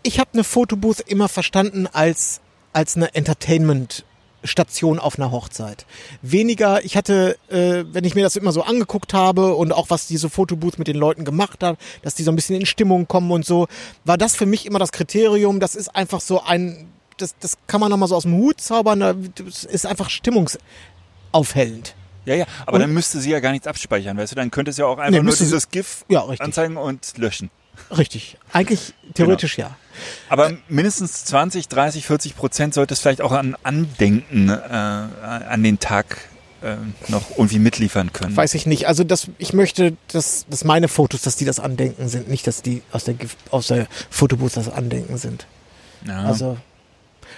ich 0.03 0.21
habe 0.21 0.31
eine 0.33 0.45
Fotobooth 0.45 1.01
immer 1.01 1.29
verstanden 1.29 1.89
als, 1.93 2.41
als 2.75 2.97
eine 2.97 3.15
Entertainment-Station 3.15 4.99
auf 4.99 5.19
einer 5.19 5.31
Hochzeit. 5.31 5.87
Weniger, 6.21 6.85
ich 6.85 6.97
hatte, 6.97 7.39
äh, 7.49 7.85
wenn 7.93 8.05
ich 8.05 8.15
mir 8.15 8.23
das 8.23 8.37
immer 8.37 8.53
so 8.53 8.63
angeguckt 8.63 9.15
habe 9.15 9.55
und 9.55 9.73
auch 9.73 9.89
was 9.91 10.07
diese 10.07 10.29
Fotobooth 10.29 10.79
mit 10.79 10.87
den 10.89 10.97
Leuten 10.97 11.25
gemacht 11.25 11.63
hat, 11.63 11.79
dass 12.03 12.15
die 12.15 12.23
so 12.25 12.31
ein 12.33 12.37
bisschen 12.37 12.57
in 12.61 12.67
Stimmung 12.67 13.09
kommen 13.09 13.31
und 13.31 13.47
so, 13.47 13.67
war 14.05 14.19
das 14.19 14.37
für 14.37 14.47
mich 14.47 14.67
immer 14.67 14.79
das 14.79 14.93
Kriterium. 14.93 15.61
Das 15.61 15.75
ist 15.75 15.95
einfach 15.97 16.21
so 16.21 16.43
ein, 16.43 16.89
das, 17.17 17.35
das 17.41 17.57
kann 17.67 17.81
man 17.81 17.91
nochmal 17.91 18.09
so 18.09 18.17
aus 18.17 18.25
dem 18.25 18.35
Hut 18.35 18.61
zaubern, 18.61 19.33
das 19.37 19.65
ist 19.65 19.87
einfach 19.87 20.11
stimmungsaufhellend. 21.33 21.95
Ja, 22.27 22.35
ja, 22.35 22.47
aber 22.67 22.75
Und- 22.77 22.81
dann 22.81 22.93
müsste 22.95 23.21
sie 23.21 23.31
ja 23.31 23.41
gar 23.41 23.53
nichts 23.53 23.67
abspeichern, 23.67 24.17
weißt 24.17 24.33
du? 24.33 24.37
Dann 24.37 24.51
könnte 24.51 24.71
es 24.71 24.79
ja 24.79 24.87
auch 24.87 24.99
einfach 24.99 25.11
Nee, 25.11 25.21
nur 25.23 25.37
dieses 25.37 25.69
GIF 25.71 26.05
Ja, 26.09 26.25
anzeigen 26.25 26.77
und 26.79 27.19
löschen. 27.19 27.51
Richtig. 27.97 28.39
Eigentlich 28.53 28.95
theoretisch 29.15 29.59
ja. 29.59 29.77
Aber 30.29 30.53
mindestens 30.69 31.25
20, 31.25 31.69
30, 31.69 32.07
40 32.07 32.37
Prozent 32.37 32.75
sollte 32.75 32.95
es 32.95 33.01
vielleicht 33.01 33.21
auch 33.21 33.33
an 33.33 33.57
Andenken 33.63 34.49
äh, 34.49 34.53
an 34.53 35.63
den 35.63 35.79
Tag 35.79 36.29
äh, 36.63 36.77
noch 37.09 37.31
irgendwie 37.31 37.59
mitliefern 37.59 38.13
können. 38.13 38.37
Weiß 38.37 38.55
ich 38.55 38.67
nicht. 38.67 38.87
Also 38.89 39.05
das, 39.05 39.29
ich 39.39 39.53
möchte, 39.53 39.97
dass, 40.09 40.47
dass 40.49 40.65
meine 40.65 40.89
Fotos, 40.89 41.23
dass 41.23 41.37
die 41.37 41.45
das 41.45 41.61
Andenken 41.61 42.09
sind, 42.09 42.29
nicht, 42.29 42.47
dass 42.47 42.63
die 42.63 42.83
aus 42.93 43.05
der, 43.05 43.17
aus 43.51 43.67
der 43.69 43.87
Fotobooth 44.11 44.57
das 44.57 44.71
Andenken 44.71 45.19
sind. 45.19 45.47
ja. 46.07 46.25
Also 46.25 46.57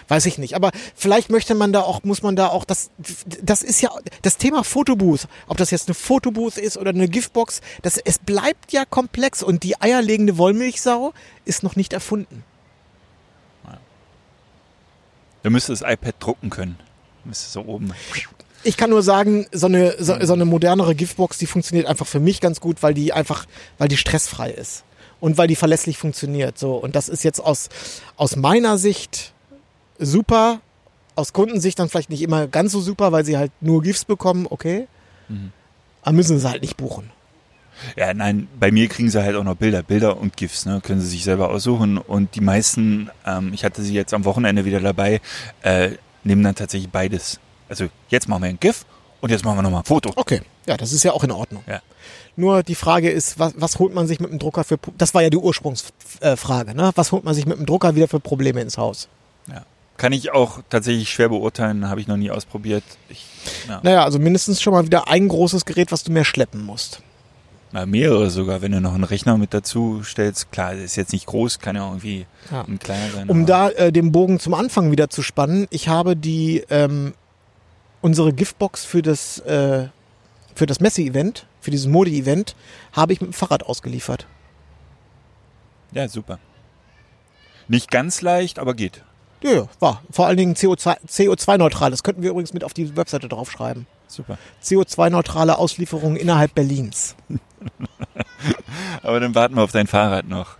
weiß 0.08 0.26
ich 0.26 0.38
nicht. 0.38 0.54
Aber 0.54 0.70
vielleicht 0.94 1.30
möchte 1.30 1.54
man 1.54 1.72
da 1.72 1.82
auch, 1.82 2.02
muss 2.04 2.22
man 2.22 2.36
da 2.36 2.48
auch, 2.48 2.64
das, 2.64 2.90
das 3.42 3.62
ist 3.62 3.80
ja 3.80 3.90
das 4.22 4.36
Thema 4.36 4.64
Fotobooth. 4.64 5.28
Ob 5.46 5.56
das 5.56 5.70
jetzt 5.70 5.88
eine 5.88 5.94
Fotobooth 5.94 6.58
ist 6.58 6.76
oder 6.76 6.90
eine 6.90 7.08
Giftbox, 7.08 7.60
das, 7.82 7.98
es 7.98 8.18
bleibt 8.18 8.72
ja 8.72 8.84
komplex 8.84 9.42
und 9.42 9.62
die 9.62 9.80
eierlegende 9.80 10.38
Wollmilchsau 10.38 11.12
ist 11.44 11.62
noch 11.62 11.76
nicht 11.76 11.92
erfunden. 11.92 12.44
Da 15.46 15.50
müsste 15.50 15.70
das 15.70 15.82
iPad 15.82 16.16
drucken 16.18 16.50
können. 16.50 16.76
Müsste 17.24 17.48
so 17.48 17.60
oben. 17.62 17.92
Ich 18.64 18.76
kann 18.76 18.90
nur 18.90 19.04
sagen, 19.04 19.46
so 19.52 19.66
eine, 19.66 19.94
so, 20.02 20.16
so 20.20 20.32
eine 20.32 20.44
modernere 20.44 20.96
Giftbox, 20.96 21.38
die 21.38 21.46
funktioniert 21.46 21.86
einfach 21.86 22.08
für 22.08 22.18
mich 22.18 22.40
ganz 22.40 22.58
gut, 22.58 22.82
weil 22.82 22.94
die 22.94 23.12
einfach, 23.12 23.46
weil 23.78 23.86
die 23.86 23.96
stressfrei 23.96 24.50
ist. 24.50 24.82
Und 25.20 25.38
weil 25.38 25.46
die 25.46 25.54
verlässlich 25.54 25.98
funktioniert. 25.98 26.58
So. 26.58 26.74
Und 26.74 26.96
das 26.96 27.08
ist 27.08 27.22
jetzt 27.22 27.38
aus, 27.38 27.68
aus 28.16 28.34
meiner 28.34 28.76
Sicht 28.76 29.34
super. 29.98 30.60
Aus 31.14 31.32
Kundensicht 31.32 31.78
dann 31.78 31.88
vielleicht 31.88 32.10
nicht 32.10 32.22
immer 32.22 32.46
ganz 32.46 32.72
so 32.72 32.80
super, 32.80 33.10
weil 33.12 33.24
sie 33.24 33.38
halt 33.38 33.50
nur 33.60 33.82
GIFs 33.82 34.04
bekommen, 34.04 34.46
okay. 34.48 34.86
Aber 36.02 36.12
müssen 36.12 36.38
sie 36.38 36.48
halt 36.48 36.62
nicht 36.62 36.76
buchen. 36.76 37.10
Ja, 37.96 38.14
nein, 38.14 38.48
bei 38.58 38.70
mir 38.70 38.88
kriegen 38.88 39.10
sie 39.10 39.22
halt 39.22 39.36
auch 39.36 39.44
noch 39.44 39.56
Bilder, 39.56 39.82
Bilder 39.82 40.18
und 40.18 40.36
GIFs, 40.36 40.66
ne? 40.66 40.80
Können 40.82 41.00
sie 41.00 41.08
sich 41.08 41.24
selber 41.24 41.50
aussuchen. 41.50 41.98
Und 41.98 42.34
die 42.34 42.40
meisten, 42.40 43.10
ähm, 43.26 43.52
ich 43.52 43.64
hatte 43.64 43.82
sie 43.82 43.94
jetzt 43.94 44.14
am 44.14 44.24
Wochenende 44.24 44.64
wieder 44.64 44.80
dabei, 44.80 45.20
äh, 45.62 45.90
nehmen 46.24 46.42
dann 46.42 46.54
tatsächlich 46.54 46.90
beides. 46.90 47.38
Also 47.68 47.86
jetzt 48.08 48.28
machen 48.28 48.42
wir 48.42 48.48
ein 48.48 48.60
GIF 48.60 48.86
und 49.20 49.30
jetzt 49.30 49.44
machen 49.44 49.58
wir 49.58 49.62
nochmal 49.62 49.80
ein 49.80 49.86
Foto. 49.86 50.10
Okay, 50.16 50.40
ja, 50.66 50.76
das 50.76 50.92
ist 50.92 51.02
ja 51.02 51.12
auch 51.12 51.24
in 51.24 51.30
Ordnung. 51.32 51.64
Ja. 51.66 51.80
Nur 52.36 52.62
die 52.62 52.74
Frage 52.74 53.10
ist, 53.10 53.38
was, 53.38 53.54
was 53.56 53.78
holt 53.78 53.94
man 53.94 54.06
sich 54.06 54.20
mit 54.20 54.30
dem 54.30 54.38
Drucker 54.38 54.64
für, 54.64 54.78
das 54.96 55.14
war 55.14 55.22
ja 55.22 55.30
die 55.30 55.36
Ursprungsfrage, 55.36 56.74
ne? 56.74 56.92
Was 56.94 57.12
holt 57.12 57.24
man 57.24 57.34
sich 57.34 57.46
mit 57.46 57.58
dem 57.58 57.66
Drucker 57.66 57.94
wieder 57.94 58.08
für 58.08 58.20
Probleme 58.20 58.60
ins 58.60 58.78
Haus? 58.78 59.08
Ja. 59.48 59.64
Kann 59.96 60.12
ich 60.12 60.32
auch 60.32 60.60
tatsächlich 60.68 61.10
schwer 61.10 61.28
beurteilen, 61.30 61.88
habe 61.88 62.00
ich 62.00 62.06
noch 62.06 62.16
nie 62.16 62.30
ausprobiert. 62.30 62.84
Ich, 63.08 63.24
ja. 63.68 63.80
Naja, 63.82 64.04
also 64.04 64.18
mindestens 64.18 64.60
schon 64.60 64.72
mal 64.72 64.84
wieder 64.84 65.08
ein 65.08 65.28
großes 65.28 65.64
Gerät, 65.64 65.92
was 65.92 66.04
du 66.04 66.12
mehr 66.12 66.24
schleppen 66.24 66.64
musst. 66.64 67.00
Na, 67.72 67.84
mehrere 67.86 68.30
sogar, 68.30 68.62
wenn 68.62 68.72
du 68.72 68.80
noch 68.80 68.94
einen 68.94 69.04
Rechner 69.04 69.36
mit 69.38 69.52
dazu 69.54 70.02
stellst. 70.04 70.52
Klar, 70.52 70.74
das 70.74 70.84
ist 70.84 70.96
jetzt 70.96 71.12
nicht 71.12 71.26
groß, 71.26 71.58
kann 71.58 71.76
ja 71.76 71.86
irgendwie 71.86 72.26
Ja. 72.50 72.62
ein 72.62 72.78
kleiner 72.78 73.10
sein. 73.10 73.28
Um 73.28 73.46
da 73.46 73.70
äh, 73.70 73.90
den 73.92 74.12
Bogen 74.12 74.38
zum 74.38 74.54
Anfang 74.54 74.90
wieder 74.90 75.10
zu 75.10 75.22
spannen, 75.22 75.66
ich 75.70 75.88
habe 75.88 76.14
die 76.16 76.64
ähm, 76.70 77.14
unsere 78.02 78.32
Giftbox 78.32 78.84
für 78.84 79.02
das 79.02 79.38
äh, 79.40 79.88
für 80.54 80.66
das 80.66 80.80
Messe-Event, 80.80 81.46
für 81.60 81.70
dieses 81.70 81.86
Mode-Event, 81.86 82.54
habe 82.92 83.12
ich 83.12 83.20
mit 83.20 83.30
dem 83.30 83.34
Fahrrad 83.34 83.64
ausgeliefert. 83.64 84.26
Ja, 85.92 86.08
super. 86.08 86.38
Nicht 87.68 87.90
ganz 87.90 88.22
leicht, 88.22 88.58
aber 88.58 88.74
geht. 88.74 89.02
Ja, 89.46 89.52
ja, 89.52 89.68
war. 89.78 90.02
Vor 90.10 90.26
allen 90.26 90.36
Dingen 90.36 90.54
CO2 90.54 90.96
CO2-neutral. 91.06 91.92
Das 91.92 92.02
könnten 92.02 92.22
wir 92.22 92.30
übrigens 92.30 92.52
mit 92.52 92.64
auf 92.64 92.74
die 92.74 92.96
Webseite 92.96 93.28
draufschreiben. 93.28 93.86
Super. 94.08 94.38
CO2-neutrale 94.62 95.56
Auslieferung 95.56 96.16
innerhalb 96.16 96.54
Berlins. 96.54 97.14
Aber 99.02 99.20
dann 99.20 99.36
warten 99.36 99.54
wir 99.54 99.62
auf 99.62 99.70
dein 99.70 99.86
Fahrrad 99.86 100.26
noch. 100.28 100.56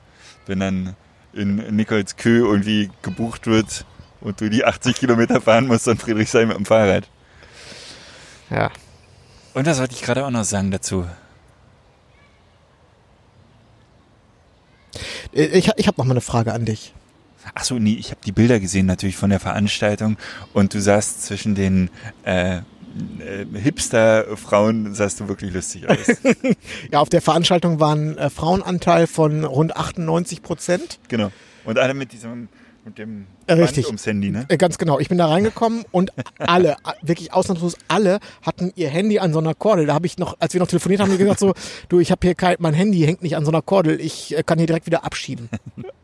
Wenn 0.47 0.61
dann 0.61 0.97
in 1.33 1.57
Nikolskö 1.75 2.47
irgendwie 2.47 2.91
gebucht 3.03 3.49
wird 3.49 3.85
und 4.21 4.41
du 4.41 4.49
die 4.49 4.65
80 4.65 4.95
Kilometer 4.95 5.41
fahren 5.41 5.67
musst 5.67 5.89
an 5.89 5.99
Friedrichshain 5.99 6.47
mit 6.47 6.57
dem 6.57 6.65
Fahrrad. 6.65 7.09
Ja. 8.51 8.71
Und 9.55 9.67
das 9.67 9.81
wollte 9.81 9.95
ich 9.95 10.03
gerade 10.03 10.25
auch 10.25 10.31
noch 10.31 10.45
sagen 10.45 10.71
dazu. 10.71 11.07
Äh, 15.35 15.59
Ich, 15.59 15.71
ich 15.77 15.87
habe 15.89 15.99
noch 15.99 16.05
mal 16.05 16.13
eine 16.13 16.21
Frage 16.21 16.53
an 16.53 16.65
dich. 16.65 16.93
Ach 17.55 17.65
so, 17.65 17.79
nee, 17.79 17.95
ich 17.99 18.11
habe 18.11 18.21
die 18.25 18.33
Bilder 18.33 18.61
gesehen 18.61 18.87
natürlich 18.87 19.17
von 19.17 19.31
der 19.31 19.41
Veranstaltung 19.41 20.17
und 20.53 20.75
du 20.75 20.81
sahst 20.81 21.23
zwischen 21.25 21.55
den 21.55 21.91
äh, 22.25 22.57
äh, 22.59 22.63
Hipster-Frauen 23.55 24.95
sahst 24.95 25.21
du 25.21 25.29
wirklich 25.29 25.53
lustig 25.53 25.89
aus. 25.89 25.99
Ja, 26.93 27.01
auf 27.01 27.09
der 27.09 27.23
Veranstaltung 27.23 27.81
war 27.81 27.95
ein 27.95 28.17
äh, 28.19 28.31
Frauenanteil 28.31 29.07
von 29.07 29.45
rund 29.45 29.77
98 29.77 30.43
Prozent. 30.43 30.99
genau. 31.09 31.31
Und 31.65 31.79
alle 31.79 31.95
mit 31.95 32.13
diesem 32.13 32.49
mit 32.85 32.99
dem 32.99 33.27
Äh, 33.49 33.57
Band 33.57 33.63
richtig. 33.63 33.87
ums 33.87 34.07
Handy, 34.07 34.31
ne? 34.31 34.45
Äh, 34.49 34.57
Ganz 34.57 34.79
genau. 34.79 35.01
Ich 35.01 35.09
bin 35.09 35.19
da 35.19 35.27
reingekommen 35.27 35.85
und 35.91 36.13
alle, 36.39 36.77
wirklich 37.03 37.33
ausnahmslos 37.33 37.77
alle, 37.89 38.21
hatten 38.43 38.73
ihr 38.77 38.89
Handy 38.89 39.19
an 39.19 39.33
so 39.33 39.41
einer 39.41 39.55
Kordel. 39.55 39.87
Da 39.87 39.95
habe 39.95 40.07
ich 40.07 40.19
noch, 40.19 40.37
als 40.39 40.53
wir 40.55 40.61
noch 40.61 40.69
telefoniert 40.69 41.01
haben, 41.01 41.19
gesagt 41.19 41.41
so, 41.41 41.55
du, 41.89 41.99
ich 41.99 42.13
habe 42.13 42.21
hier 42.25 42.37
kein, 42.37 42.55
mein 42.61 42.75
Handy 42.75 43.01
hängt 43.01 43.23
nicht 43.23 43.35
an 43.37 43.45
so 43.45 43.51
einer 43.51 43.63
Kordel. 43.63 44.01
Ich 44.01 44.37
kann 44.47 44.59
hier 44.59 44.69
direkt 44.69 44.87
wieder 44.87 45.05
abschieben. 45.05 45.49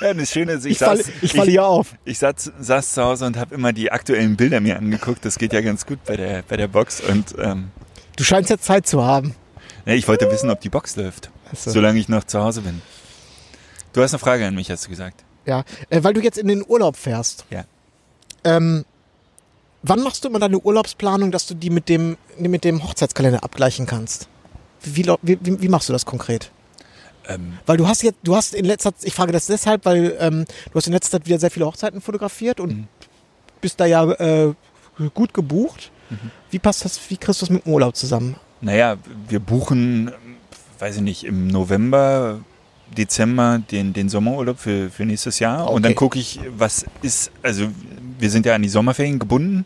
Ja, 0.00 0.14
das 0.14 0.30
Schöne 0.30 0.52
ist, 0.52 0.64
ich, 0.66 0.72
Ich 0.72 0.78
falle, 0.78 1.02
saß, 1.02 1.12
ich 1.22 1.32
falle 1.32 1.50
hier 1.50 1.66
auf. 1.66 1.94
Ich 2.04 2.18
saß, 2.18 2.52
saß 2.60 2.92
zu 2.92 3.02
Hause 3.02 3.26
und 3.26 3.36
habe 3.36 3.54
immer 3.54 3.72
die 3.72 3.90
aktuellen 3.92 4.36
Bilder 4.36 4.60
mir 4.60 4.76
angeguckt. 4.76 5.24
Das 5.24 5.38
geht 5.38 5.52
ja 5.52 5.60
ganz 5.60 5.86
gut 5.86 5.98
bei 6.04 6.16
der, 6.16 6.42
bei 6.42 6.56
der 6.56 6.68
Box. 6.68 7.00
Und 7.00 7.34
ähm, 7.38 7.70
Du 8.16 8.24
scheinst 8.24 8.50
ja 8.50 8.58
Zeit 8.58 8.86
zu 8.86 9.04
haben. 9.04 9.34
ja, 9.86 9.94
ich 9.94 10.06
wollte 10.08 10.30
wissen, 10.30 10.50
ob 10.50 10.60
die 10.60 10.68
Box 10.68 10.96
läuft, 10.96 11.30
so. 11.54 11.70
solange 11.70 11.98
ich 11.98 12.08
noch 12.08 12.24
zu 12.24 12.40
Hause 12.40 12.60
bin. 12.62 12.82
Du 13.92 14.02
hast 14.02 14.12
eine 14.12 14.18
Frage 14.18 14.46
an 14.46 14.54
mich, 14.54 14.70
hast 14.70 14.84
du 14.86 14.90
gesagt. 14.90 15.24
Ja, 15.46 15.64
äh, 15.90 16.02
weil 16.04 16.14
du 16.14 16.20
jetzt 16.20 16.38
in 16.38 16.48
den 16.48 16.64
Urlaub 16.66 16.96
fährst. 16.96 17.44
Ja. 17.50 17.64
Ähm, 18.44 18.84
wann 19.82 20.02
machst 20.02 20.24
du 20.24 20.28
immer 20.28 20.38
deine 20.38 20.58
Urlaubsplanung, 20.58 21.30
dass 21.30 21.46
du 21.46 21.54
die 21.54 21.70
mit 21.70 21.88
dem, 21.88 22.16
mit 22.38 22.64
dem 22.64 22.82
Hochzeitskalender 22.84 23.42
abgleichen 23.44 23.86
kannst? 23.86 24.28
Wie, 24.82 25.06
wie, 25.22 25.38
wie 25.62 25.68
machst 25.68 25.88
du 25.88 25.92
das 25.92 26.06
konkret? 26.06 26.50
Ähm, 27.28 27.58
Weil 27.66 27.76
du 27.76 27.86
hast 27.86 28.02
jetzt, 28.02 28.18
du 28.22 28.34
hast 28.36 28.54
in 28.54 28.64
letzter 28.64 28.94
Zeit, 28.94 29.06
ich 29.06 29.14
frage 29.14 29.32
das 29.32 29.46
deshalb, 29.46 29.84
weil 29.84 30.16
ähm, 30.18 30.44
du 30.70 30.74
hast 30.74 30.86
in 30.86 30.92
letzter 30.92 31.18
Zeit 31.18 31.26
wieder 31.26 31.38
sehr 31.38 31.50
viele 31.50 31.66
Hochzeiten 31.66 32.00
fotografiert 32.00 32.58
und 32.60 32.70
Mhm. 32.76 32.88
bist 33.60 33.78
da 33.80 33.86
ja 33.86 34.10
äh, 34.12 34.54
gut 35.14 35.32
gebucht. 35.34 35.90
Wie 36.50 36.58
passt 36.58 36.84
das, 36.84 37.00
wie 37.08 37.16
kriegst 37.16 37.40
du 37.40 37.46
das 37.46 37.50
mit 37.50 37.64
dem 37.64 37.72
Urlaub 37.72 37.96
zusammen? 37.96 38.36
naja, 38.60 38.96
wir 39.28 39.40
buchen, 39.40 40.12
weiß 40.78 40.96
ich 40.96 41.02
nicht, 41.02 41.24
im 41.24 41.46
November, 41.48 42.40
Dezember 42.96 43.60
den, 43.70 43.92
den 43.94 44.08
Sommerurlaub 44.08 44.58
für, 44.58 44.90
für 44.90 45.04
nächstes 45.06 45.38
Jahr. 45.38 45.70
Und 45.70 45.82
dann 45.84 45.92
Okay. 45.92 45.98
gucke 45.98 46.18
ich, 46.18 46.38
was 46.56 46.84
ist, 47.00 47.30
also 47.42 47.68
wir 48.18 48.30
sind 48.30 48.44
ja 48.46 48.54
an 48.54 48.62
die 48.62 48.68
Sommerferien 48.68 49.18
gebunden. 49.18 49.64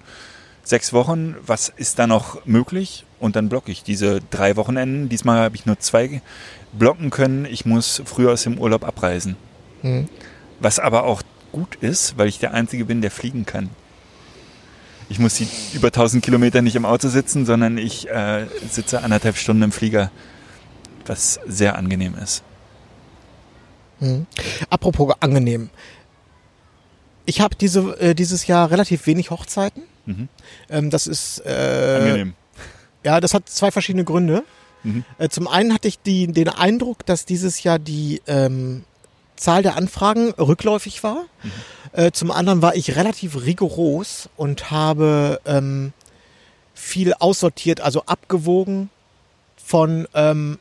Sechs 0.62 0.92
Wochen, 0.92 1.34
was 1.44 1.68
ist 1.76 1.98
da 1.98 2.06
noch 2.06 2.44
möglich? 2.46 3.04
Und 3.20 3.34
dann 3.36 3.48
blocke 3.48 3.70
ich 3.72 3.82
diese 3.82 4.20
drei 4.30 4.56
Wochenenden. 4.56 5.08
Diesmal 5.08 5.40
habe 5.40 5.56
ich 5.56 5.66
nur 5.66 5.78
zwei 5.80 6.22
blocken 6.78 7.10
können. 7.10 7.44
Ich 7.44 7.64
muss 7.64 8.02
früher 8.04 8.32
aus 8.32 8.42
dem 8.42 8.58
Urlaub 8.58 8.84
abreisen. 8.84 9.36
Hm. 9.82 10.08
Was 10.60 10.78
aber 10.78 11.04
auch 11.04 11.22
gut 11.52 11.76
ist, 11.76 12.18
weil 12.18 12.28
ich 12.28 12.38
der 12.38 12.54
Einzige 12.54 12.84
bin, 12.84 13.00
der 13.00 13.10
fliegen 13.10 13.46
kann. 13.46 13.70
Ich 15.08 15.18
muss 15.18 15.34
die 15.34 15.48
über 15.74 15.88
1000 15.88 16.24
Kilometer 16.24 16.62
nicht 16.62 16.74
im 16.76 16.84
Auto 16.84 17.08
sitzen, 17.08 17.46
sondern 17.46 17.78
ich 17.78 18.08
äh, 18.08 18.46
sitze 18.68 19.02
anderthalb 19.02 19.36
Stunden 19.36 19.62
im 19.62 19.72
Flieger, 19.72 20.10
was 21.06 21.38
sehr 21.46 21.76
angenehm 21.76 22.14
ist. 22.16 22.42
Mhm. 24.00 24.26
Apropos 24.68 25.14
angenehm. 25.20 25.70
Ich 27.24 27.40
habe 27.40 27.54
diese, 27.54 27.98
äh, 28.00 28.14
dieses 28.14 28.46
Jahr 28.46 28.70
relativ 28.70 29.06
wenig 29.06 29.30
Hochzeiten. 29.30 29.82
Mhm. 30.06 30.28
Ähm, 30.68 30.90
das 30.90 31.06
ist 31.06 31.40
äh, 31.46 31.98
Angenehm. 32.00 32.34
Ja, 33.04 33.20
das 33.20 33.34
hat 33.34 33.48
zwei 33.48 33.70
verschiedene 33.70 34.04
Gründe. 34.04 34.42
Mhm. 34.86 35.04
Äh, 35.18 35.28
zum 35.28 35.48
einen 35.48 35.74
hatte 35.74 35.88
ich 35.88 35.98
die, 36.00 36.28
den 36.28 36.48
Eindruck, 36.48 37.04
dass 37.06 37.24
dieses 37.24 37.62
Jahr 37.62 37.78
die 37.78 38.22
ähm, 38.26 38.84
Zahl 39.34 39.62
der 39.62 39.76
Anfragen 39.76 40.30
rückläufig 40.30 41.02
war. 41.02 41.24
Äh, 41.92 42.12
zum 42.12 42.30
anderen 42.30 42.62
war 42.62 42.74
ich 42.76 42.96
relativ 42.96 43.44
rigoros 43.44 44.28
und 44.36 44.70
habe 44.70 45.40
ähm, 45.44 45.92
viel 46.74 47.14
aussortiert, 47.14 47.80
also 47.80 48.02
abgewogen 48.06 48.90
von 49.56 50.06
ähm, 50.14 50.58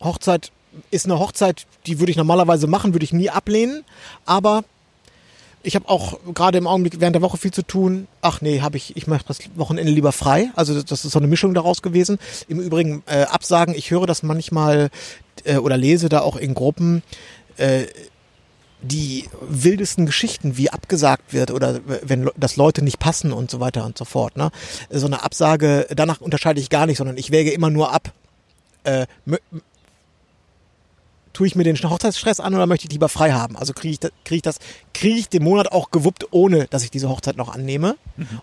Hochzeit 0.00 0.50
ist 0.90 1.04
eine 1.04 1.18
Hochzeit, 1.18 1.66
die 1.86 2.00
würde 2.00 2.10
ich 2.10 2.16
normalerweise 2.16 2.66
machen, 2.66 2.94
würde 2.94 3.04
ich 3.04 3.12
nie 3.12 3.30
ablehnen, 3.30 3.84
aber 4.24 4.64
ich 5.64 5.74
habe 5.74 5.88
auch 5.88 6.18
gerade 6.34 6.58
im 6.58 6.66
Augenblick 6.66 7.00
während 7.00 7.14
der 7.14 7.22
Woche 7.22 7.38
viel 7.38 7.52
zu 7.52 7.62
tun. 7.62 8.06
Ach 8.20 8.40
nee, 8.40 8.60
habe 8.60 8.76
ich, 8.76 8.96
ich 8.96 9.06
mache 9.06 9.24
das 9.26 9.38
Wochenende 9.56 9.90
lieber 9.90 10.12
frei. 10.12 10.50
Also 10.54 10.80
das 10.80 11.04
ist 11.04 11.12
so 11.12 11.18
eine 11.18 11.26
Mischung 11.26 11.54
daraus 11.54 11.82
gewesen. 11.82 12.18
Im 12.48 12.60
Übrigen 12.60 13.02
äh, 13.06 13.22
Absagen, 13.22 13.74
ich 13.74 13.90
höre 13.90 14.06
das 14.06 14.22
manchmal 14.22 14.90
äh, 15.44 15.56
oder 15.56 15.76
lese 15.76 16.08
da 16.08 16.20
auch 16.20 16.36
in 16.36 16.54
Gruppen 16.54 17.02
äh, 17.56 17.84
die 18.82 19.24
wildesten 19.40 20.04
Geschichten, 20.04 20.58
wie 20.58 20.68
abgesagt 20.68 21.32
wird 21.32 21.50
oder 21.50 21.80
wenn 22.02 22.30
dass 22.36 22.56
Leute 22.56 22.84
nicht 22.84 22.98
passen 22.98 23.32
und 23.32 23.50
so 23.50 23.58
weiter 23.58 23.86
und 23.86 23.96
so 23.96 24.04
fort. 24.04 24.36
Ne? 24.36 24.50
So 24.90 25.06
eine 25.06 25.22
Absage, 25.22 25.86
danach 25.94 26.20
unterscheide 26.20 26.60
ich 26.60 26.68
gar 26.68 26.86
nicht, 26.86 26.98
sondern 26.98 27.16
ich 27.16 27.30
wäge 27.30 27.50
immer 27.50 27.70
nur 27.70 27.92
ab. 27.92 28.12
Äh, 28.84 29.06
tue 31.34 31.46
ich 31.46 31.54
mir 31.54 31.64
den 31.64 31.76
Hochzeitsstress 31.76 32.40
an 32.40 32.54
oder 32.54 32.66
möchte 32.66 32.86
ich 32.86 32.92
lieber 32.92 33.10
frei 33.10 33.32
haben? 33.32 33.56
Also 33.58 33.74
kriege 33.74 33.92
ich, 33.92 34.00
da- 34.00 34.08
kriege 34.24 34.36
ich 34.36 34.42
das, 34.42 34.58
kriege 34.94 35.18
ich 35.18 35.28
den 35.28 35.42
Monat 35.44 35.70
auch 35.70 35.90
gewuppt, 35.90 36.28
ohne 36.30 36.66
dass 36.68 36.82
ich 36.84 36.90
diese 36.90 37.10
Hochzeit 37.10 37.36
noch 37.36 37.52
annehme? 37.54 37.96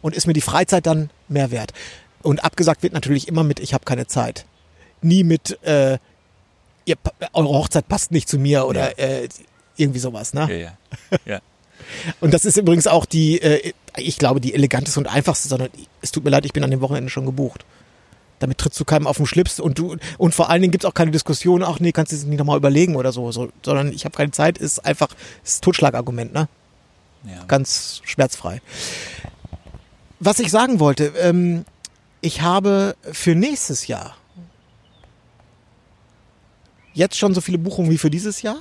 Und 0.03 0.15
ist 0.15 0.27
mir 0.27 0.33
die 0.33 0.41
Freizeit 0.41 0.85
dann 0.85 1.09
mehr 1.27 1.49
wert? 1.49 1.73
Und 2.21 2.43
abgesagt 2.43 2.83
wird 2.83 2.93
natürlich 2.93 3.27
immer 3.27 3.43
mit, 3.43 3.59
ich 3.59 3.73
habe 3.73 3.85
keine 3.85 4.05
Zeit. 4.05 4.45
Nie 5.01 5.23
mit, 5.23 5.57
äh, 5.63 5.97
ihr, 6.85 6.95
eure 7.33 7.49
Hochzeit 7.49 7.87
passt 7.87 8.11
nicht 8.11 8.29
zu 8.29 8.37
mir 8.37 8.67
oder 8.67 8.99
äh, 8.99 9.27
irgendwie 9.77 9.99
sowas. 9.99 10.33
Ne? 10.35 10.41
Ja, 10.51 10.57
ja. 10.57 11.17
ja. 11.25 11.39
Und 12.19 12.33
das 12.33 12.45
ist 12.45 12.57
übrigens 12.57 12.85
auch 12.85 13.05
die, 13.05 13.41
äh, 13.41 13.73
ich 13.97 14.17
glaube, 14.19 14.39
die 14.39 14.53
eleganteste 14.53 14.99
und 14.99 15.07
einfachste, 15.07 15.47
sondern 15.49 15.69
es 16.01 16.11
tut 16.11 16.23
mir 16.23 16.29
leid, 16.29 16.45
ich 16.45 16.53
bin 16.53 16.63
an 16.63 16.69
dem 16.71 16.79
Wochenende 16.81 17.09
schon 17.09 17.25
gebucht. 17.25 17.65
Damit 18.41 18.57
trittst 18.57 18.79
du 18.79 18.85
keinem 18.85 19.05
auf 19.05 19.17
den 19.17 19.27
Schlips 19.27 19.59
und 19.59 19.77
du 19.77 19.97
und 20.17 20.33
vor 20.33 20.49
allen 20.49 20.61
Dingen 20.61 20.71
gibt's 20.71 20.85
auch 20.85 20.95
keine 20.95 21.11
Diskussion, 21.11 21.63
ach 21.63 21.79
nee, 21.79 21.91
kannst 21.91 22.11
du 22.11 22.15
es 22.15 22.25
nicht 22.25 22.39
nochmal 22.39 22.57
überlegen 22.57 22.95
oder 22.95 23.11
so, 23.11 23.31
so 23.31 23.49
sondern 23.63 23.93
ich 23.93 24.03
habe 24.03 24.17
keine 24.17 24.31
Zeit, 24.31 24.57
ist 24.57 24.83
einfach 24.83 25.09
ist 25.43 25.63
Totschlagargument, 25.63 26.33
ne? 26.33 26.47
ja. 27.23 27.43
Ganz 27.47 28.01
schmerzfrei. 28.03 28.61
Was 30.19 30.39
ich 30.39 30.49
sagen 30.49 30.79
wollte, 30.79 31.13
ähm, 31.19 31.65
ich 32.21 32.41
habe 32.41 32.95
für 33.11 33.35
nächstes 33.35 33.85
Jahr 33.87 34.17
jetzt 36.93 37.17
schon 37.17 37.35
so 37.35 37.41
viele 37.41 37.59
Buchungen 37.59 37.91
wie 37.91 37.97
für 37.99 38.09
dieses 38.09 38.41
Jahr. 38.41 38.57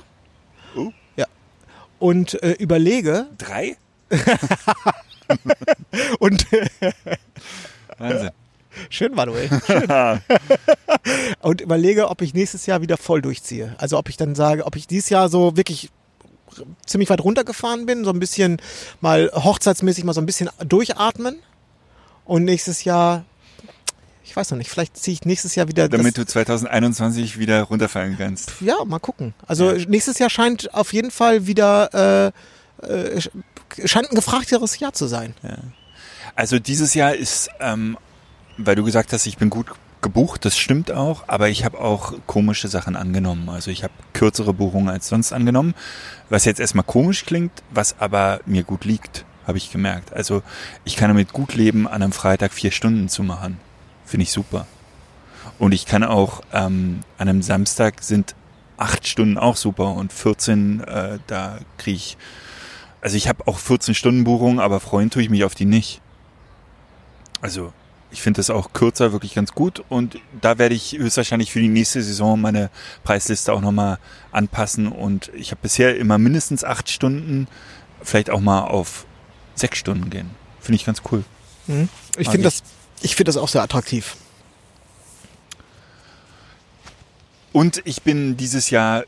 Oh. 0.75 0.91
Ja. 1.15 1.25
Und 1.99 2.41
äh, 2.43 2.51
überlege 2.51 3.27
Drei? 3.37 3.77
und 6.19 6.45
Wahnsinn. 7.97 8.31
Schön, 8.89 9.13
Manuel. 9.13 9.49
Schön. 9.67 9.87
und 11.41 11.61
überlege, 11.61 12.09
ob 12.09 12.21
ich 12.21 12.33
nächstes 12.33 12.65
Jahr 12.65 12.81
wieder 12.81 12.97
voll 12.97 13.21
durchziehe. 13.21 13.75
Also 13.77 13.97
ob 13.97 14.09
ich 14.09 14.17
dann 14.17 14.35
sage, 14.35 14.65
ob 14.65 14.75
ich 14.75 14.87
dieses 14.87 15.09
Jahr 15.09 15.29
so 15.29 15.57
wirklich 15.57 15.89
ziemlich 16.85 17.09
weit 17.09 17.21
runtergefahren 17.21 17.85
bin, 17.85 18.03
so 18.03 18.11
ein 18.11 18.19
bisschen 18.19 18.61
mal 18.99 19.31
hochzeitsmäßig 19.33 20.03
mal 20.03 20.13
so 20.13 20.21
ein 20.21 20.25
bisschen 20.25 20.49
durchatmen 20.65 21.39
und 22.25 22.43
nächstes 22.43 22.83
Jahr, 22.83 23.23
ich 24.25 24.35
weiß 24.35 24.51
noch 24.51 24.57
nicht, 24.57 24.69
vielleicht 24.69 24.97
ziehe 24.97 25.13
ich 25.13 25.23
nächstes 25.25 25.55
Jahr 25.55 25.69
wieder 25.69 25.87
Damit 25.87 26.17
du 26.17 26.25
2021 26.25 27.39
wieder 27.39 27.63
runterfallen 27.63 28.17
kannst. 28.17 28.51
ja, 28.59 28.75
mal 28.85 28.99
gucken. 28.99 29.33
Also 29.47 29.71
Ja. 29.71 29.85
nächstes 29.87 30.19
Jahr 30.19 30.29
scheint 30.29 30.73
auf 30.73 30.91
jeden 30.91 31.11
Fall 31.11 31.47
wieder 31.47 32.33
äh, 32.83 32.87
äh, 33.15 33.21
scheint 33.85 34.11
ein 34.11 34.15
gefragteres 34.15 34.77
Jahr 34.79 34.91
zu 34.91 35.07
sein. 35.07 35.33
Also 36.35 36.59
dieses 36.59 36.93
Jahr 36.95 37.15
ist, 37.15 37.49
ähm, 37.61 37.97
weil 38.65 38.75
du 38.75 38.83
gesagt 38.83 39.13
hast, 39.13 39.25
ich 39.25 39.37
bin 39.37 39.49
gut 39.49 39.67
gebucht, 40.01 40.45
das 40.45 40.57
stimmt 40.57 40.91
auch, 40.91 41.23
aber 41.27 41.49
ich 41.49 41.63
habe 41.63 41.79
auch 41.79 42.13
komische 42.25 42.67
Sachen 42.67 42.95
angenommen. 42.95 43.49
Also 43.49 43.71
ich 43.71 43.83
habe 43.83 43.93
kürzere 44.13 44.53
Buchungen 44.53 44.89
als 44.89 45.07
sonst 45.07 45.31
angenommen, 45.31 45.75
was 46.29 46.45
jetzt 46.45 46.59
erstmal 46.59 46.83
komisch 46.83 47.25
klingt, 47.25 47.51
was 47.69 47.99
aber 47.99 48.41
mir 48.45 48.63
gut 48.63 48.85
liegt, 48.85 49.25
habe 49.45 49.57
ich 49.57 49.71
gemerkt. 49.71 50.13
Also 50.13 50.43
ich 50.85 50.95
kann 50.95 51.09
damit 51.09 51.33
gut 51.33 51.53
leben, 51.53 51.87
an 51.87 52.01
einem 52.01 52.11
Freitag 52.11 52.53
vier 52.53 52.71
Stunden 52.71 53.09
zu 53.09 53.23
machen. 53.23 53.57
Finde 54.05 54.23
ich 54.23 54.31
super. 54.31 54.65
Und 55.59 55.73
ich 55.73 55.85
kann 55.85 56.03
auch 56.03 56.41
ähm, 56.51 57.01
an 57.17 57.29
einem 57.29 57.41
Samstag 57.41 58.01
sind 58.01 58.35
acht 58.77 59.07
Stunden 59.07 59.37
auch 59.37 59.57
super 59.57 59.93
und 59.93 60.11
14, 60.11 60.81
äh, 60.81 61.19
da 61.27 61.59
kriege 61.77 61.97
ich, 61.97 62.17
also 62.99 63.15
ich 63.15 63.27
habe 63.27 63.47
auch 63.47 63.59
14 63.59 63.93
Stunden 63.93 64.23
Buchungen, 64.23 64.59
aber 64.59 64.79
freuen 64.79 65.11
tue 65.11 65.21
ich 65.21 65.29
mich 65.29 65.43
auf 65.43 65.53
die 65.53 65.65
nicht. 65.65 66.01
Also 67.41 67.73
ich 68.11 68.21
finde 68.21 68.39
das 68.39 68.49
auch 68.49 68.73
kürzer 68.73 69.11
wirklich 69.11 69.33
ganz 69.33 69.53
gut 69.53 69.83
und 69.89 70.19
da 70.41 70.57
werde 70.57 70.75
ich 70.75 70.93
höchstwahrscheinlich 70.93 71.51
für 71.51 71.59
die 71.59 71.69
nächste 71.69 72.01
Saison 72.01 72.39
meine 72.39 72.69
Preisliste 73.03 73.53
auch 73.53 73.61
nochmal 73.61 73.99
anpassen 74.31 74.87
und 74.87 75.31
ich 75.33 75.51
habe 75.51 75.61
bisher 75.61 75.97
immer 75.97 76.17
mindestens 76.17 76.63
acht 76.63 76.89
Stunden, 76.89 77.47
vielleicht 78.01 78.29
auch 78.29 78.41
mal 78.41 78.61
auf 78.61 79.05
sechs 79.55 79.77
Stunden 79.77 80.09
gehen. 80.09 80.29
Finde 80.59 80.75
ich 80.75 80.85
ganz 80.85 81.01
cool. 81.11 81.23
Mhm. 81.67 81.89
Ich 82.17 82.29
finde 82.29 82.43
das, 82.43 82.63
ich 83.01 83.15
finde 83.15 83.29
das 83.29 83.37
auch 83.37 83.47
sehr 83.47 83.63
attraktiv. 83.63 84.15
Und 87.53 87.81
ich 87.85 88.01
bin 88.01 88.37
dieses 88.37 88.69
Jahr 88.69 89.03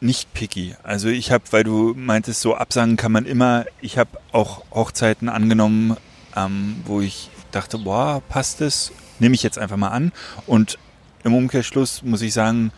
nicht 0.00 0.32
picky. 0.34 0.76
Also 0.82 1.08
ich 1.08 1.32
habe, 1.32 1.44
weil 1.50 1.64
du 1.64 1.94
meintest, 1.96 2.40
so 2.40 2.54
absagen 2.54 2.96
kann 2.96 3.12
man 3.12 3.24
immer. 3.24 3.64
Ich 3.80 3.98
habe 3.98 4.10
auch 4.32 4.62
Hochzeiten 4.70 5.28
angenommen, 5.28 5.96
ähm, 6.36 6.82
wo 6.84 7.00
ich 7.00 7.30
dachte, 7.50 7.78
boah, 7.78 8.22
passt 8.28 8.60
es, 8.60 8.92
nehme 9.18 9.34
ich 9.34 9.42
jetzt 9.42 9.58
einfach 9.58 9.76
mal 9.76 9.88
an. 9.88 10.12
Und 10.46 10.78
im 11.24 11.34
Umkehrschluss 11.34 12.02
muss 12.02 12.22
ich 12.22 12.32
sagen, 12.32 12.72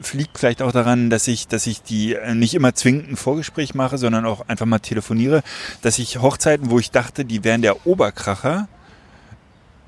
fliegt 0.00 0.38
vielleicht 0.38 0.62
auch 0.62 0.72
daran, 0.72 1.10
dass 1.10 1.28
ich, 1.28 1.48
dass 1.48 1.66
ich 1.66 1.82
die 1.82 2.14
äh, 2.14 2.34
nicht 2.34 2.54
immer 2.54 2.74
zwingend 2.74 3.10
ein 3.10 3.16
Vorgespräch 3.16 3.74
mache, 3.74 3.98
sondern 3.98 4.26
auch 4.26 4.48
einfach 4.48 4.66
mal 4.66 4.78
telefoniere, 4.80 5.42
dass 5.82 5.98
ich 5.98 6.20
Hochzeiten, 6.20 6.70
wo 6.70 6.78
ich 6.78 6.90
dachte, 6.90 7.24
die 7.24 7.44
wären 7.44 7.62
der 7.62 7.86
Oberkracher, 7.86 8.68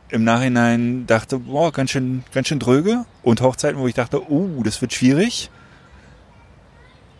im 0.08 0.24
Nachhinein 0.24 1.06
dachte, 1.06 1.38
boah, 1.40 1.72
ganz 1.72 1.90
schön, 1.90 2.22
ganz 2.32 2.48
schön 2.48 2.60
dröge. 2.60 3.04
Und 3.22 3.40
Hochzeiten, 3.40 3.80
wo 3.80 3.88
ich 3.88 3.94
dachte, 3.94 4.30
uh, 4.30 4.62
das 4.62 4.80
wird 4.80 4.92
schwierig. 4.92 5.50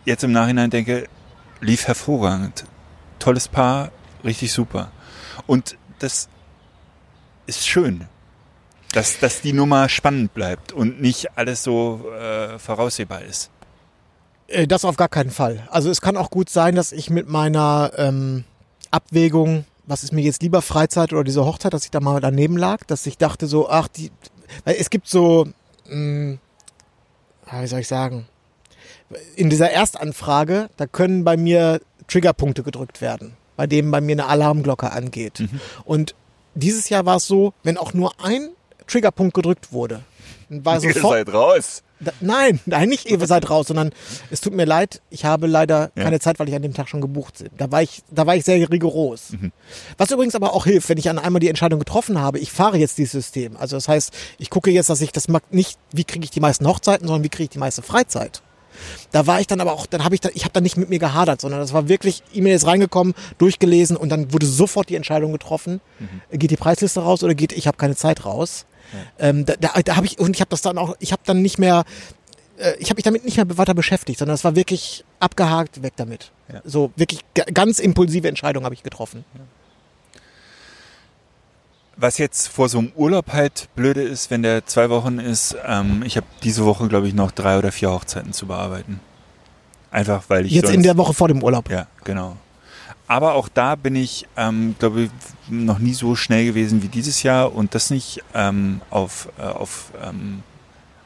Jetzt 0.05 0.23
im 0.23 0.31
Nachhinein 0.31 0.69
denke, 0.69 1.07
lief 1.59 1.87
hervorragend. 1.87 2.63
Tolles 3.19 3.49
Paar, 3.49 3.91
richtig 4.23 4.53
super. 4.53 4.91
Und 5.45 5.77
das 5.99 6.29
ist 7.45 7.67
schön, 7.67 8.07
dass, 8.93 9.19
dass 9.19 9.41
die 9.41 9.53
Nummer 9.53 9.89
spannend 9.89 10.33
bleibt 10.33 10.71
und 10.71 11.01
nicht 11.01 11.37
alles 11.37 11.63
so 11.63 12.09
äh, 12.11 12.57
voraussehbar 12.59 13.21
ist. 13.21 13.49
Äh, 14.47 14.67
Das 14.67 14.85
auf 14.85 14.97
gar 14.97 15.09
keinen 15.09 15.31
Fall. 15.31 15.67
Also 15.71 15.89
es 15.89 16.01
kann 16.01 16.17
auch 16.17 16.29
gut 16.29 16.49
sein, 16.49 16.75
dass 16.75 16.91
ich 16.91 17.09
mit 17.09 17.27
meiner 17.27 17.91
ähm, 17.97 18.43
Abwägung, 18.91 19.65
was 19.85 20.03
ist 20.03 20.11
mir 20.13 20.21
jetzt 20.21 20.41
lieber 20.41 20.61
Freizeit 20.61 21.13
oder 21.13 21.23
diese 21.23 21.45
Hochzeit, 21.45 21.73
dass 21.73 21.85
ich 21.85 21.91
da 21.91 21.99
mal 21.99 22.19
daneben 22.19 22.57
lag, 22.57 22.83
dass 22.85 23.05
ich 23.05 23.17
dachte 23.17 23.47
so, 23.47 23.69
ach, 23.69 23.87
die, 23.87 24.11
weil 24.65 24.75
es 24.79 24.89
gibt 24.89 25.07
so, 25.07 25.47
mh, 25.89 26.37
ja, 27.51 27.61
wie 27.61 27.67
soll 27.67 27.79
ich 27.79 27.87
sagen, 27.87 28.27
in 29.35 29.49
dieser 29.49 29.71
Erstanfrage, 29.71 30.69
da 30.75 30.85
können 30.85 31.23
bei 31.23 31.37
mir 31.37 31.79
Triggerpunkte 32.07 32.63
gedrückt 32.63 32.99
werden, 32.99 33.36
bei 33.57 33.67
denen 33.67 33.91
bei 33.91 33.99
mir 33.99 34.13
eine 34.13 34.27
Alarmglocke 34.27 34.91
angeht. 34.91 35.43
Und 35.83 36.15
dieses 36.55 36.87
Jahr 36.87 37.05
war 37.05 37.17
es 37.17 37.27
so, 37.27 37.53
wenn 37.63 37.77
auch 37.77 37.93
nur 37.93 38.13
ein 38.23 38.49
Triggerpunkt 38.87 39.33
gedrückt 39.33 39.73
wurde, 39.73 39.99
war 40.49 40.79
sofort, 40.79 41.33
raus. 41.33 41.83
da, 41.99 42.13
nein, 42.21 42.61
nein, 42.65 42.87
nicht 42.87 43.05
ihr 43.11 43.19
seid 43.27 43.49
raus, 43.49 43.67
sondern 43.67 43.91
es 44.31 44.39
tut 44.39 44.53
mir 44.53 44.63
leid, 44.65 45.01
ich 45.09 45.25
habe 45.25 45.45
leider 45.45 45.91
Ja. 45.95 46.03
keine 46.03 46.19
Zeit, 46.21 46.39
weil 46.39 46.47
ich 46.47 46.55
an 46.55 46.61
dem 46.61 46.73
Tag 46.73 46.87
schon 46.87 47.01
gebucht 47.01 47.39
bin. 47.39 47.49
Da 47.57 47.69
war 47.71 47.81
ich, 47.81 48.01
da 48.09 48.25
war 48.25 48.35
ich 48.35 48.45
sehr 48.45 48.69
rigoros. 48.71 49.33
Was 49.97 50.11
übrigens 50.11 50.35
aber 50.35 50.53
auch 50.53 50.65
hilft, 50.65 50.87
wenn 50.89 50.97
ich 50.97 51.09
an 51.09 51.19
einmal 51.19 51.41
die 51.41 51.49
Entscheidung 51.49 51.79
getroffen 51.79 52.21
habe, 52.21 52.39
ich 52.39 52.51
fahre 52.51 52.77
jetzt 52.77 52.97
dieses 52.97 53.11
System. 53.11 53.57
Also 53.57 53.75
das 53.75 53.87
heißt, 53.89 54.13
ich 54.37 54.49
gucke 54.49 54.71
jetzt, 54.71 54.89
dass 54.89 55.01
ich 55.01 55.11
das 55.11 55.27
mag 55.27 55.43
nicht, 55.53 55.77
wie 55.91 56.05
kriege 56.05 56.23
ich 56.23 56.31
die 56.31 56.39
meisten 56.39 56.65
Hochzeiten, 56.65 57.07
sondern 57.07 57.23
wie 57.25 57.29
kriege 57.29 57.43
ich 57.45 57.49
die 57.49 57.59
meiste 57.59 57.81
Freizeit. 57.81 58.41
Da 59.11 59.27
war 59.27 59.39
ich 59.39 59.47
dann 59.47 59.61
aber 59.61 59.73
auch, 59.73 59.85
dann 59.85 60.03
habe 60.03 60.15
ich 60.15 60.21
da, 60.21 60.29
ich 60.33 60.43
habe 60.43 60.53
dann 60.53 60.63
nicht 60.63 60.77
mit 60.77 60.89
mir 60.89 60.99
gehadert, 60.99 61.41
sondern 61.41 61.59
das 61.59 61.73
war 61.73 61.87
wirklich 61.87 62.23
E-Mail 62.33 62.55
ist 62.55 62.65
reingekommen, 62.67 63.13
durchgelesen 63.37 63.97
und 63.97 64.09
dann 64.09 64.33
wurde 64.33 64.45
sofort 64.45 64.89
die 64.89 64.95
Entscheidung 64.95 65.31
getroffen, 65.31 65.81
geht 66.31 66.51
die 66.51 66.57
Preisliste 66.57 66.99
raus 67.01 67.23
oder 67.23 67.35
geht 67.35 67.53
ich 67.53 67.67
habe 67.67 67.77
keine 67.77 67.95
Zeit 67.95 68.25
raus. 68.25 68.65
Ähm, 69.19 69.45
da 69.45 69.55
da, 69.59 69.69
da 69.83 69.95
habe 69.97 70.05
ich 70.05 70.17
und 70.19 70.35
ich 70.35 70.41
habe 70.41 70.49
das 70.49 70.61
dann 70.61 70.77
auch, 70.77 70.95
ich 70.99 71.11
habe 71.11 71.21
dann 71.25 71.41
nicht 71.41 71.57
mehr, 71.59 71.83
äh, 72.57 72.73
ich 72.79 72.89
habe 72.89 72.97
mich 72.97 73.03
damit 73.03 73.25
nicht 73.25 73.35
mehr 73.37 73.57
weiter 73.57 73.73
beschäftigt, 73.73 74.19
sondern 74.19 74.35
es 74.35 74.43
war 74.45 74.55
wirklich 74.55 75.03
abgehakt, 75.19 75.83
weg 75.83 75.93
damit. 75.97 76.31
Ja. 76.53 76.61
So 76.63 76.91
wirklich 76.95 77.19
ga- 77.33 77.43
ganz 77.53 77.79
impulsive 77.79 78.27
Entscheidung 78.29 78.63
habe 78.63 78.75
ich 78.75 78.83
getroffen. 78.83 79.25
Was 81.99 82.19
jetzt 82.19 82.47
vor 82.47 82.69
so 82.69 82.77
einem 82.77 82.91
Urlaub 82.95 83.33
halt 83.33 83.69
blöde 83.75 84.03
ist, 84.03 84.29
wenn 84.29 84.43
der 84.43 84.65
zwei 84.65 84.89
Wochen 84.89 85.17
ist, 85.17 85.55
ähm, 85.65 86.03
ich 86.05 86.15
habe 86.15 86.27
diese 86.43 86.63
Woche, 86.63 86.87
glaube 86.87 87.07
ich, 87.07 87.15
noch 87.15 87.31
drei 87.31 87.57
oder 87.57 87.71
vier 87.71 87.91
Hochzeiten 87.91 88.33
zu 88.33 88.45
bearbeiten. 88.45 88.99
Einfach 89.89 90.23
weil 90.27 90.45
ich 90.45 90.51
Jetzt 90.51 90.69
in 90.69 90.83
der 90.83 90.97
Woche 90.97 91.13
vor 91.13 91.27
dem 91.27 91.41
Urlaub. 91.41 91.69
Ja, 91.71 91.87
genau. 92.03 92.37
Aber 93.07 93.35
auch 93.35 93.47
da 93.47 93.75
bin 93.75 93.95
ich, 93.95 94.27
ähm, 94.35 94.75
glaube 94.77 95.03
ich, 95.03 95.09
noch 95.49 95.79
nie 95.79 95.93
so 95.93 96.15
schnell 96.15 96.45
gewesen 96.45 96.83
wie 96.83 96.89
dieses 96.89 97.23
Jahr 97.23 97.55
und 97.55 97.73
das 97.73 97.89
nicht 97.89 98.21
ähm, 98.33 98.81
auf, 98.89 99.29
äh, 99.39 99.43
auf 99.43 99.91
ähm, 100.03 100.43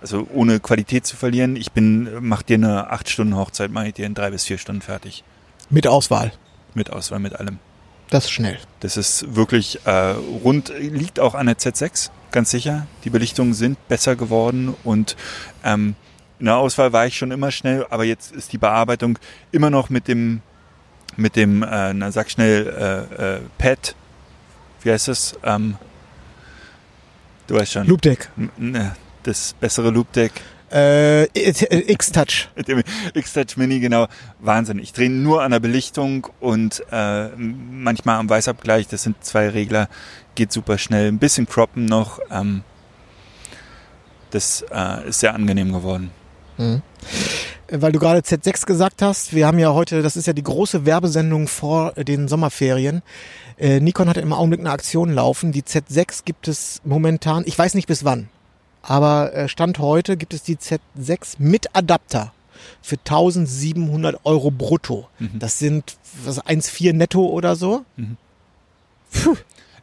also 0.02 0.28
ohne 0.34 0.60
Qualität 0.60 1.06
zu 1.06 1.16
verlieren. 1.16 1.56
Ich 1.56 1.72
bin, 1.72 2.10
mach 2.22 2.42
dir 2.42 2.56
eine 2.56 2.90
acht 2.90 3.08
Stunden 3.08 3.36
Hochzeit, 3.36 3.72
mache 3.72 3.90
ich 3.90 3.94
dir 3.94 4.08
in 4.08 4.16
drei 4.16 4.32
bis 4.32 4.46
vier 4.46 4.58
Stunden 4.58 4.82
fertig. 4.82 5.24
Mit 5.70 5.86
Auswahl. 5.86 6.34
Mit 6.74 6.90
Auswahl, 6.90 7.20
mit 7.20 7.36
allem. 7.36 7.60
Das 8.12 8.26
ist 8.26 8.32
schnell. 8.32 8.60
Das 8.82 8.98
ist 8.98 9.36
wirklich 9.36 9.80
äh, 9.86 10.16
rund, 10.44 10.72
liegt 10.78 11.20
auch 11.22 11.34
an 11.34 11.46
der 11.46 11.58
Z6, 11.58 12.12
ganz 12.32 12.52
sicher. 12.52 12.86
Die 13.06 13.10
Belichtungen 13.10 13.54
sind 13.54 13.88
besser 13.88 14.18
geworden 14.18 14.76
und 14.84 15.16
ähm, 15.64 15.96
in 16.38 16.48
der 16.48 16.58
Auswahl 16.58 16.92
war 16.92 17.08
ich 17.08 17.18
schon 17.18 17.32
immer 17.32 17.52
schnell, 17.52 17.88
aber 17.90 18.04
jetzt 18.04 18.34
ist 18.34 18.52
die 18.52 18.58
Bearbeitung 18.58 19.18
immer 19.54 19.70
noch 19.70 19.90
mit 19.90 20.10
dem, 20.10 20.42
mit 21.16 21.38
dem, 21.38 21.64
äh, 21.64 21.94
na 21.94 22.12
sag 22.12 22.30
schnell, 22.30 23.08
äh, 23.18 23.36
äh, 23.36 23.40
Pad, 23.58 23.96
wie 24.82 24.92
heißt 24.92 25.08
das? 25.08 25.40
Ähm, 25.44 25.78
du 27.48 27.56
weißt 27.56 27.72
schon. 27.72 27.88
Loop 27.88 28.02
Deck. 28.02 28.30
Ne, 28.58 28.94
Das 29.24 29.54
bessere 29.54 29.90
Loop 29.90 30.12
Deck. 30.12 30.34
Äh, 30.72 31.24
X-Touch. 31.34 32.50
Mit 32.56 32.68
dem 32.68 32.84
X-Touch 33.14 33.58
Mini, 33.58 33.80
genau. 33.80 34.08
Wahnsinn. 34.40 34.80
Ich 34.80 34.94
drehe 34.94 35.10
nur 35.10 35.44
an 35.44 35.52
der 35.52 35.60
Belichtung 35.60 36.28
und 36.40 36.84
äh, 36.92 37.28
manchmal 37.36 38.18
am 38.18 38.30
Weißabgleich. 38.30 38.88
Das 38.88 39.04
sind 39.04 39.24
zwei 39.24 39.50
Regler. 39.50 39.90
Geht 40.36 40.52
super 40.52 40.78
schnell. 40.78 41.08
Ein 41.08 41.20
bisschen 41.20 41.48
croppen 41.48 41.86
noch. 41.86 42.20
Ähm, 42.32 42.64
das 44.32 44.64
äh, 44.74 45.10
ist 45.10 45.20
sehr 45.20 45.34
angenehm 45.34 45.74
geworden. 45.74 46.12
Weil 47.70 47.92
du 47.92 48.00
gerade 48.00 48.20
Z6 48.20 48.66
gesagt 48.66 49.02
hast, 49.02 49.34
wir 49.34 49.48
haben 49.48 49.58
ja 49.58 49.74
heute, 49.74 50.02
das 50.02 50.16
ist 50.16 50.28
ja 50.28 50.34
die 50.34 50.44
große 50.44 50.86
Werbesendung 50.86 51.48
vor 51.48 51.94
den 51.94 52.28
Sommerferien. 52.28 53.02
Äh, 53.58 53.80
Nikon 53.80 54.10
hat 54.10 54.18
im 54.18 54.34
Augenblick 54.34 54.60
eine 54.60 54.72
Aktion 54.72 55.14
laufen. 55.14 55.52
Die 55.52 55.64
Z6 55.64 56.22
gibt 56.26 56.48
es 56.48 56.82
momentan, 56.84 57.44
ich 57.46 57.58
weiß 57.58 57.74
nicht 57.74 57.88
bis 57.88 58.04
wann, 58.04 58.30
aber 58.84 59.34
äh, 59.34 59.48
Stand 59.48 59.80
heute 59.80 60.18
gibt 60.18 60.34
es 60.34 60.44
die 60.44 60.58
Z6 60.58 61.36
mit 61.40 61.76
Adapter 61.76 62.34
für 62.82 62.98
1700 62.98 64.20
Euro 64.24 64.52
brutto. 64.52 65.08
Das 65.34 65.60
sind 65.60 65.98
was 66.26 66.44
1,4 66.44 66.94
netto 66.94 67.26
oder 67.26 67.56
so. 67.56 67.86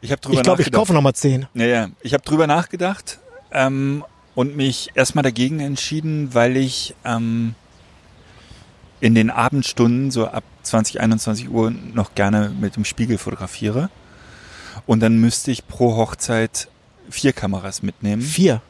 Ich 0.01 0.11
habe 0.11 0.21
drüber 0.21 0.37
Ich 0.37 0.43
glaube, 0.43 0.61
ich 0.61 0.67
nachgedacht. 0.67 0.73
kaufe 0.73 0.93
nochmal 0.93 1.13
10. 1.13 1.47
Ja, 1.53 1.65
ja. 1.65 1.89
Ich 2.01 2.13
habe 2.13 2.23
drüber 2.23 2.47
nachgedacht 2.47 3.19
ähm, 3.51 4.03
und 4.35 4.55
mich 4.55 4.89
erstmal 4.95 5.23
dagegen 5.23 5.59
entschieden, 5.59 6.33
weil 6.33 6.55
ich 6.57 6.95
ähm, 7.03 7.55
in 9.01 9.15
den 9.15 9.29
Abendstunden, 9.29 10.11
so 10.11 10.27
ab 10.27 10.43
20, 10.63 10.99
21 11.01 11.49
Uhr, 11.49 11.71
noch 11.71 12.15
gerne 12.15 12.49
mit 12.59 12.75
dem 12.75 12.85
Spiegel 12.85 13.17
fotografiere. 13.17 13.89
Und 14.85 15.01
dann 15.01 15.17
müsste 15.19 15.51
ich 15.51 15.67
pro 15.67 15.95
Hochzeit 15.95 16.69
vier 17.09 17.33
Kameras 17.33 17.81
mitnehmen. 17.83 18.21
Vier. 18.21 18.61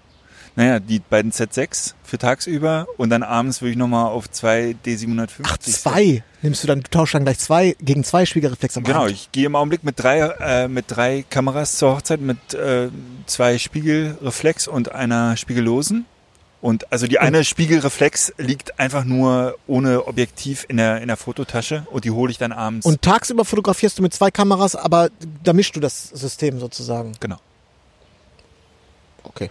Naja, 0.60 0.82
die 0.82 1.00
beiden 1.00 1.32
Z6 1.32 1.94
für 2.04 2.18
tagsüber 2.18 2.86
und 2.98 3.12
dann 3.12 3.24
abends 3.24 3.62
würde 3.62 3.72
ich 3.72 3.78
nochmal 3.78 4.08
auf 4.08 4.30
zwei 4.30 4.76
D750. 4.86 5.30
Ach, 5.44 5.58
zwei 5.58 6.22
nimmst 6.42 6.62
du 6.64 6.68
dann, 6.68 6.82
du 6.82 6.90
tauschst 6.90 7.16
dann 7.16 7.24
gleich 7.24 7.40
zwei 7.40 7.78
gegen 7.80 8.04
zwei 8.04 8.26
Spiegelreflex 8.26 8.76
am 8.76 8.84
Genau, 8.84 9.04
Abend. 9.04 9.12
ich 9.14 9.32
gehe 9.32 9.46
im 9.46 9.56
Augenblick 9.56 9.86
mit 9.86 9.98
drei, 10.04 10.20
äh, 10.20 10.68
mit 10.68 10.84
drei 10.90 11.24
Kameras 11.30 11.78
zur 11.78 11.96
Hochzeit, 11.96 12.20
mit 12.20 12.54
äh, 12.56 12.90
zwei 13.26 13.58
Spiegelreflex 13.58 14.68
und 14.68 14.92
einer 14.92 15.38
spiegellosen. 15.38 16.06
Und 16.60 16.92
also 16.92 17.08
die 17.08 17.20
eine 17.20 17.46
Spiegelreflex 17.46 18.34
liegt 18.38 18.82
einfach 18.82 19.06
nur 19.06 19.56
ohne 19.66 20.08
Objektiv 20.08 20.66
in 20.68 20.76
der, 20.76 21.00
in 21.02 21.08
der 21.08 21.16
Fototasche 21.16 21.88
und 21.90 22.04
die 22.04 22.12
hole 22.12 22.32
ich 22.32 22.38
dann 22.38 22.52
abends. 22.52 22.86
Und 22.86 23.02
tagsüber 23.02 23.46
fotografierst 23.46 23.98
du 23.98 24.02
mit 24.02 24.14
zwei 24.14 24.30
Kameras, 24.30 24.76
aber 24.76 25.08
da 25.42 25.54
mischst 25.54 25.78
du 25.78 25.80
das 25.80 26.10
System 26.10 26.60
sozusagen. 26.60 27.14
genau. 27.22 27.38
Okay. 29.24 29.50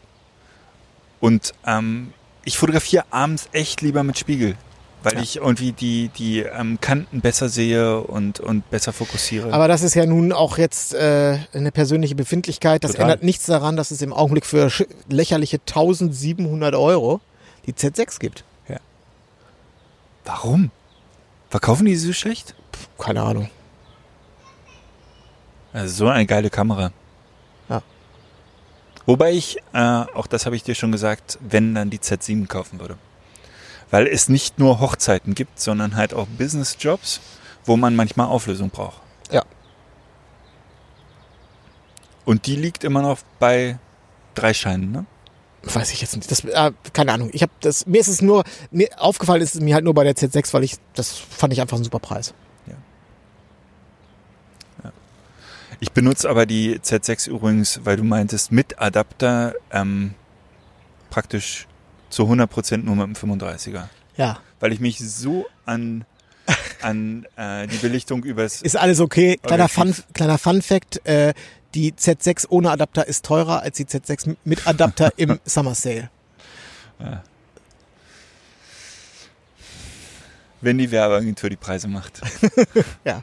Und 1.20 1.52
ähm, 1.66 2.12
ich 2.44 2.58
fotografiere 2.58 3.04
abends 3.10 3.48
echt 3.52 3.80
lieber 3.82 4.02
mit 4.04 4.18
Spiegel, 4.18 4.56
weil 5.02 5.14
Ja. 5.14 5.20
ich 5.20 5.36
irgendwie 5.36 5.72
die, 5.72 6.08
die 6.16 6.40
ähm, 6.40 6.80
Kanten 6.80 7.20
besser 7.20 7.48
sehe 7.48 8.00
und, 8.00 8.40
und 8.40 8.68
besser 8.70 8.92
fokussiere. 8.92 9.52
Aber 9.52 9.68
das 9.68 9.82
ist 9.82 9.94
ja 9.94 10.06
nun 10.06 10.32
auch 10.32 10.58
jetzt 10.58 10.94
äh, 10.94 11.38
eine 11.52 11.72
persönliche 11.72 12.14
Befindlichkeit. 12.14 12.84
Das 12.84 12.92
Total. 12.92 13.04
ändert 13.04 13.22
nichts 13.24 13.46
daran, 13.46 13.76
dass 13.76 13.90
es 13.90 14.00
im 14.02 14.12
Augenblick 14.12 14.46
für 14.46 14.70
lächerliche 15.08 15.58
1700 15.58 16.74
Euro 16.74 17.20
die 17.66 17.72
Z6 17.72 18.18
gibt. 18.20 18.44
Warum? 20.24 20.70
Verkaufen 21.48 21.86
die 21.86 21.96
so 21.96 22.12
schlecht? 22.12 22.54
Keine 22.98 23.22
Ahnung. 23.22 23.48
Also 25.72 25.94
so 26.04 26.08
eine 26.08 26.26
geile 26.26 26.50
Kamera. 26.50 26.92
Wobei 29.08 29.32
ich, 29.32 29.56
äh, 29.72 29.78
auch 29.78 30.26
das 30.26 30.44
habe 30.44 30.54
ich 30.54 30.64
dir 30.64 30.74
schon 30.74 30.92
gesagt, 30.92 31.38
wenn 31.40 31.74
dann 31.74 31.88
die 31.88 31.98
Z7 31.98 32.46
kaufen 32.46 32.78
würde. 32.78 32.98
Weil 33.90 34.06
es 34.06 34.28
nicht 34.28 34.58
nur 34.58 34.80
Hochzeiten 34.80 35.34
gibt, 35.34 35.58
sondern 35.58 35.96
halt 35.96 36.12
auch 36.12 36.26
Business-Jobs, 36.26 37.20
wo 37.64 37.78
man 37.78 37.96
manchmal 37.96 38.26
Auflösung 38.26 38.68
braucht. 38.68 39.00
Ja. 39.30 39.46
Und 42.26 42.44
die 42.44 42.54
liegt 42.54 42.84
immer 42.84 43.00
noch 43.00 43.20
bei 43.38 43.78
drei 44.34 44.52
Scheinen, 44.52 44.92
ne? 44.92 45.06
Weiß 45.62 45.90
ich 45.90 46.02
jetzt 46.02 46.14
nicht. 46.14 46.30
Das, 46.30 46.44
äh, 46.44 46.72
keine 46.92 47.14
Ahnung. 47.14 47.30
Ich 47.32 47.40
habe 47.40 47.52
das. 47.60 47.86
Mir 47.86 48.02
ist 48.02 48.08
es 48.08 48.20
nur 48.20 48.44
mir 48.70 48.90
aufgefallen 48.98 49.40
ist 49.40 49.54
es 49.54 49.62
mir 49.62 49.74
halt 49.74 49.84
nur 49.84 49.94
bei 49.94 50.04
der 50.04 50.16
Z6, 50.16 50.52
weil 50.52 50.64
ich 50.64 50.76
das 50.92 51.12
fand 51.12 51.54
ich 51.54 51.62
einfach 51.62 51.78
ein 51.78 51.84
super 51.84 51.98
Preis. 51.98 52.34
Ich 55.80 55.92
benutze 55.92 56.28
aber 56.28 56.44
die 56.46 56.78
Z6 56.80 57.28
übrigens, 57.30 57.80
weil 57.84 57.96
du 57.96 58.04
meintest, 58.04 58.50
mit 58.50 58.80
Adapter 58.80 59.54
ähm, 59.70 60.14
praktisch 61.10 61.66
zu 62.10 62.24
100% 62.24 62.78
nur 62.78 62.96
mit 62.96 63.06
dem 63.06 63.30
35er. 63.38 63.84
Ja, 64.16 64.38
Weil 64.58 64.72
ich 64.72 64.80
mich 64.80 64.98
so 64.98 65.46
an, 65.66 66.04
an 66.82 67.26
äh, 67.36 67.68
die 67.68 67.76
Belichtung 67.76 68.24
übers... 68.24 68.62
ist 68.62 68.76
alles 68.76 68.98
okay. 68.98 69.38
Kleiner 69.42 69.68
Fun, 69.68 69.94
kleiner 70.14 70.38
Fun 70.38 70.62
Fact: 70.62 71.06
äh, 71.06 71.32
Die 71.74 71.92
Z6 71.92 72.46
ohne 72.48 72.70
Adapter 72.72 73.06
ist 73.06 73.24
teurer 73.24 73.62
als 73.62 73.76
die 73.76 73.84
Z6 73.84 74.36
mit 74.44 74.66
Adapter 74.66 75.12
im 75.16 75.38
Summer 75.44 75.74
Sale. 75.74 76.10
wenn 80.60 80.78
die 80.78 80.90
Werbeagentur 80.90 81.48
die 81.50 81.56
Preise 81.56 81.86
macht. 81.86 82.20
Ja. 83.04 83.22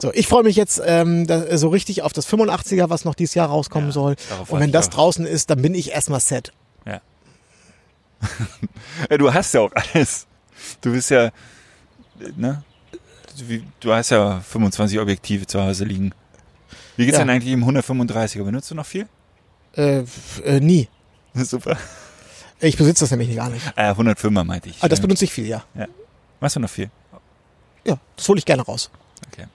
So, 0.00 0.12
ich 0.14 0.26
freue 0.26 0.42
mich 0.44 0.56
jetzt 0.56 0.80
ähm, 0.84 1.26
da, 1.26 1.56
so 1.58 1.68
richtig 1.68 2.02
auf 2.02 2.12
das 2.12 2.26
85er, 2.26 2.88
was 2.88 3.04
noch 3.04 3.14
dieses 3.14 3.34
Jahr 3.34 3.48
rauskommen 3.48 3.88
Ja, 3.88 3.92
soll. 3.92 4.16
Und 4.48 4.60
wenn 4.60 4.72
das 4.72 4.88
auch. 4.88 4.94
draußen 4.94 5.26
ist, 5.26 5.50
dann 5.50 5.60
bin 5.62 5.74
ich 5.74 5.90
erstmal 5.92 6.20
set. 6.20 6.52
Ja. 6.86 7.00
ja. 9.10 9.18
Du 9.18 9.32
hast 9.32 9.52
ja 9.54 9.60
auch 9.60 9.72
alles. 9.92 10.26
Du 10.80 10.92
bist 10.92 11.10
ja, 11.10 11.30
ne? 12.36 12.62
Du 13.80 13.92
hast 13.92 14.10
ja 14.10 14.40
25 14.40 14.98
Objektive 15.00 15.46
zu 15.46 15.62
Hause 15.62 15.84
liegen. 15.84 16.12
Wie 16.96 17.04
geht's 17.06 17.16
Ja. 17.18 17.24
denn 17.24 17.30
eigentlich 17.30 17.52
im 17.52 17.64
135er? 17.64 18.42
Benutzt 18.44 18.70
du 18.70 18.74
noch 18.74 18.86
viel? 18.86 19.06
Äh, 19.76 20.04
äh, 20.44 20.60
nie. 20.60 20.88
Super. 21.34 21.76
Ich 22.58 22.76
besitze 22.76 23.04
das 23.04 23.10
nämlich 23.10 23.34
gar 23.34 23.48
nicht. 23.48 23.64
Äh, 23.76 23.92
105er 23.92 24.44
meinte 24.44 24.68
ich. 24.68 24.76
Ah, 24.82 24.88
das 24.88 24.98
Ja. 24.98 25.02
benutze 25.02 25.24
ich 25.24 25.32
viel, 25.32 25.46
ja. 25.46 25.64
Machst 26.40 26.56
du 26.56 26.60
noch 26.60 26.68
viel? 26.70 26.90
Ja, 27.86 27.98
das 28.16 28.28
hole 28.28 28.38
ich 28.38 28.44
gerne 28.44 28.62
raus. 28.62 28.90
Okay. 29.32 29.46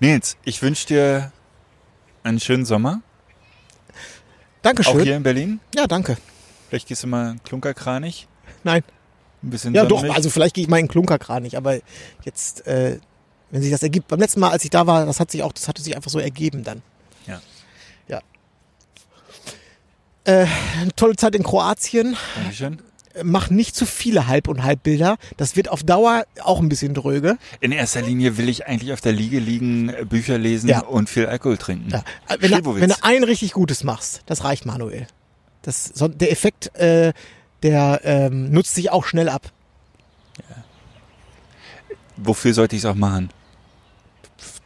Nils, 0.00 0.36
ich 0.44 0.60
wünsche 0.62 0.86
dir 0.86 1.32
einen 2.22 2.40
schönen 2.40 2.64
Sommer. 2.64 3.00
Auch 3.88 4.62
Dankeschön. 4.62 5.00
hier 5.02 5.16
in 5.16 5.22
Berlin. 5.22 5.60
Ja, 5.74 5.86
danke. 5.86 6.16
Vielleicht 6.68 6.88
gehst 6.88 7.02
du 7.04 7.06
mal 7.06 7.36
klunkerkranig. 7.44 8.26
Nein. 8.64 8.82
Ein 9.42 9.50
bisschen 9.50 9.74
Ja, 9.74 9.84
doch, 9.84 9.98
Sonnenlicht. 9.98 10.16
also 10.16 10.30
vielleicht 10.30 10.54
gehe 10.54 10.62
ich 10.64 10.68
mal 10.68 10.78
in 10.80 10.88
Klunkerkranich, 10.88 11.56
aber 11.56 11.78
jetzt, 12.24 12.66
äh, 12.66 12.98
wenn 13.50 13.62
sich 13.62 13.70
das 13.70 13.82
ergibt. 13.82 14.08
Beim 14.08 14.18
letzten 14.18 14.40
Mal, 14.40 14.50
als 14.50 14.64
ich 14.64 14.70
da 14.70 14.86
war, 14.86 15.06
das 15.06 15.20
hat 15.20 15.30
sich 15.30 15.42
auch, 15.42 15.52
das 15.52 15.68
hatte 15.68 15.82
sich 15.82 15.94
einfach 15.94 16.10
so 16.10 16.18
ergeben 16.18 16.64
dann. 16.64 16.82
Ja. 17.26 17.40
Ja. 18.08 18.20
Äh, 20.24 20.46
eine 20.80 20.92
tolle 20.96 21.14
Zeit 21.16 21.36
in 21.36 21.44
Kroatien. 21.44 22.16
Dankeschön. 22.34 22.82
Mach 23.22 23.50
nicht 23.50 23.74
zu 23.74 23.86
viele 23.86 24.26
Halb- 24.26 24.48
und 24.48 24.62
Halbbilder. 24.62 25.16
Das 25.36 25.56
wird 25.56 25.68
auf 25.68 25.82
Dauer 25.82 26.24
auch 26.42 26.60
ein 26.60 26.68
bisschen 26.68 26.94
dröge. 26.94 27.38
In 27.60 27.72
erster 27.72 28.02
Linie 28.02 28.36
will 28.36 28.48
ich 28.48 28.66
eigentlich 28.66 28.92
auf 28.92 29.00
der 29.00 29.12
Liege 29.12 29.38
liegen, 29.38 29.92
Bücher 30.08 30.38
lesen 30.38 30.68
Ja. 30.68 30.80
und 30.80 31.08
viel 31.08 31.26
Alkohol 31.26 31.56
trinken. 31.56 31.90
Ja. 31.90 32.02
Wenn, 32.38 32.50
du, 32.52 32.80
wenn 32.80 32.88
du 32.88 32.96
ein 33.02 33.24
richtig 33.24 33.52
Gutes 33.52 33.84
machst, 33.84 34.22
das 34.26 34.44
reicht, 34.44 34.66
Manuel. 34.66 35.06
Das, 35.62 35.84
so, 35.86 36.08
der 36.08 36.30
Effekt, 36.30 36.74
äh, 36.76 37.12
der 37.62 38.00
ähm, 38.04 38.50
nutzt 38.50 38.74
sich 38.74 38.90
auch 38.90 39.04
schnell 39.04 39.28
ab. 39.28 39.50
Wofür 42.16 42.54
sollte 42.54 42.76
ich 42.76 42.82
es 42.82 42.86
auch 42.86 42.94
machen? 42.94 43.30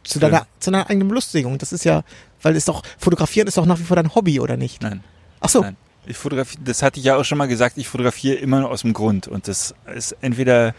Zu 0.03 0.19
deiner, 0.19 0.47
zu 0.59 0.71
deiner 0.71 0.89
eigenen 0.89 1.07
Belustigung. 1.09 1.57
Das 1.57 1.73
ist 1.73 1.83
ja, 1.83 2.03
weil 2.41 2.55
es 2.55 2.65
doch, 2.65 2.83
fotografieren 2.97 3.47
ist 3.47 3.57
doch 3.57 3.65
nach 3.65 3.79
wie 3.79 3.83
vor 3.83 3.95
dein 3.95 4.13
Hobby, 4.15 4.39
oder 4.39 4.57
nicht? 4.57 4.81
Nein. 4.81 5.03
Ach 5.39 5.49
so. 5.49 5.61
Nein. 5.61 5.75
Ich 6.11 6.17
fotografiere, 6.17 6.61
das 6.63 6.83
hatte 6.83 6.99
ich 6.99 7.05
ja 7.05 7.15
auch 7.15 7.23
schon 7.23 7.37
mal 7.37 7.47
gesagt, 7.47 7.77
ich 7.77 7.87
fotografiere 7.87 8.35
immer 8.35 8.59
nur 8.59 8.69
aus 8.69 8.81
dem 8.81 8.93
Grund. 8.93 9.27
Und 9.27 9.47
das 9.47 9.73
ist 9.95 10.15
entweder 10.21 10.75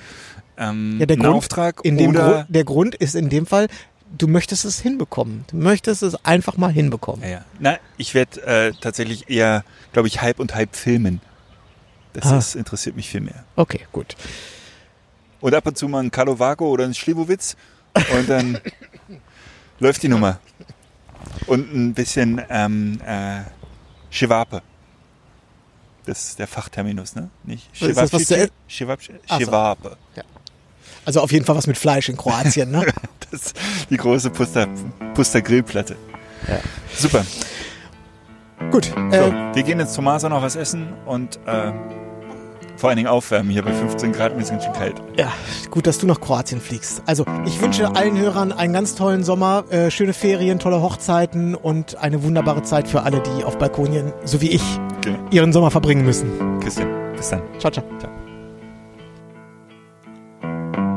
ähm, 0.58 0.98
Ja, 1.00 1.06
der 1.06 1.16
ein 1.16 1.20
Grund, 1.22 1.34
Auftrag 1.36 1.80
in 1.84 1.96
dem 1.96 2.10
oder. 2.10 2.28
Grund, 2.32 2.46
der 2.50 2.64
Grund 2.64 2.94
ist 2.94 3.14
in 3.14 3.28
dem 3.30 3.46
Fall, 3.46 3.68
du 4.18 4.28
möchtest 4.28 4.64
es 4.64 4.80
hinbekommen. 4.80 5.44
Du 5.50 5.56
möchtest 5.56 6.02
es 6.02 6.22
einfach 6.24 6.56
mal 6.58 6.70
hinbekommen. 6.70 7.22
ja, 7.22 7.28
ja. 7.28 7.44
Na, 7.58 7.78
ich 7.96 8.12
werde 8.14 8.42
äh, 8.46 8.72
tatsächlich 8.80 9.30
eher, 9.30 9.64
glaube 9.92 10.08
ich, 10.08 10.20
halb 10.20 10.38
und 10.38 10.54
halb 10.54 10.76
filmen. 10.76 11.20
Das 12.12 12.26
Ah. 12.26 12.36
ist, 12.38 12.54
interessiert 12.56 12.94
mich 12.94 13.08
viel 13.08 13.22
mehr. 13.22 13.44
Okay, 13.56 13.80
gut. 13.90 14.16
Und 15.40 15.54
ab 15.54 15.66
und 15.66 15.78
zu 15.78 15.88
mal 15.88 16.00
ein 16.02 16.10
Karlovago 16.10 16.68
oder 16.68 16.84
ein 16.84 16.92
Schlibowitz 16.94 17.56
und 17.94 18.28
dann 18.28 18.58
läuft 19.80 20.02
die 20.02 20.08
Nummer. 20.08 20.38
Und 21.46 21.72
ein 21.74 21.94
bisschen 21.94 22.42
ähm, 22.50 23.00
äh, 23.06 23.40
Chevape. 24.10 24.60
Das 26.06 26.24
ist 26.28 26.38
der 26.38 26.46
Fachterminus, 26.48 27.14
ne? 27.14 27.30
Nicht 27.44 27.68
Ist 27.80 27.96
das 27.96 28.12
was 28.12 28.26
so. 28.26 28.34
Chevape. 28.68 29.96
Also 31.04 31.20
auf 31.20 31.32
jeden 31.32 31.44
Fall 31.44 31.56
was 31.56 31.66
mit 31.66 31.78
Fleisch 31.78 32.08
in 32.08 32.16
Kroatien, 32.16 32.70
ne? 32.70 32.86
Das 33.30 33.40
ist 33.46 33.56
die 33.88 33.96
große 33.96 34.28
Puster, 34.30 34.68
Puster 35.14 35.40
Grillplatte. 35.40 35.96
Super. 36.94 37.24
Gut. 38.70 38.86
So, 38.86 39.16
Äh, 39.16 39.54
wir 39.54 39.62
gehen 39.62 39.80
ins 39.80 39.94
Tomasa 39.94 40.28
noch 40.28 40.42
was 40.42 40.54
essen 40.54 40.92
und 41.06 41.38
äh, 41.46 41.72
vor 42.76 42.88
allen 42.88 42.96
Dingen 42.96 43.08
aufwärmen. 43.08 43.50
Hier 43.50 43.62
bei 43.62 43.72
15 43.72 44.12
Grad 44.12 44.34
mir 44.36 44.42
ist 44.42 44.50
ganz 44.50 44.64
schön 44.64 44.72
kalt. 44.72 44.94
ja, 45.16 45.32
gut, 45.70 45.86
dass 45.86 45.98
du 45.98 46.06
nach 46.06 46.20
Kroatien 46.20 46.60
fliegst. 46.60 47.02
Also 47.06 47.24
ich 47.46 47.60
wünsche 47.60 47.94
allen 47.94 48.18
Hörern 48.18 48.52
einen 48.52 48.72
ganz 48.72 48.94
tollen 48.94 49.24
Sommer, 49.24 49.64
äh, 49.70 49.90
schöne 49.90 50.12
Ferien, 50.12 50.58
tolle 50.58 50.82
Hochzeiten 50.82 51.54
und 51.54 51.96
eine 51.98 52.22
wunderbare 52.22 52.62
Zeit 52.62 52.88
für 52.88 53.02
alle, 53.02 53.20
die 53.20 53.44
auf 53.44 53.58
Balkonien, 53.58 54.12
so 54.24 54.40
wie 54.40 54.50
ich, 54.50 54.62
Genau. 55.02 55.18
ihren 55.30 55.52
Sommer 55.52 55.70
verbringen 55.70 56.04
müssen. 56.04 56.60
Christian, 56.60 56.88
bis 57.16 57.28
dann. 57.30 57.42
Ciao, 57.58 57.70
ciao. 57.70 57.84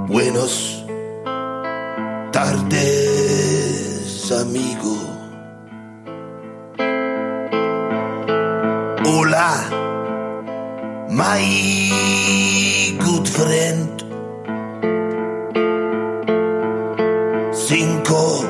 Buenos 0.08 0.84
tardes, 2.32 4.32
amigo. 4.32 4.96
Hola, 9.06 9.60
my 11.16 11.40
good 13.00 13.28
friend. 13.28 14.02
Cinco 17.56 18.44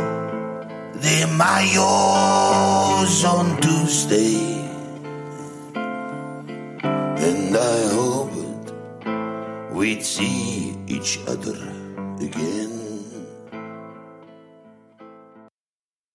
de 0.99 1.27
Mayo's 1.37 3.23
on 3.23 3.57
Tuesday. 3.61 4.65
And 7.27 7.55
I 7.55 7.77
hoped 7.93 8.73
we'd 9.71 10.03
see 10.03 10.75
each 10.87 11.19
other 11.27 11.59
again. 12.19 12.84